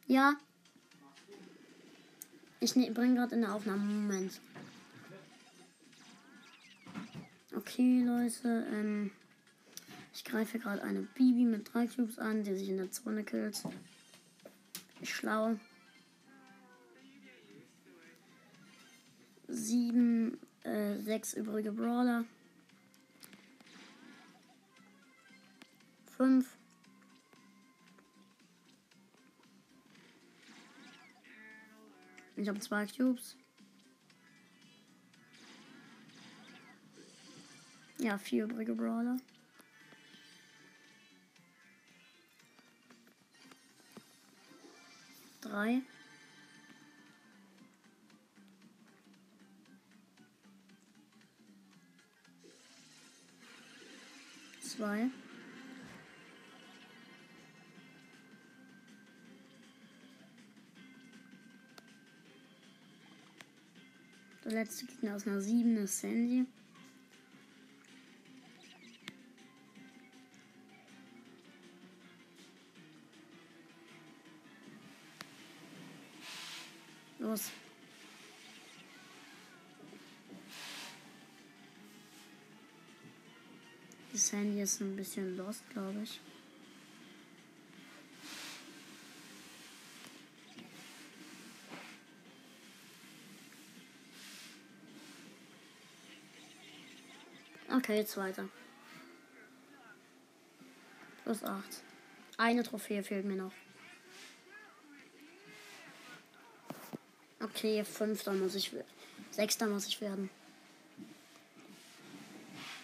Ja. 0.06 0.36
Ich 2.66 2.74
ne, 2.74 2.90
bringe 2.90 3.14
gerade 3.14 3.36
in 3.36 3.42
der 3.42 3.54
Aufnahme. 3.54 3.84
Moment. 3.84 4.40
Okay, 7.54 8.02
Leute. 8.04 8.66
Ähm, 8.72 9.12
ich 10.12 10.24
greife 10.24 10.58
gerade 10.58 10.82
eine 10.82 11.02
Bibi 11.02 11.44
mit 11.44 11.72
drei 11.72 11.86
Cubes 11.86 12.18
an, 12.18 12.42
die 12.42 12.56
sich 12.56 12.68
in 12.68 12.78
der 12.78 12.90
Zone 12.90 13.22
killt. 13.22 13.62
Schlau. 15.04 15.60
Sieben, 19.46 20.36
äh, 20.64 20.98
sechs 20.98 21.34
übrige 21.34 21.70
Brawler. 21.70 22.24
Fünf. 26.16 26.48
Ich 32.36 32.48
habe 32.48 32.60
zwei 32.60 32.86
Cubes. 32.86 33.34
Ja, 37.98 38.18
vier 38.18 38.44
übrige 38.44 38.74
Brawler. 38.74 39.16
Drei. 45.40 45.80
Zwei. 54.60 55.10
Der 64.46 64.54
letzte 64.54 64.86
Gegner 64.86 65.16
aus 65.16 65.26
einer 65.26 65.40
7 65.40 65.76
ist 65.78 65.98
Sandy. 65.98 66.46
Los. 77.18 77.50
Sandy 84.14 84.60
ist 84.60 84.80
ein 84.80 84.94
bisschen 84.94 85.36
lost, 85.36 85.68
glaube 85.70 86.02
ich. 86.04 86.20
Okay, 97.86 97.98
jetzt 97.98 98.16
weiter. 98.16 98.48
Plus 101.22 101.44
8. 101.44 101.62
Eine 102.36 102.64
Trophäe 102.64 103.04
fehlt 103.04 103.24
mir 103.24 103.36
noch. 103.36 103.52
Okay, 107.40 107.84
fünfter 107.84 108.32
muss 108.32 108.56
ich 108.56 108.72
werden. 108.72 108.88
Sechster 109.30 109.68
muss 109.68 109.86
ich 109.86 110.00
werden. 110.00 110.30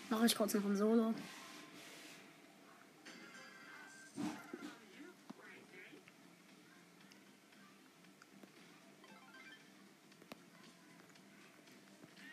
Mache 0.09 0.27
ich 0.27 0.37
kurz 0.37 0.55
noch 0.55 0.65
ein 0.65 0.77
Solo. 0.77 1.13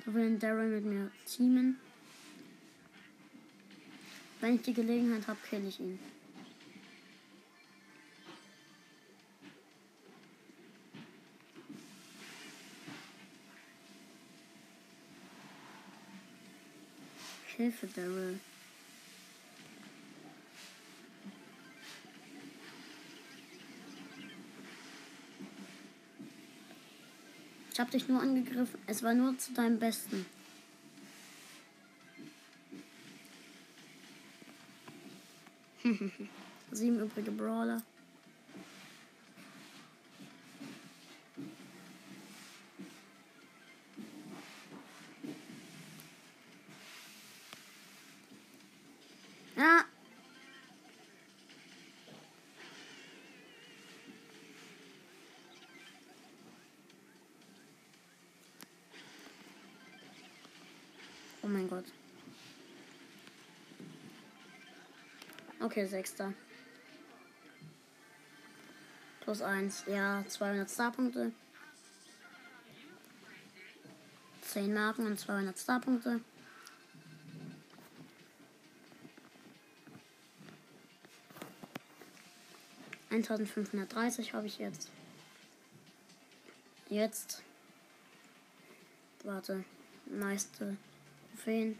Da 0.05 0.13
will 0.13 0.37
Daryl 0.37 0.69
mit 0.69 0.85
mir 0.85 1.11
teamen. 1.25 1.79
Wenn 4.41 4.55
ich 4.55 4.61
die 4.61 4.73
Gelegenheit 4.73 5.27
habe, 5.27 5.39
kill 5.49 5.67
ich 5.67 5.79
ihn. 5.79 5.99
Hilfe, 17.57 17.87
Daryl. 17.87 18.39
Ich 27.73 27.79
hab 27.81 27.91
dich 27.91 28.07
nur 28.07 28.21
angegriffen. 28.21 28.79
Es 28.87 29.03
war 29.03 29.13
nur 29.13 29.37
zu 29.37 29.51
deinem 29.51 29.77
Besten. 29.77 30.25
Sieben 36.71 36.99
übrige 36.99 37.31
Brawler. 37.31 37.81
Okay, 65.69 65.85
sechster. 65.85 66.33
Plus 69.21 69.43
eins. 69.43 69.83
Ja, 69.85 70.23
200 70.27 70.67
Starpunkte. 70.67 71.31
10 74.41 74.73
Marken 74.73 75.05
und 75.05 75.19
200 75.19 75.59
Starpunkte. 75.59 76.21
Eintausendfünfhundertdreißig 83.11 84.33
habe 84.33 84.47
ich 84.47 84.57
jetzt. 84.57 84.89
Jetzt. 86.89 87.43
Warte. 89.23 89.63
Meiste 90.07 90.75
Trophäen. 91.39 91.77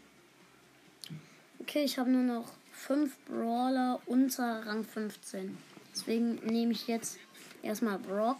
Okay, 1.58 1.82
ich 1.82 1.98
habe 1.98 2.10
nur 2.10 2.22
noch 2.22 2.59
5 2.86 3.14
Brawler 3.26 4.00
unter 4.06 4.66
Rang 4.66 4.84
15. 4.84 5.56
Deswegen 5.92 6.36
nehme 6.46 6.72
ich 6.72 6.86
jetzt 6.86 7.18
erstmal 7.62 7.98
Brock 7.98 8.38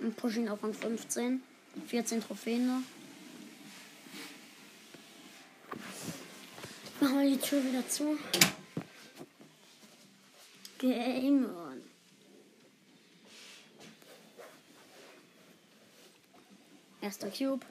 und 0.00 0.16
pushe 0.16 0.40
ihn 0.40 0.48
auf 0.48 0.62
Rang 0.62 0.74
15. 0.74 1.42
14 1.86 2.20
Trophäen 2.20 2.66
noch. 2.66 2.82
Machen 7.00 7.20
wir 7.20 7.30
die 7.30 7.38
Tür 7.38 7.64
wieder 7.64 7.88
zu. 7.88 8.18
Game 10.78 11.44
on. 11.44 11.82
Erster 17.00 17.30
Cube. 17.30 17.64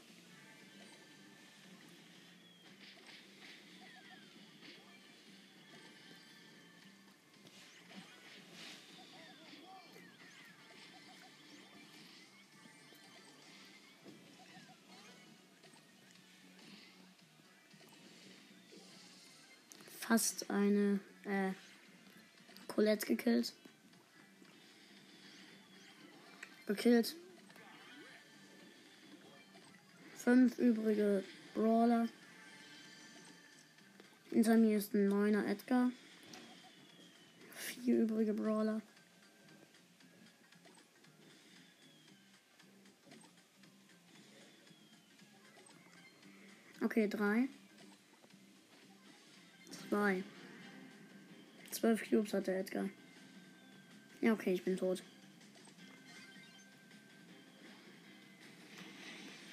Fast 20.08 20.50
eine 20.50 21.02
äh, 21.26 21.52
Colette 22.68 23.06
gekillt. 23.06 23.54
Gekillt. 26.66 27.16
Fünf 30.16 30.58
übrige 30.60 31.24
Brawler. 31.54 32.08
Hinter 34.30 34.56
mir 34.58 34.78
ist 34.78 34.94
ein 34.94 35.10
neuner 35.10 35.46
Edgar. 35.46 35.92
Vier 37.56 38.00
übrige 38.04 38.34
Brawler. 38.34 38.82
Okay, 46.82 47.10
drei. 47.10 47.50
Zwei. 49.90 50.24
Zwölf 51.72 52.10
Cubes 52.10 52.34
hat 52.34 52.48
der 52.48 52.60
Edgar. 52.60 52.90
Ja, 54.22 54.34
okay, 54.34 54.54
ich 54.54 54.64
bin 54.64 54.78
tot. 54.78 55.04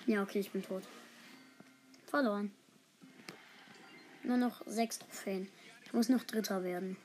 Ja, 0.07 0.23
okay, 0.23 0.41
ich 0.41 0.51
bin 0.51 0.63
tot. 0.63 0.83
Verloren. 2.07 2.53
Nur 4.23 4.37
noch 4.37 4.63
sechs 4.67 4.99
Trophäen. 4.99 5.49
Ich 5.85 5.93
muss 5.93 6.09
noch 6.09 6.25
Dritter 6.25 6.65
werden. 6.65 6.97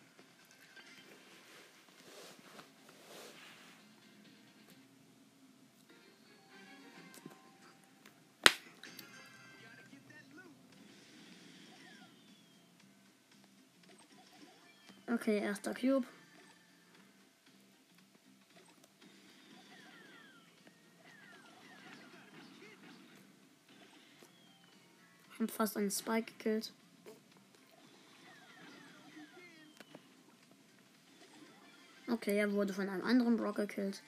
Okay, 15.20 15.40
erster 15.40 15.74
Cube. 15.74 16.08
Haben 25.38 25.50
fast 25.50 25.76
einen 25.76 25.92
Spike 25.92 26.32
gekillt. 26.38 26.72
Okay, 32.08 32.38
er 32.38 32.54
wurde 32.54 32.74
von 32.74 32.88
einem 32.88 33.04
anderen 33.04 33.36
Brock 33.36 33.58
gekillt. 33.58 34.02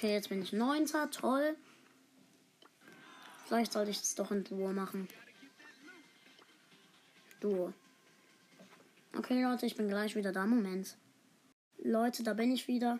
Okay, 0.00 0.14
jetzt 0.14 0.30
bin 0.30 0.40
ich 0.40 0.54
neunter. 0.54 1.10
Toll. 1.10 1.54
Vielleicht 3.44 3.70
sollte 3.70 3.90
ich 3.90 3.98
das 3.98 4.14
doch 4.14 4.30
in 4.30 4.44
Duo 4.44 4.72
machen. 4.72 5.06
Duo. 7.40 7.74
Okay, 9.14 9.42
Leute, 9.42 9.66
ich 9.66 9.76
bin 9.76 9.88
gleich 9.88 10.16
wieder 10.16 10.32
da. 10.32 10.46
Moment. 10.46 10.96
Leute, 11.76 12.22
da 12.22 12.32
bin 12.32 12.50
ich 12.50 12.66
wieder. 12.66 12.98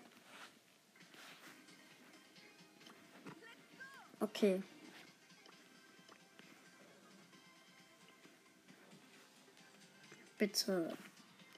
Okay. 4.21 4.63
Bitte. 10.37 10.95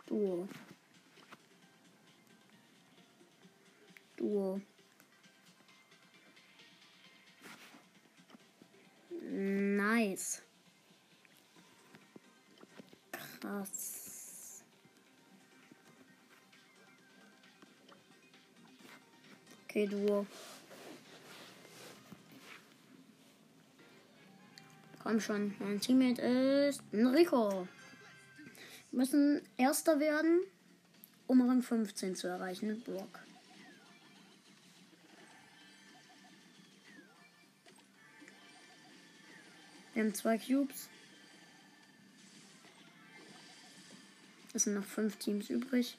Duo. 0.07 0.49
Duo. 4.17 4.61
Nice. 9.31 10.43
Krass. 13.13 14.63
Okay, 19.65 19.87
Duo. 19.87 20.27
Komm 25.03 25.19
schon, 25.19 25.55
mein 25.59 25.81
Teammate 25.81 26.23
ist 26.23 26.83
Enrico. 26.93 27.67
Wir 28.91 28.99
müssen 28.99 29.43
Erster 29.57 29.99
werden, 29.99 30.43
um 31.27 31.41
Rang 31.49 31.63
15 31.63 32.15
zu 32.15 32.29
erreichen. 32.29 32.83
Brock. 32.85 33.22
Wir 39.95 40.03
haben 40.03 40.15
zwei 40.15 40.39
Cubes. 40.39 40.89
Es 44.55 44.65
sind 44.65 44.75
noch 44.75 44.85
fünf 44.85 45.17
Teams 45.17 45.51
übrig. 45.51 45.99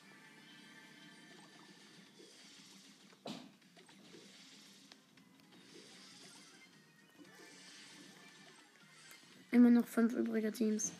Immer 9.52 9.70
noch 9.70 9.88
fünf 9.88 10.14
übrige 10.14 10.52
Teams. 10.52 10.92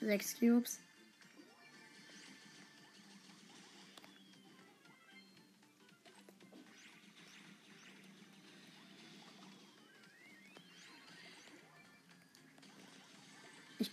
Sechs 0.00 0.38
Cubes. 0.38 0.80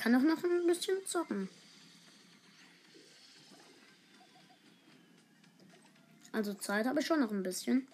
Kann 0.06 0.14
auch 0.14 0.22
noch 0.22 0.44
ein 0.44 0.68
bisschen 0.68 1.04
zocken. 1.08 1.50
Also 6.32 6.54
Zeit 6.54 6.86
habe 6.86 7.00
ich 7.00 7.08
schon 7.08 7.22
noch 7.22 7.32
ein 7.32 7.42
bisschen. 7.42 7.88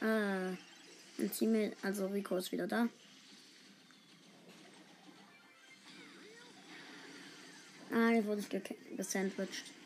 Äh, 0.00 0.56
ein 1.20 1.76
also 1.82 2.06
Rico 2.06 2.36
ist 2.38 2.50
wieder 2.50 2.66
da. 2.66 2.88
Ah, 7.92 8.10
jetzt 8.10 8.26
wurde 8.26 8.40
ich 8.40 8.48
ge 8.48 8.60
gesandwiched. 8.96 9.81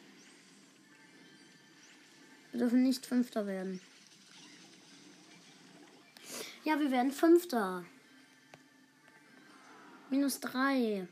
Wir 2.57 2.61
dürfen 2.61 2.85
nicht 2.85 3.05
Fünfter 3.05 3.47
werden. 3.47 3.83
Ja, 6.65 6.81
wir 6.81 6.91
werden 6.91 7.13
Fünfter. 7.13 7.85
Minus 10.09 10.41
drei. 10.41 11.07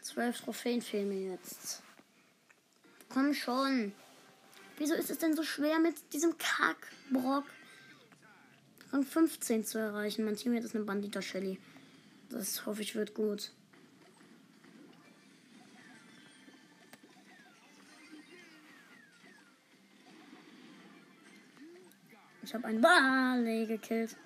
Zwölf 0.00 0.40
Trophäen 0.40 0.80
fehlen 0.80 1.10
mir 1.10 1.32
jetzt. 1.32 1.82
Komm 3.10 3.34
schon. 3.34 3.92
Wieso 4.78 4.94
ist 4.94 5.10
es 5.10 5.18
denn 5.18 5.36
so 5.36 5.42
schwer 5.42 5.78
mit 5.78 6.10
diesem 6.14 6.34
Kackbrock 6.38 7.44
Rang 8.92 9.04
15 9.04 9.66
zu 9.66 9.76
erreichen? 9.76 10.24
Mein 10.24 10.36
Team 10.36 10.54
ist 10.54 10.74
eine 10.74 10.84
Bandita 10.84 11.20
Shelly. 11.20 11.58
Das 12.30 12.64
hoffe 12.64 12.80
ich 12.80 12.94
wird 12.94 13.12
gut. 13.12 13.52
Ich 22.50 22.54
habe 22.54 22.66
einen 22.66 22.80
Barley 22.80 23.64
gekillt. 23.64 24.16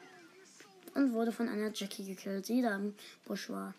Und 0.94 1.12
wurde 1.12 1.30
von 1.30 1.46
einer 1.46 1.70
Jackie 1.74 2.06
gekillt, 2.06 2.48
die 2.48 2.62
da 2.62 2.74
im 2.74 2.94
Busch 3.26 3.50
war. 3.50 3.74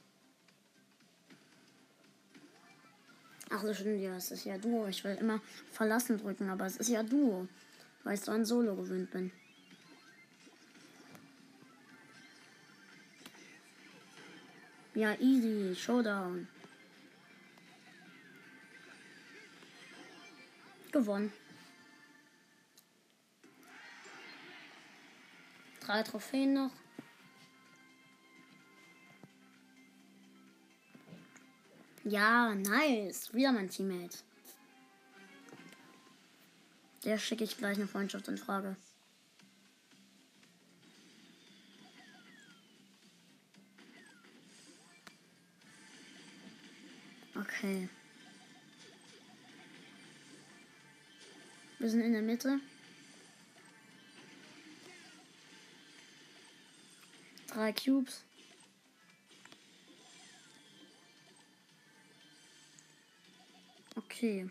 Ach, 3.49 3.63
das 3.63 3.79
stimmt 3.79 4.01
ja, 4.01 4.15
es 4.15 4.29
ist 4.29 4.45
ja 4.45 4.59
Duo. 4.59 4.85
Ich 4.85 5.03
will 5.03 5.15
immer 5.15 5.41
verlassen 5.71 6.19
drücken, 6.19 6.47
aber 6.47 6.67
es 6.67 6.77
ist 6.77 6.89
ja 6.89 7.01
Duo. 7.01 7.47
Weil 8.03 8.13
ich 8.13 8.21
so 8.21 8.33
ein 8.33 8.45
Solo 8.45 8.75
gewöhnt 8.75 9.09
bin. 9.09 9.31
Ja, 14.93 15.15
easy. 15.19 15.75
Showdown. 15.75 16.47
Gewonnen. 20.91 21.33
Drei 25.85 26.01
Trophäen 26.01 26.53
noch. 26.53 26.71
Ja, 32.03 32.55
nice. 32.55 33.31
Wieder 33.35 33.51
mein 33.51 33.69
Teammate. 33.69 34.17
Der 37.03 37.19
schicke 37.19 37.43
ich 37.43 37.57
gleich 37.57 37.77
eine 37.77 37.87
Freundschaftsanfrage. 37.87 38.75
Okay. 47.35 47.89
Wir 51.77 51.89
sind 51.91 52.01
in 52.01 52.13
der 52.13 52.23
Mitte. 52.23 52.59
Drei 57.55 57.71
Cubes. 57.71 58.25
Okay. 63.95 64.49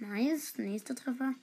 Nice. 0.00 0.58
Nächster 0.58 0.96
Treffer. 0.96 1.34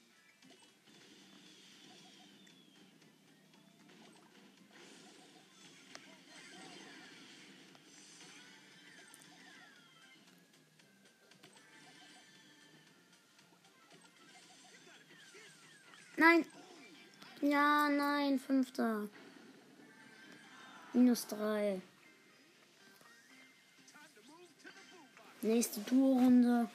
Nein. 16.17 16.45
Ja, 17.41 17.88
nein, 17.89 18.39
fünfter. 18.39 19.07
Minus 20.93 21.27
drei. 21.27 21.81
Nächste 25.41 25.83
Tourrunde. 25.85 26.67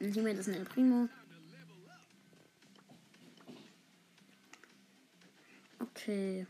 Sehen 0.00 0.24
wir 0.24 0.34
das 0.34 0.48
in 0.48 0.54
El 0.54 0.64
Primo. 0.64 1.08
Okay. 5.80 6.46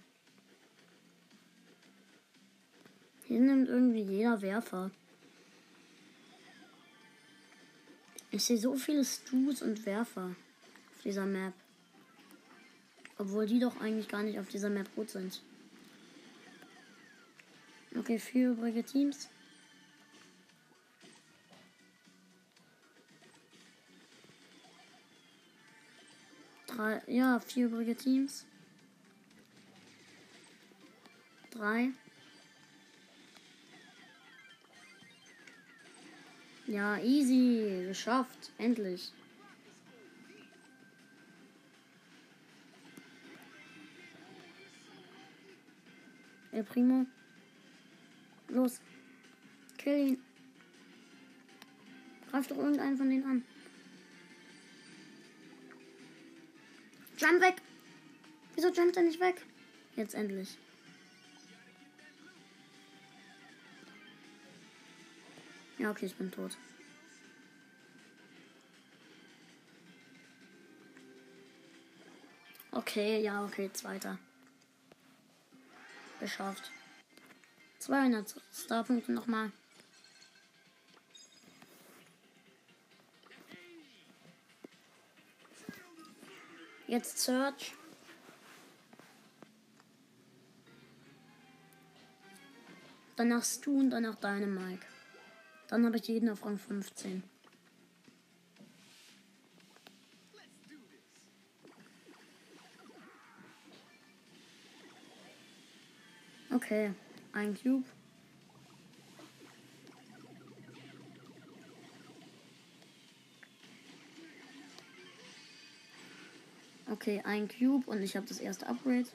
Hier 3.25 3.41
nimmt 3.41 3.69
irgendwie 3.69 4.03
jeder 4.03 4.41
Werfer. 4.43 4.91
Ich 8.31 8.45
sehe 8.45 8.59
so 8.59 8.77
viele 8.77 9.05
Stus 9.05 9.63
und 9.63 9.87
Werfer 9.87 10.35
auf 10.95 11.03
dieser 11.03 11.27
Map. 11.27 11.55
Obwohl 13.17 13.47
die 13.47 13.59
doch 13.59 13.81
eigentlich 13.81 14.09
gar 14.09 14.23
nicht 14.23 14.39
auf 14.39 14.49
dieser 14.49 14.71
Map 14.71 14.95
gut 14.95 15.11
sind. 15.11 15.43
Okay, 17.97 18.19
vier 18.19 18.51
übrige 18.51 18.85
Teams. 18.85 19.29
Drei, 26.67 27.03
ja, 27.07 27.41
vier 27.41 27.67
übrige 27.67 27.97
Teams. 27.97 28.45
Drei. 31.51 31.91
Ja, 36.69 36.99
easy. 36.99 37.87
Geschafft. 37.89 38.53
Endlich. 38.59 39.11
El 46.53 46.65
Primo. 46.65 47.07
Los. 48.49 48.83
Kill 49.79 50.09
ihn. 50.09 50.23
Greif 52.31 52.47
doch 52.49 52.59
irgendeinen 52.59 52.99
von 52.99 53.09
denen 53.09 53.25
an. 53.25 53.45
Jump 57.17 57.41
weg. 57.41 57.63
Wieso 58.55 58.69
jumpt 58.71 58.97
er 58.99 59.05
nicht 59.05 59.21
weg? 59.21 59.47
Jetzt 59.97 60.15
endlich. 60.15 60.59
Ja, 65.79 65.91
okay, 65.91 66.07
ich 66.07 66.17
bin 66.17 66.31
tot. 66.31 66.57
Okay, 72.73 73.23
ja, 73.23 73.45
okay, 73.45 73.71
zweiter. 73.73 74.19
Geschafft. 76.21 76.71
200 77.79 78.35
Starpunkte 78.53 79.13
nochmal. 79.13 79.53
Jetzt 86.89 87.19
Search. 87.19 87.75
danach 93.19 93.45
Stu 93.45 93.81
und 93.81 93.91
danach 93.91 94.15
deine 94.15 94.47
Mike. 94.47 94.87
Dann 95.69 95.85
habe 95.85 95.99
ich 95.99 96.09
jeden 96.09 96.31
auf 96.31 96.45
Rang 96.45 96.59
15. 96.59 97.23
Okay, 106.51 106.93
ein 107.33 107.55
Cube. 107.55 107.85
Okay, 116.91 117.21
ein 117.25 117.49
Cube 117.49 117.87
und 117.91 118.03
ich 118.03 118.17
habe 118.17 118.27
das 118.27 118.41
erste 118.41 118.67
Upgrade. 118.67 119.07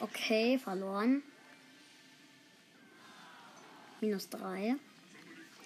Okay, 0.00 0.58
verloren. 0.58 1.22
Minus 4.00 4.28
3. 4.30 4.76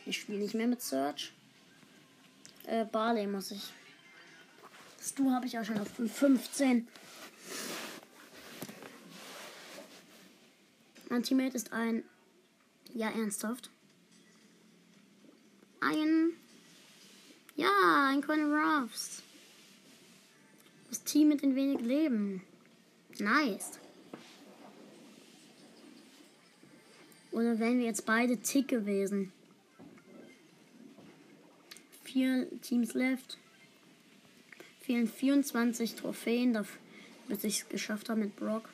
Ich 0.06 0.20
spiele 0.20 0.38
nicht 0.38 0.54
mehr 0.54 0.66
mit 0.66 0.82
Search. 0.82 1.32
Äh, 2.66 2.84
Barley 2.84 3.26
muss 3.26 3.50
ich. 3.50 3.72
Das 4.98 5.14
Du 5.14 5.30
habe 5.30 5.46
ich 5.46 5.58
auch 5.58 5.64
schon 5.64 5.78
auf 5.78 5.88
15. 5.88 6.86
Mein 11.08 11.22
Teammate 11.22 11.56
ist 11.56 11.72
ein. 11.72 12.04
Ja, 12.94 13.10
ernsthaft. 13.10 13.70
Ein. 15.80 16.32
Ja, 17.56 18.10
ein 18.10 18.22
Coin 18.22 18.52
Ruffs. 18.52 19.22
Das 20.88 21.02
Team 21.04 21.28
mit 21.28 21.42
den 21.42 21.54
wenig 21.54 21.80
Leben. 21.80 22.42
Nice. 23.18 23.81
Oder 27.32 27.58
wären 27.58 27.78
wir 27.78 27.86
jetzt 27.86 28.04
beide 28.04 28.36
Tick 28.38 28.68
gewesen? 28.68 29.32
Vier 32.04 32.46
Teams 32.60 32.92
left. 32.92 33.38
Fehlen 34.80 35.08
24 35.08 35.94
Trophäen, 35.94 36.52
dafür, 36.52 36.78
bis 37.28 37.44
ich 37.44 37.60
es 37.60 37.68
geschafft 37.68 38.10
habe 38.10 38.20
mit 38.20 38.36
Brock. 38.36 38.68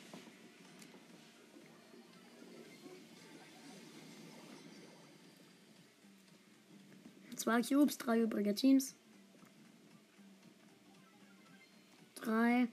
Zwei 7.37 7.61
Cubes, 7.61 7.97
drei 7.97 8.19
übrige 8.19 8.53
Teams. 8.53 8.95
Drei. 12.15 12.67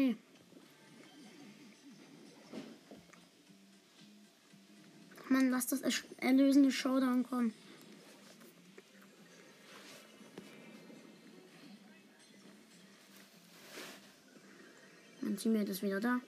Drei. 0.00 0.16
Mann, 5.28 5.50
lass 5.50 5.66
das 5.66 5.82
erlösende 6.18 6.72
Showdown 6.72 7.22
kommen. 7.22 7.54
Mein 15.20 15.36
Teammate 15.36 15.70
ist 15.70 15.82
wieder 15.82 16.00
da. 16.00 16.20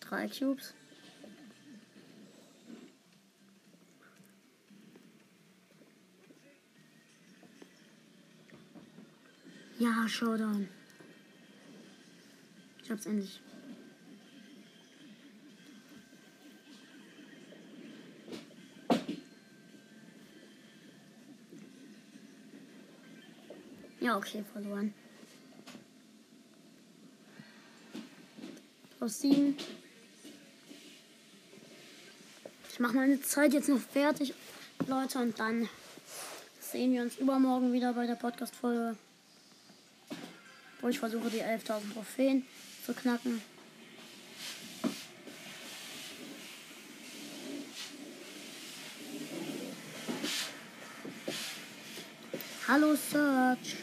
Drei 0.00 0.28
Cubes. 0.28 0.74
Showdown. 10.08 10.68
Ich 12.82 12.90
hab's 12.90 13.06
endlich. 13.06 13.40
Ja, 24.00 24.16
okay, 24.16 24.42
verloren. 24.52 24.94
Plus 28.96 29.20
sieben. 29.20 29.56
Ich 32.70 32.80
mache 32.80 32.94
meine 32.96 33.20
Zeit 33.20 33.52
jetzt 33.52 33.68
noch 33.68 33.80
fertig, 33.80 34.32
Leute, 34.86 35.18
und 35.18 35.38
dann 35.38 35.68
sehen 36.60 36.92
wir 36.92 37.02
uns 37.02 37.18
übermorgen 37.18 37.72
wieder 37.72 37.92
bei 37.92 38.06
der 38.06 38.14
Podcast-Folge, 38.14 38.96
wo 40.80 40.88
ich 40.88 40.98
versuche, 40.98 41.30
die 41.30 41.42
11.000 41.42 41.92
Trophäen 41.92 42.46
zu 42.84 42.94
knacken. 42.94 43.42
Hallo 52.66 52.94
Search. 52.94 53.76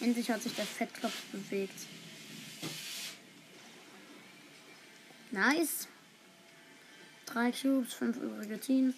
Endlich 0.00 0.30
hat 0.30 0.42
sich 0.42 0.54
der 0.54 0.64
Fettklops 0.64 1.14
bewegt. 1.32 1.78
Nice. 5.32 5.88
Drei 7.26 7.50
Cubes, 7.50 7.94
fünf 7.94 8.18
übrige 8.18 8.58
Teams. 8.60 8.94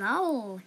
Schlau. 0.00 0.58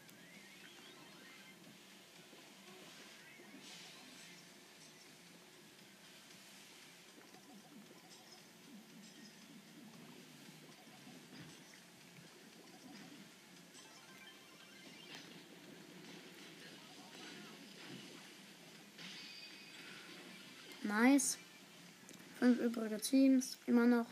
Nice. 20.84 21.39
Fünf 22.38 22.59
übrige 22.59 23.01
Teams, 23.01 23.57
immer 23.65 23.88
noch. 23.88 24.05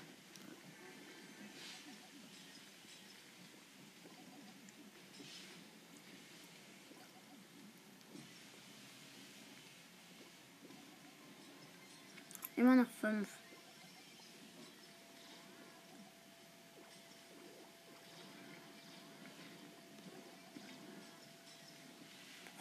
Immer 12.62 12.76
noch 12.76 12.92
fünf. 13.02 13.28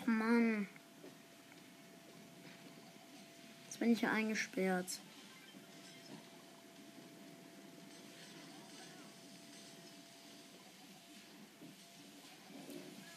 Oh 0.01 0.11
Mann. 0.11 0.67
Jetzt 3.67 3.70
bin 3.81 3.93
ich 3.93 4.07
eingesperrt. 4.07 5.01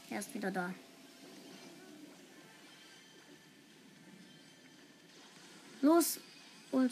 Er 0.09 0.20
ist 0.20 0.34
wieder 0.34 0.51
da. 0.51 0.74
Los! 5.82 6.20
Und. 6.72 6.91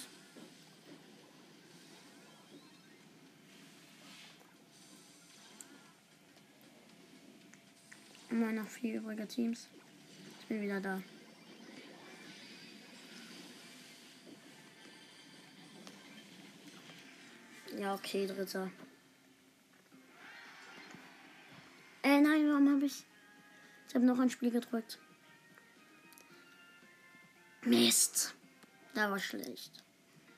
Immer 8.30 8.52
noch 8.52 8.68
vier 8.68 8.96
übrige 8.96 9.28
Teams. 9.28 9.70
Ich 10.42 10.48
bin 10.48 10.62
wieder 10.62 10.82
da. 10.82 11.02
Ja, 17.78 17.94
okay, 17.94 18.28
dritter. 18.28 18.70
Äh, 22.04 22.20
nein, 22.20 22.48
warum 22.50 22.70
habe 22.70 22.86
ich. 22.86 23.06
Ich 23.88 23.96
habe 23.96 24.06
noch 24.06 24.20
ein 24.20 24.30
Spiel 24.30 24.52
gedrückt. 24.52 25.00
Mist. 27.64 28.34
Da 28.94 29.10
war 29.10 29.20
schlecht. 29.20 29.72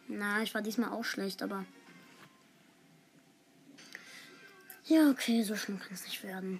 Na, 0.07 0.43
ich 0.43 0.53
war 0.53 0.61
diesmal 0.61 0.91
auch 0.91 1.05
schlecht, 1.05 1.41
aber. 1.41 1.65
Ja, 4.85 5.09
okay, 5.09 5.43
so 5.43 5.55
schlimm 5.55 5.79
kann 5.79 5.93
es 5.93 6.03
nicht 6.03 6.23
werden. 6.23 6.59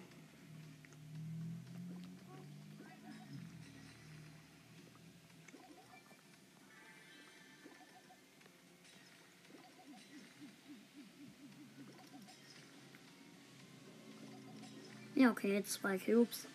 Ja, 15.24 15.32
okay, 15.32 15.54
jetzt 15.54 15.72
zwei 15.72 15.98
Cubes. 15.98 16.50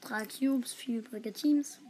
Drei 0.00 0.24
Cubes, 0.24 0.72
vier 0.72 1.00
übrige 1.00 1.34
Teams. 1.34 1.80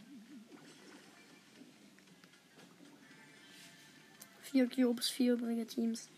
Vier 4.42 4.68
Cubes, 4.68 5.08
vier 5.08 5.34
übrige 5.34 5.68
Teams. 5.68 6.08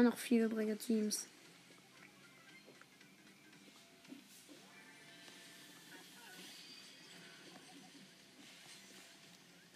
Immer 0.00 0.08
noch 0.08 0.18
vier 0.18 0.46
übrige 0.46 0.78
Teams. 0.78 1.26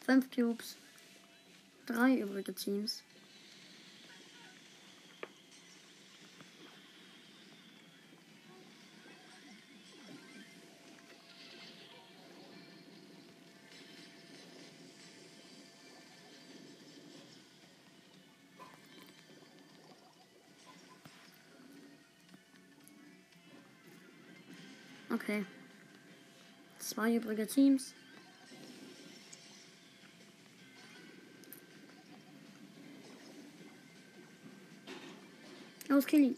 Fünf 0.07 0.35
Cubes. 0.35 0.77
Drei 1.85 2.17
übrige 2.21 2.55
Teams. 2.55 3.03
Zwei 26.95 27.17
übrige 27.17 27.45
Teams. 27.45 27.93
Los, 35.89 36.07
Killing. 36.07 36.37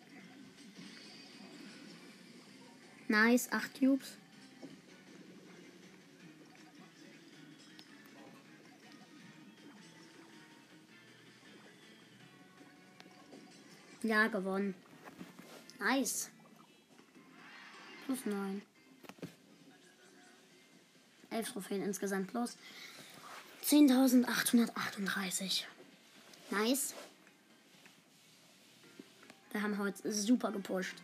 Nice, 3.09 3.53
acht 3.53 3.79
Cubes. 3.79 4.17
Ja, 14.03 14.29
gewonnen. 14.29 14.75
Nice. 15.79 16.31
Plus 18.07 18.25
9. 18.25 18.63
11 21.37 21.53
Trophäen 21.53 21.83
insgesamt 21.83 22.29
plus. 22.29 22.57
10.838. 23.65 25.65
Nice. 26.51 26.95
Wir 29.53 29.63
haben 29.63 29.79
heute 29.79 30.13
super 30.13 30.53
gepusht. 30.53 30.95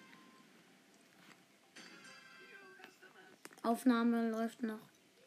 Aufnahme 3.63 4.31
läuft 4.31 4.63
noch. 4.63 4.79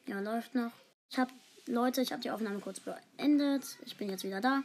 Ja, 0.07 0.19
läuft 0.19 0.55
noch. 0.55 0.71
Ich 1.09 1.17
habe 1.17 1.31
Leute, 1.67 2.01
ich 2.01 2.11
habe 2.11 2.21
die 2.21 2.31
Aufnahme 2.31 2.59
kurz 2.59 2.79
beendet. 2.79 3.77
Ich 3.85 3.97
bin 3.97 4.09
jetzt 4.09 4.23
wieder 4.23 4.41
da. 4.41 4.63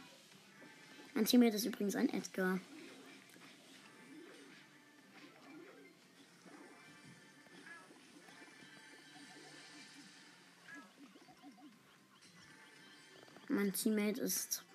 Mein 1.13 1.25
Teammate 1.25 1.55
ist 1.55 1.65
übrigens 1.65 1.95
ein 1.95 2.09
Edgar. 2.09 2.59
Mein 13.71 13.77
Teammate 13.77 14.19
ist 14.19 14.65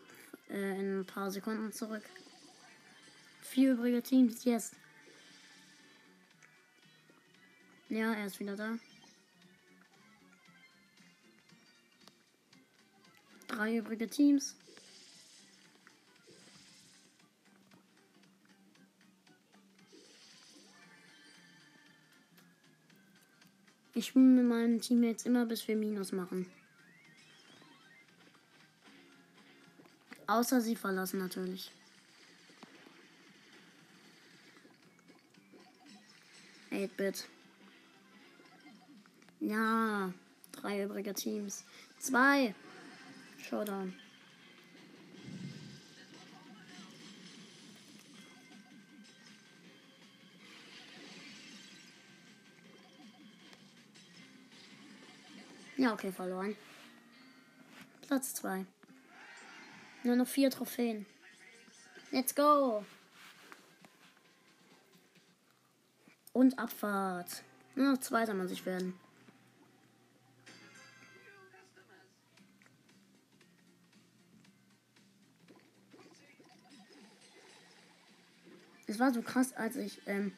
äh, 0.49 0.81
in 0.81 1.01
ein 1.01 1.05
paar 1.05 1.31
Sekunden 1.31 1.71
zurück. 1.71 2.03
Vier 3.43 3.73
übrige 3.73 4.03
Teams, 4.03 4.43
yes. 4.45 4.73
Ja, 7.91 8.15
er 8.15 8.25
ist 8.25 8.41
wieder 8.41 8.57
da. 8.57 8.79
Drei 13.49 13.77
übrige 13.77 14.09
Teams. 14.09 14.57
Ich 23.93 24.07
spiele 24.07 24.25
mit 24.25 24.47
meinen 24.47 24.81
Teammates 24.81 25.27
immer, 25.27 25.45
bis 25.45 25.69
wir 25.69 25.77
Minus 25.77 26.13
machen. 26.13 26.47
Außer 30.27 30.61
sie 30.61 30.75
verlassen 30.75 31.19
natürlich. 31.19 31.71
8-Bit. 36.71 37.29
Ja, 39.41 40.13
drei 40.53 40.83
übrige 40.83 41.15
Teams. 41.15 41.65
Zwei. 41.99 42.55
Showdown. 43.49 43.95
Ja, 55.77 55.93
okay, 55.93 56.11
verloren. 56.11 56.57
Platz 58.07 58.35
2. 58.35 58.67
Nur 60.07 60.15
noch 60.15 60.29
vier 60.29 60.51
Trophäen. 60.53 61.05
Let's 62.13 62.33
go. 62.33 62.85
Und 66.33 66.57
Abfahrt. 66.61 67.43
Nur 67.75 67.91
noch 67.91 67.99
zweiter 67.99 68.33
muss 68.33 68.53
ich 68.53 68.65
werden. 68.65 68.95
Es 78.87 79.01
war 79.01 79.13
so 79.13 79.23
krass, 79.23 79.55
als 79.55 79.75
ich 79.75 80.01
ähm, 80.07 80.31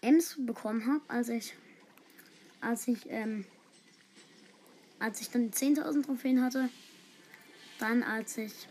Ems 0.00 0.36
bekommen 0.38 0.86
habe, 0.86 1.02
als 1.08 1.28
ich, 1.28 1.54
als 2.62 2.88
ich, 2.88 3.10
ähm, 3.10 3.44
als 4.98 5.20
ich 5.20 5.28
dann 5.28 5.50
10.000 5.50 6.02
Trophäen 6.06 6.42
hatte, 6.42 6.70
dann 7.78 8.02
als 8.02 8.38
ich, 8.38 8.68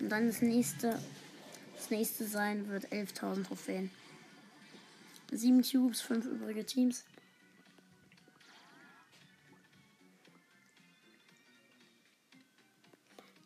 und 0.00 0.08
dann 0.08 0.26
das 0.26 0.42
nächste, 0.42 0.98
das 1.76 1.90
nächste 1.90 2.26
sein 2.26 2.68
wird 2.68 2.86
11.000 2.92 3.44
Trophäen. 3.44 3.90
Sieben 5.30 5.62
Tubes, 5.62 6.00
fünf 6.00 6.26
übrige 6.26 6.64
Teams. 6.64 7.04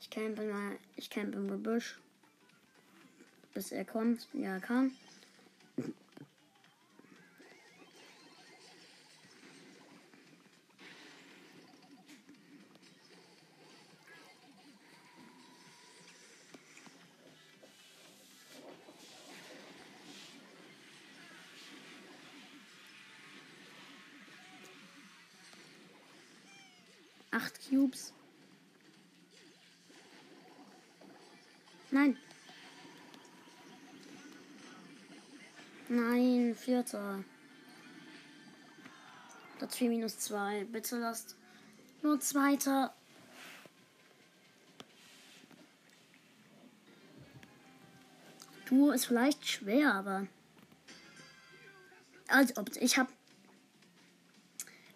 Ich 0.00 0.08
campe 0.10 0.42
mal, 0.42 0.78
ich 0.96 1.10
campe 1.10 1.36
im 1.36 1.48
Gebüsch. 1.48 1.98
Bis 3.52 3.70
er 3.72 3.84
kommt. 3.84 4.26
Ja, 4.32 4.54
er 4.54 4.60
kam. 4.60 4.92
Acht 27.34 27.63
Cubes. 27.74 28.12
Nein. 31.90 32.16
Nein, 35.88 36.54
vierter. 36.54 37.24
Platz 39.58 39.76
4 39.76 39.88
minus 39.88 40.18
2. 40.20 40.64
Bitte 40.64 40.98
lasst 40.98 41.36
nur 42.02 42.20
Zweiter. 42.20 42.94
Duo 48.66 48.92
ist 48.92 49.06
vielleicht 49.06 49.46
schwer, 49.46 49.94
aber. 49.94 50.28
Also, 52.28 52.54
ich 52.80 52.98
habe 52.98 53.12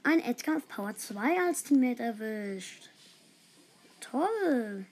ein 0.08 0.20
Edgar 0.20 0.56
auf 0.56 0.66
Power 0.68 0.96
2 0.96 1.38
als 1.46 1.64
Teammate 1.64 2.02
erwischt. 2.02 2.88
Toll. 4.00 4.86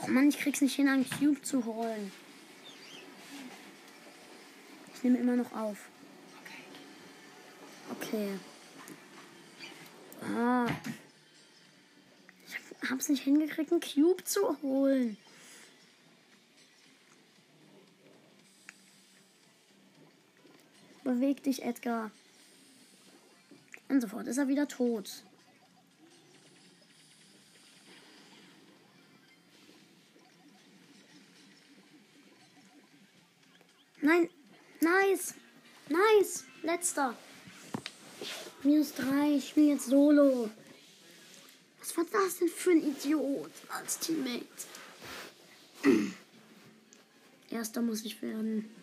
Oh 0.00 0.06
Mann, 0.06 0.28
ich 0.28 0.38
krieg's 0.38 0.60
nicht 0.60 0.76
hin, 0.76 0.88
einen 0.88 1.08
Cube 1.10 1.42
zu 1.42 1.64
holen. 1.64 2.12
Ich 4.94 5.02
nehme 5.02 5.18
immer 5.18 5.34
noch 5.34 5.52
auf. 5.52 5.88
Okay. 7.90 8.38
Ah. 10.22 10.68
Ich 12.46 12.90
hab's 12.90 13.08
nicht 13.08 13.24
hingekriegt, 13.24 13.72
einen 13.72 13.80
Cube 13.80 14.24
zu 14.24 14.56
holen. 14.62 15.16
Beweg 21.08 21.42
dich, 21.42 21.62
Edgar. 21.62 22.10
Und 23.88 24.02
sofort 24.02 24.26
ist 24.26 24.36
er 24.36 24.46
wieder 24.46 24.68
tot. 24.68 25.22
Nein, 34.02 34.28
Nice. 34.80 35.32
Nice. 35.88 36.44
Letzter. 36.62 37.16
Minus 38.62 38.92
drei. 38.92 39.36
Ich 39.36 39.54
bin 39.54 39.68
jetzt 39.68 39.86
solo. 39.86 40.50
Was 41.78 41.96
war 41.96 42.04
das 42.12 42.36
denn 42.36 42.48
für 42.48 42.72
ein 42.72 42.86
Idiot 42.86 43.50
als 43.70 43.98
Teammate? 43.98 44.44
Erster 47.50 47.80
muss 47.80 48.04
ich 48.04 48.20
werden. 48.20 48.77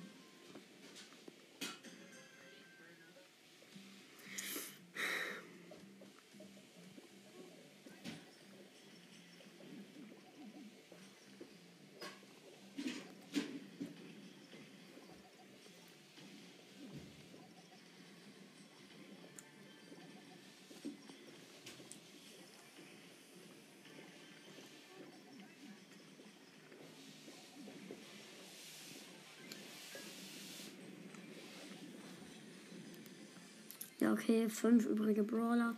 Okay, 34.15 34.47
fünf 34.47 34.85
übrige 34.85 35.23
Brawler. 35.23 35.75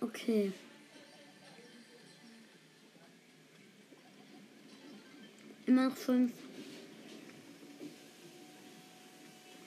Okay. 0.00 0.52
Immer 5.66 5.90
noch 5.90 5.96
fünf. 5.96 6.32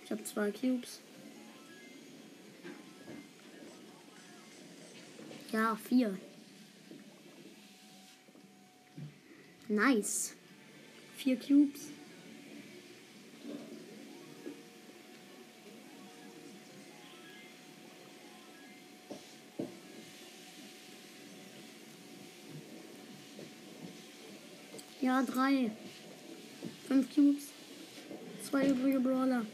Ich 0.03 0.11
habe 0.11 0.23
zwei 0.25 0.51
Cubes. 0.51 0.99
Ja, 5.53 5.77
vier. 5.77 6.17
Nice. 9.69 10.35
Vier 11.15 11.39
Cubes. 11.39 11.93
Ja, 25.03 25.21
drei. 25.21 25.69
Fünf 26.87 27.13
Cubes. 27.13 27.43
Zwei 28.49 28.69
übrige 28.69 29.01
Brawler. 29.01 29.45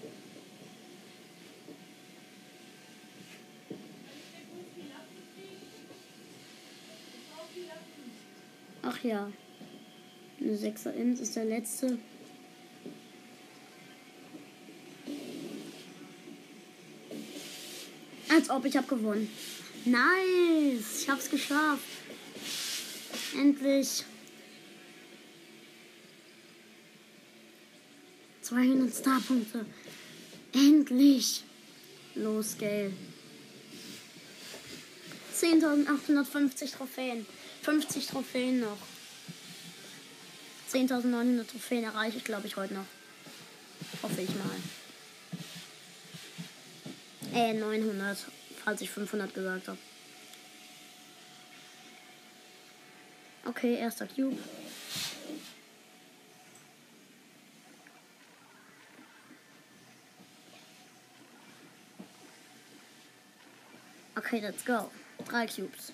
Ach 8.83 9.03
ja. 9.03 9.31
Eine 10.39 10.55
6er 10.55 10.91
Int 10.91 11.19
ist 11.19 11.35
der 11.35 11.45
letzte. 11.45 11.97
Als 18.29 18.51
ob 18.51 18.65
ich 18.65 18.77
habe 18.77 18.85
gewonnen. 18.85 19.27
Nice. 19.85 21.01
Ich 21.01 21.09
hab's 21.09 21.27
geschafft. 21.27 21.81
Endlich. 23.35 24.05
200 28.49 28.91
Starpunkte. 28.95 29.65
Endlich. 30.53 31.43
Los, 32.15 32.57
Gale. 32.57 32.91
10.850 35.39 36.75
Trophäen. 36.75 37.25
50 37.61 38.07
Trophäen 38.07 38.59
noch. 38.61 38.77
10.900 40.71 41.47
Trophäen 41.47 41.83
erreiche 41.83 42.17
ich, 42.17 42.23
glaube 42.23 42.47
ich, 42.47 42.55
heute 42.55 42.73
noch. 42.73 42.85
Hoffe 44.01 44.21
ich 44.21 44.29
mal. 44.29 44.49
Äh, 47.33 47.53
900, 47.53 48.17
falls 48.63 48.81
ich 48.81 48.89
500 48.89 49.31
gesagt 49.33 49.67
habe. 49.67 49.77
Okay, 53.45 53.75
erster 53.75 54.07
Cube. 54.07 54.37
Okay, 64.31 64.41
let's 64.41 64.63
go. 64.63 64.91
Drei 65.27 65.47
Cubes. 65.47 65.91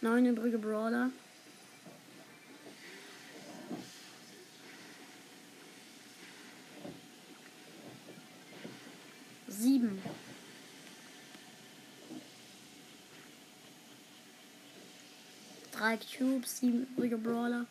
Neun 0.00 0.24
übrige 0.24 0.56
Brawler. 0.56 1.10
Sieben. 9.48 10.00
Drei 15.72 15.96
Cubes, 15.96 16.58
sieben 16.58 16.86
übrige 16.92 17.18
Brawler. 17.18 17.66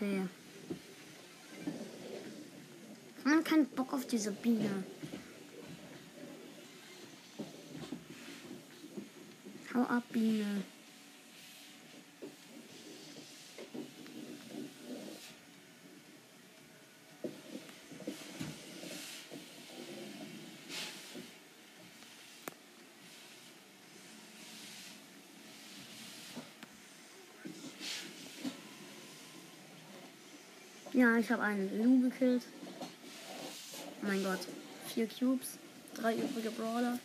Okay. 0.00 0.22
Man 3.24 3.42
keinen 3.42 3.66
Bock 3.66 3.92
auf 3.92 4.06
diese 4.06 4.30
Biene. 4.30 4.84
Hau 9.74 9.80
ab, 9.82 10.04
Biene. 10.12 10.62
Ja, 30.98 31.16
ich 31.16 31.30
habe 31.30 31.44
einen 31.44 31.80
Lu 31.80 32.10
gekillt. 32.10 32.42
Oh 32.80 34.06
mein 34.06 34.24
Gott. 34.24 34.40
Vier 34.92 35.06
Cubes. 35.06 35.56
Drei 35.94 36.16
übrige 36.16 36.50
Brawler. 36.50 36.98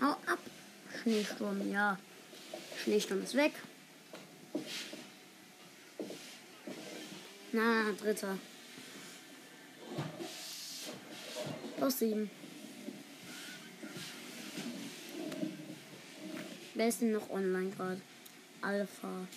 Hau 0.00 0.10
ab. 0.26 0.40
Schneesturm, 1.00 1.70
ja. 1.70 2.00
Schneesturm 2.82 3.22
ist 3.22 3.36
weg. 3.36 3.52
Na, 7.52 7.92
dritter. 7.92 8.36
Plus 11.76 11.98
sieben. 12.00 12.28
Wer 16.74 16.88
ist 16.88 17.02
denn 17.02 17.12
noch 17.12 17.30
online 17.30 17.70
gerade? 17.70 18.00
Alpha. 18.62 19.28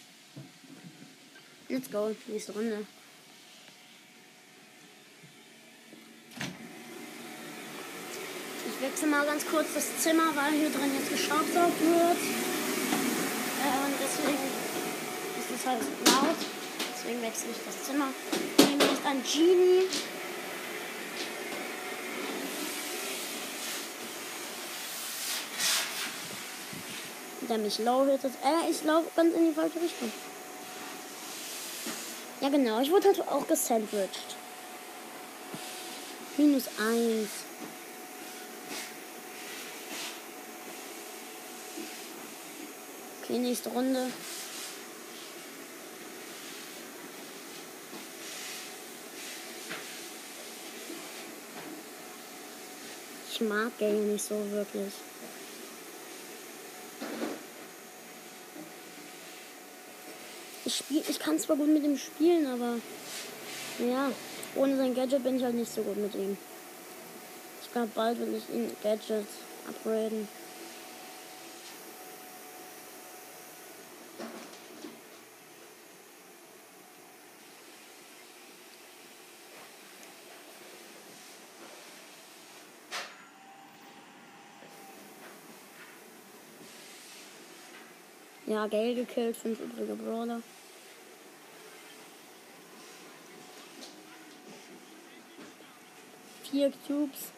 Let's 1.68 1.92
go. 1.92 2.16
Nächste 2.26 2.54
Runde. 2.54 2.88
Ich 8.80 8.86
wechsle 8.86 9.08
mal 9.08 9.26
ganz 9.26 9.46
kurz 9.46 9.68
das 9.76 9.98
Zimmer, 10.02 10.34
weil 10.36 10.54
hier 10.54 10.70
drin 10.70 10.90
jetzt 10.98 11.12
geschraubt 11.12 11.54
wird. 11.54 11.68
Äh, 11.68 12.16
und 13.86 13.94
deswegen 14.02 14.38
ist 15.38 15.52
es 15.54 15.68
halt 15.68 15.82
laut. 16.06 16.38
Deswegen 16.96 17.22
wechsle 17.22 17.50
ich 17.52 17.58
das 17.66 17.84
Zimmer. 17.84 18.08
Neben 18.58 18.78
mir 18.78 18.86
ist 18.86 19.06
ein 19.06 19.22
Genie. 19.22 19.84
Der 27.50 27.58
mich 27.58 27.80
low 27.80 28.06
hittet. 28.06 28.32
Äh, 28.46 28.72
ich 28.72 28.82
laufe 28.86 29.10
ganz 29.14 29.36
in 29.36 29.50
die 29.50 29.54
falsche 29.54 29.82
Richtung. 29.82 30.10
Ja 32.40 32.48
genau, 32.48 32.80
ich 32.80 32.90
wurde 32.92 33.10
halt 33.10 33.28
auch 33.28 33.46
gesandwiched. 33.46 34.38
Minus 36.38 36.70
eins. 36.80 37.30
Okay, 43.30 43.38
nächste 43.38 43.70
Runde. 43.70 44.08
Ich 53.32 53.42
mag 53.42 53.78
Gale 53.78 53.94
nicht 53.94 54.26
so 54.26 54.34
wirklich. 54.50 54.92
Ich 60.66 60.76
spiel, 60.76 61.04
ich 61.08 61.20
kann 61.20 61.38
zwar 61.38 61.56
gut 61.56 61.68
mit 61.68 61.84
ihm 61.84 62.00
spielen, 62.00 62.48
aber 62.48 62.80
ja, 63.78 64.12
ohne 64.56 64.76
sein 64.76 64.96
Gadget 64.96 65.24
bin 65.24 65.38
ich 65.38 65.44
halt 65.44 65.54
nicht 65.54 65.72
so 65.72 65.84
gut 65.84 65.98
mit 65.98 66.16
ihm. 66.16 66.36
Ich 67.62 67.72
glaube, 67.72 67.90
bald 67.94 68.20
will 68.20 68.34
ich 68.36 68.56
ihn 68.56 68.76
Gadget 68.82 69.28
upgraden. 69.68 70.28
Ja, 88.50 88.66
Gale 88.66 88.96
gekillt, 88.96 89.38
fünf 89.38 89.60
übrige 89.60 89.94
Brawler. 89.94 90.42
Vier 96.50 96.74
Cubes. 96.88 97.32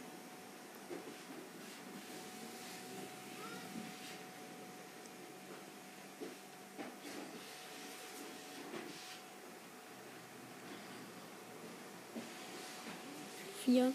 Vier. 13.66 13.92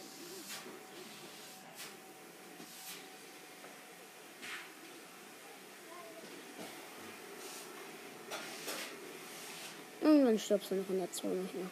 Irgendwann 10.37 10.39
stirbst 10.39 10.71
du 10.71 10.75
noch 10.75 10.91
in 10.91 10.99
der 10.99 11.13
Zone 11.13 11.49
hier. 11.53 11.71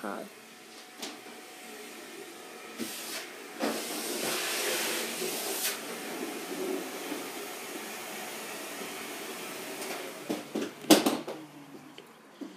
Karl. 0.00 0.26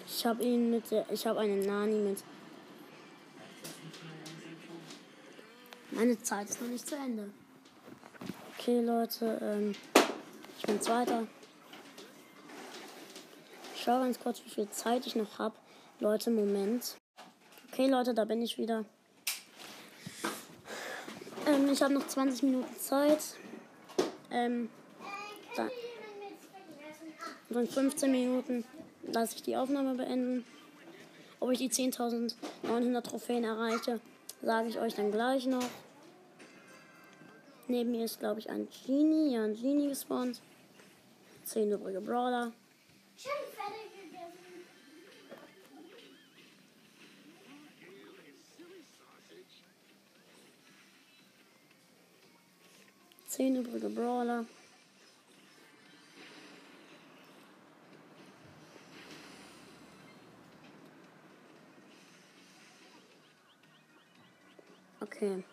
Ich 0.07 0.25
habe 0.25 0.43
ihn 0.43 0.71
mit 0.71 0.89
der, 0.89 1.05
ich 1.11 1.27
habe 1.27 1.41
einen 1.41 1.65
Nani 1.65 1.99
mit. 1.99 2.23
Meine 5.91 6.21
Zeit 6.21 6.49
ist 6.49 6.61
noch 6.61 6.69
nicht 6.69 6.87
zu 6.87 6.95
Ende. 6.95 7.29
Okay, 8.57 8.81
Leute, 8.81 9.39
ähm, 9.41 9.75
ich 10.57 10.65
bin 10.65 10.81
Zweiter. 10.81 11.27
Schaue 13.85 13.99
ganz 13.99 14.19
kurz, 14.19 14.43
wie 14.43 14.49
viel 14.49 14.67
Zeit 14.71 15.05
ich 15.05 15.15
noch 15.15 15.37
habe. 15.37 15.53
Leute, 15.99 16.31
Moment. 16.31 16.95
Okay, 17.71 17.87
Leute, 17.87 18.15
da 18.15 18.25
bin 18.25 18.41
ich 18.41 18.57
wieder. 18.57 18.83
Ähm, 21.45 21.69
ich 21.71 21.83
habe 21.83 21.93
noch 21.93 22.07
20 22.07 22.41
Minuten 22.41 22.75
Zeit. 22.79 23.19
Ähm, 24.31 24.71
dann, 25.55 25.69
so 27.51 27.59
in 27.59 27.67
15 27.67 28.11
Minuten 28.11 28.65
lasse 29.03 29.35
ich 29.35 29.43
die 29.43 29.55
Aufnahme 29.55 29.93
beenden. 29.93 30.43
Ob 31.39 31.51
ich 31.51 31.59
die 31.59 31.69
10.900 31.69 33.01
Trophäen 33.03 33.43
erreiche, 33.43 33.99
sage 34.41 34.69
ich 34.69 34.79
euch 34.79 34.95
dann 34.95 35.11
gleich 35.11 35.45
noch. 35.45 35.69
Neben 37.67 37.91
mir 37.91 38.05
ist, 38.05 38.19
glaube 38.19 38.39
ich, 38.39 38.49
ein 38.49 38.67
Genie. 38.87 39.35
Ja, 39.35 39.43
ein 39.43 39.53
Genie 39.53 39.89
gespawnt. 39.89 40.41
10 41.43 41.71
übrige 41.71 42.01
Brawler. 42.01 42.51
Schon 43.17 43.31
fertig 43.55 43.91
gegessen. 43.95 44.65
Zehn 53.27 53.55
übrige 53.55 53.89
Brawler. 53.89 54.45
Okay. 65.01 65.43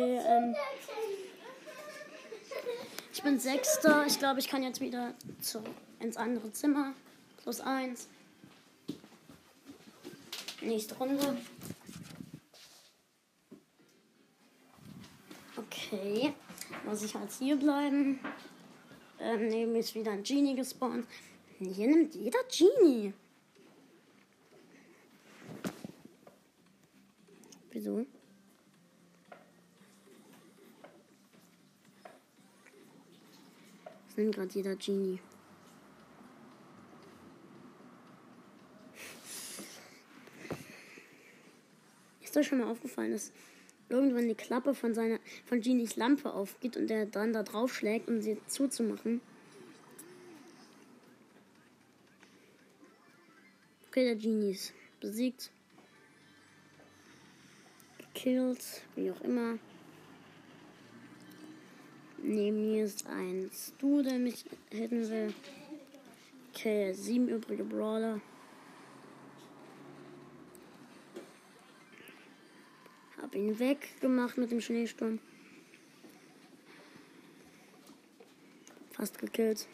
Okay, 0.00 0.18
ähm, 0.26 0.56
ich 3.12 3.22
bin 3.22 3.38
Sechster. 3.38 4.06
Ich 4.06 4.18
glaube, 4.18 4.40
ich 4.40 4.48
kann 4.48 4.62
jetzt 4.62 4.80
wieder 4.80 5.12
zu, 5.42 5.62
ins 5.98 6.16
andere 6.16 6.50
Zimmer. 6.52 6.94
Plus 7.42 7.60
eins. 7.60 8.08
Nächste 10.62 10.94
Runde. 10.94 11.36
Okay. 15.58 16.32
Muss 16.86 17.02
ich 17.02 17.14
halt 17.14 17.30
hier 17.38 17.56
bleiben. 17.56 18.20
Ähm, 19.18 19.48
neben 19.48 19.72
mir 19.72 19.80
ist 19.80 19.94
wieder 19.94 20.12
ein 20.12 20.22
Genie 20.22 20.56
gespawnt. 20.56 21.06
Hier 21.58 21.88
nimmt 21.88 22.14
jeder 22.14 22.40
Genie. 22.44 23.12
Wieso? 27.70 28.06
Nimmt 34.20 34.34
gerade 34.34 34.52
jeder 34.52 34.76
Genie? 34.76 35.18
Ist 42.20 42.36
euch 42.36 42.46
schon 42.46 42.58
mal 42.58 42.70
aufgefallen, 42.70 43.12
dass 43.12 43.32
irgendwann 43.88 44.28
die 44.28 44.34
Klappe 44.34 44.74
von 44.74 44.92
seiner 44.92 45.18
von 45.46 45.62
Genies 45.62 45.96
Lampe 45.96 46.34
aufgeht 46.34 46.76
und 46.76 46.90
er 46.90 47.06
dann 47.06 47.32
da 47.32 47.42
drauf 47.42 47.74
schlägt, 47.74 48.08
um 48.08 48.20
sie 48.20 48.36
zuzumachen? 48.46 49.22
Okay, 53.88 54.04
der 54.04 54.16
Genie 54.16 54.50
ist 54.50 54.74
besiegt. 55.00 55.50
gekillt, 58.12 58.82
wie 58.96 59.10
auch 59.10 59.20
immer. 59.22 59.58
Neben 62.22 62.70
mir 62.70 62.84
ist 62.84 63.06
ein 63.06 63.50
Stu, 63.52 64.02
der 64.02 64.18
mich 64.18 64.44
hitten 64.70 65.08
will. 65.08 65.34
Okay, 66.54 66.92
sieben 66.92 67.28
übrige 67.28 67.64
Brawler. 67.64 68.20
Hab 73.20 73.34
ihn 73.34 73.58
weggemacht 73.58 74.36
mit 74.36 74.50
dem 74.50 74.60
Schneesturm. 74.60 75.18
Fast 78.92 79.18
gekillt. 79.18 79.66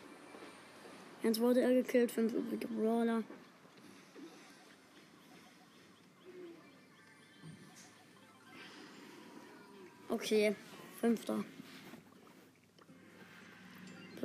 Jetzt 1.23 1.40
wurde 1.40 1.62
er 1.62 1.73
gekillt, 1.73 2.12
fünf 2.12 2.32
übrige 2.32 2.68
Brawler. 2.68 3.24
Okay, 10.09 10.55
fünfter. 11.01 11.44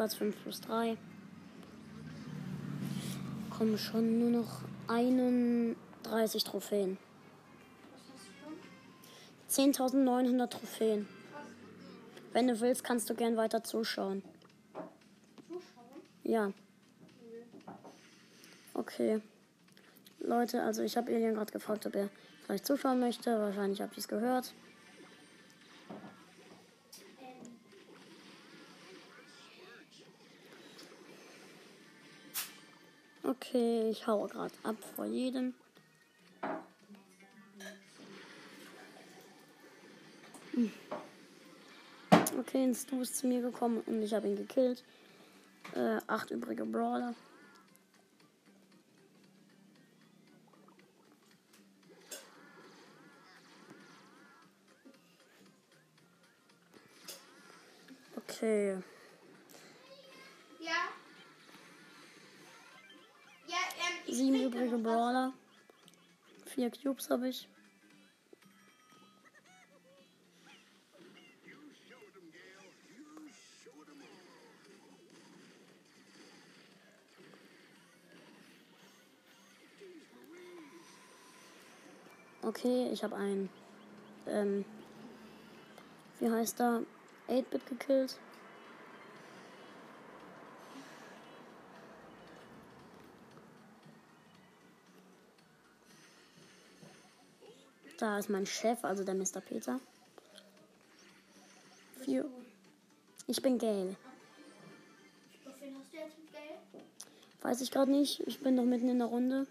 Platz 0.02 0.16
5 0.16 0.36
plus 0.42 0.62
3. 0.62 0.98
Kommen 3.56 3.78
schon 3.78 4.18
nur 4.18 4.32
noch 4.32 4.62
31 4.88 6.44
Trophäen. 6.44 6.98
10.900 9.48 10.48
Trophäen. 10.48 11.08
Wenn 12.34 12.48
du 12.48 12.60
willst, 12.62 12.84
kannst 12.84 13.12
du 13.12 13.14
gern 13.14 13.38
weiter 13.38 13.64
zuschauen. 13.64 14.24
Ja. 16.24 16.52
Okay. 18.74 19.22
Leute, 20.18 20.64
also 20.64 20.82
ich 20.82 20.98
habe 20.98 21.14
Alien 21.14 21.36
gerade 21.36 21.52
gefragt, 21.52 21.86
ob 21.86 21.96
er 21.96 22.10
vielleicht 22.46 22.66
zuschauen 22.66 23.00
möchte. 23.00 23.40
Wahrscheinlich 23.40 23.80
habt 23.84 23.94
ihr 23.94 24.00
es 24.00 24.08
gehört. 24.08 24.52
Ich 33.92 34.08
hau 34.08 34.26
gerade 34.26 34.54
ab 34.64 34.78
vor 34.96 35.06
jedem. 35.06 35.54
Hm. 40.54 40.72
Okay, 42.40 42.64
ein 42.64 42.74
Stu 42.74 43.02
ist 43.02 43.18
zu 43.18 43.28
mir 43.28 43.42
gekommen 43.42 43.82
und 43.86 44.02
ich 44.02 44.14
habe 44.14 44.28
ihn 44.28 44.38
gekillt. 44.38 44.84
Äh, 45.76 46.00
acht 46.08 46.32
übrige 46.32 46.66
Brawler. 46.66 47.14
Okay. 58.16 58.78
Sieben 64.22 64.40
übrige. 64.40 64.78
Brawler. 64.78 65.34
Vier 66.46 66.70
Cubes 66.70 67.10
habe 67.10 67.30
ich. 67.30 67.48
Okay, 82.44 82.90
ich 82.92 83.04
habe 83.04 83.16
einen. 83.16 83.50
Ähm, 84.28 84.66
wie 86.20 86.30
heißt 86.30 86.62
er? 86.62 86.84
8-Bit 87.28 87.66
gekillt. 87.66 88.20
Da 98.02 98.18
ist 98.18 98.32
mein 98.32 98.48
Chef, 98.48 98.84
also 98.84 99.04
der 99.04 99.14
Mr. 99.14 99.42
Peter. 99.48 99.80
Vier. 102.00 102.26
Ich 103.28 103.44
bin 103.44 103.60
Gail. 103.60 103.96
Weiß 107.44 107.62
ich 107.62 107.70
gerade 107.70 107.92
nicht. 107.92 108.22
Ich 108.22 108.40
bin 108.40 108.56
noch 108.56 108.64
mitten 108.64 108.90
in 108.90 108.98
der 108.98 109.08
Runde. 109.08 109.46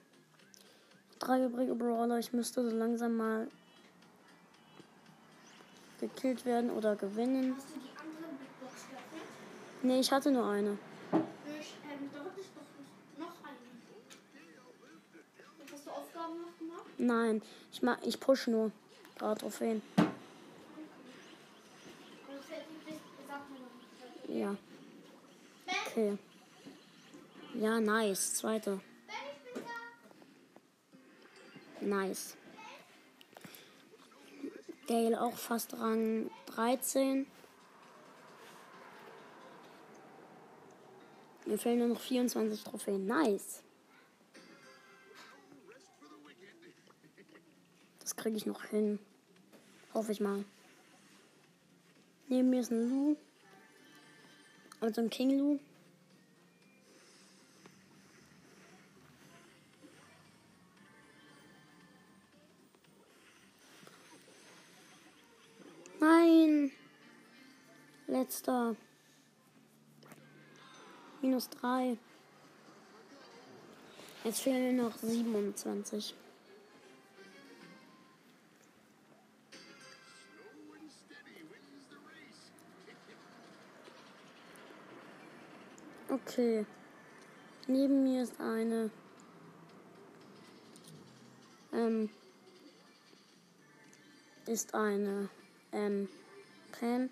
Drei 1.21 1.45
übrige 1.45 1.77
Brawler. 1.77 2.19
Ich 2.19 2.33
müsste 2.33 2.69
so 2.69 2.77
langsam 2.77 3.17
mal 3.17 3.47
gekillt 6.01 6.45
werden 6.45 6.71
oder 6.71 6.97
gewinnen. 6.97 7.55
Hast 7.57 7.69
du 7.69 7.79
die 7.79 7.97
andere 8.01 8.33
Big 8.33 8.61
Box 8.61 8.89
geöffnet? 8.89 9.85
Nee, 9.85 10.01
ich 10.01 10.11
hatte 10.11 10.33
nur 10.33 10.49
eine. 10.49 10.77
Nein, 17.01 17.41
ich 17.73 17.81
mach, 17.81 17.97
ich 18.03 18.21
push 18.21 18.47
nur. 18.49 18.73
Gerade 19.19 19.43
noch 19.47 19.61
nicht. 19.61 19.83
Ja. 24.29 24.55
Okay. 25.87 26.19
Ja, 27.55 27.81
nice. 27.81 28.35
Zweite. 28.35 28.81
Ben, 29.07 29.17
ich 29.35 29.55
bin 29.55 29.63
da. 31.81 31.97
Nice. 31.97 32.37
Gale 34.87 35.21
auch 35.23 35.37
fast 35.37 35.73
Rang 35.79 36.31
13. 36.55 37.27
Mir 41.47 41.59
fehlen 41.59 41.79
nur 41.79 41.89
noch 41.89 42.01
24 42.01 42.63
Trophäen. 42.63 43.07
Nice. 43.07 43.63
Kriege 48.21 48.37
ich 48.37 48.45
noch 48.45 48.65
hin. 48.65 48.99
Hoffe 49.95 50.13
ich 50.13 50.21
mal. 50.21 50.45
Neben 52.29 52.51
mir 52.51 52.61
ist 52.61 52.71
ein 52.71 52.91
Lu. 52.91 53.17
Also 54.81 55.01
ein 55.01 55.09
King 55.09 55.39
Lu. 55.39 55.59
Nein. 65.99 66.73
Letzter. 68.07 68.77
Minus 71.23 71.49
3. 71.49 71.97
Jetzt 74.25 74.41
fehlen 74.41 74.77
noch 74.77 74.97
27. 74.99 76.15
Okay. 86.31 86.65
Neben 87.67 88.05
mir 88.05 88.23
ist 88.23 88.41
eine. 88.41 88.89
Ähm. 91.73 92.09
Ist 94.47 94.73
eine. 94.73 95.29
Ähm. 95.73 96.09
Pam. 96.71 97.11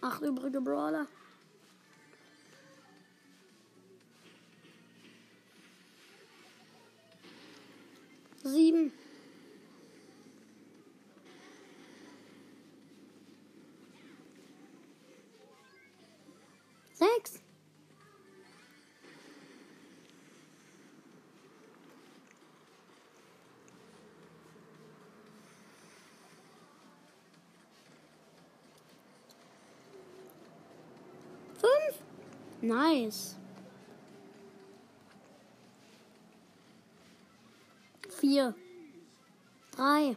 Acht 0.00 0.22
übrige 0.22 0.60
Brawler. 0.60 1.06
Sieben. 8.42 8.90
Sechs. 17.02 17.40
Fünf. 31.58 31.98
Nice. 32.72 33.36
Vier. 38.08 38.54
Drei. 39.72 40.16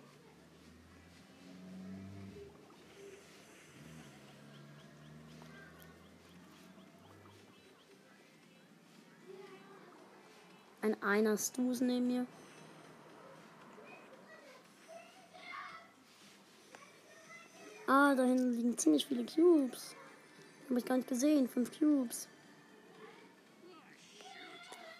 ein 10.81 11.01
einer 11.01 11.35
Stus 11.35 11.81
neben 11.81 12.07
mir. 12.07 12.27
Ah, 17.87 18.13
da 18.15 18.23
hinten 18.23 18.51
liegen 18.53 18.77
ziemlich 18.77 19.07
viele 19.07 19.25
Cubes. 19.25 19.95
Habe 20.69 20.79
ich 20.79 20.85
gar 20.85 20.95
nicht 20.97 21.09
gesehen. 21.09 21.49
Fünf 21.49 21.77
Cubes. 21.77 22.29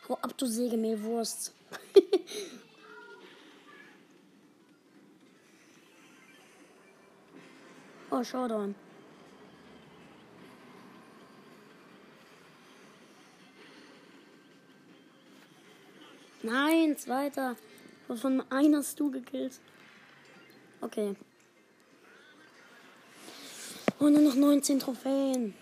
Hau 0.07 0.14
ab, 0.22 0.38
du 0.38 0.45
Sägemehlwurst. 0.45 1.52
oh, 8.11 8.23
Showdown. 8.23 8.76
Nein, 16.44 16.95
zweiter. 16.98 17.56
Von 18.07 18.44
einer 18.52 18.77
hast 18.77 18.99
du 18.99 19.10
gekillt. 19.10 19.60
Okay. 20.82 21.15
Und 23.98 24.14
nur 24.14 24.22
noch 24.22 24.36
19 24.36 24.80
Trophäen. 24.80 25.56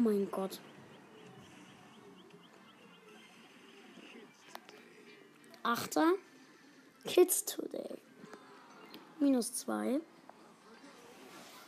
Oh 0.00 0.02
mein 0.02 0.30
Gott. 0.30 0.58
Achter. 5.62 6.14
Kids 7.04 7.44
Today. 7.44 7.98
Minus 9.18 9.52
zwei. 9.52 10.00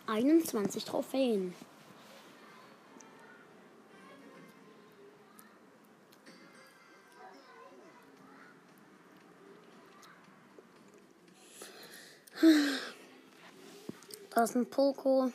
21 0.07 0.83
Trophäen. 0.83 1.55
Da 14.31 14.45
ist 14.45 14.57
ein 14.57 14.65
Poco. 14.65 15.31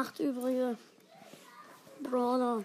Acht 0.00 0.20
übrige 0.20 0.78
Brawler. 2.04 2.64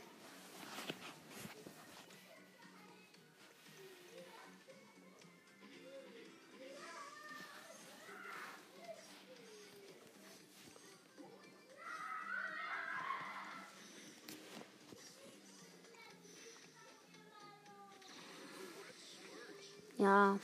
Ja, 19.97 20.38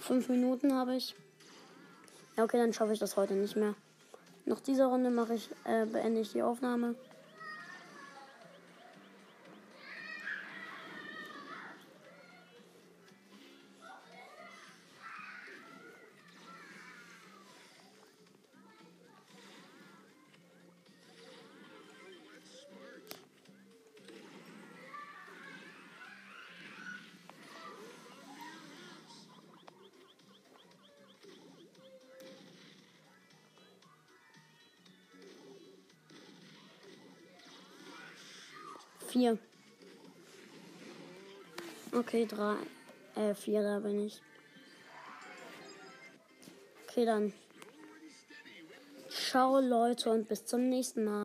fünf 0.00 0.30
Minuten 0.30 0.72
habe 0.72 0.96
ich. 0.96 1.14
Ja, 2.38 2.44
okay, 2.44 2.56
dann 2.56 2.72
schaffe 2.72 2.94
ich 2.94 2.98
das 2.98 3.18
heute 3.18 3.34
nicht 3.34 3.56
mehr. 3.56 3.74
Noch 4.46 4.60
diese 4.60 4.86
Runde 4.86 5.10
mache 5.10 5.34
ich, 5.34 5.50
äh, 5.64 5.86
beende 5.86 6.20
ich 6.20 6.32
die 6.32 6.42
Aufnahme. 6.42 6.94
Vier. 39.16 39.38
Okay, 41.90 42.26
drei. 42.26 42.56
Äh, 43.14 43.34
vier, 43.34 43.62
da 43.62 43.78
bin 43.78 44.04
ich. 44.04 44.20
Okay, 46.84 47.06
dann. 47.06 47.32
Ciao, 49.08 49.58
Leute, 49.58 50.10
und 50.10 50.28
bis 50.28 50.44
zum 50.44 50.68
nächsten 50.68 51.04
Mal. 51.04 51.14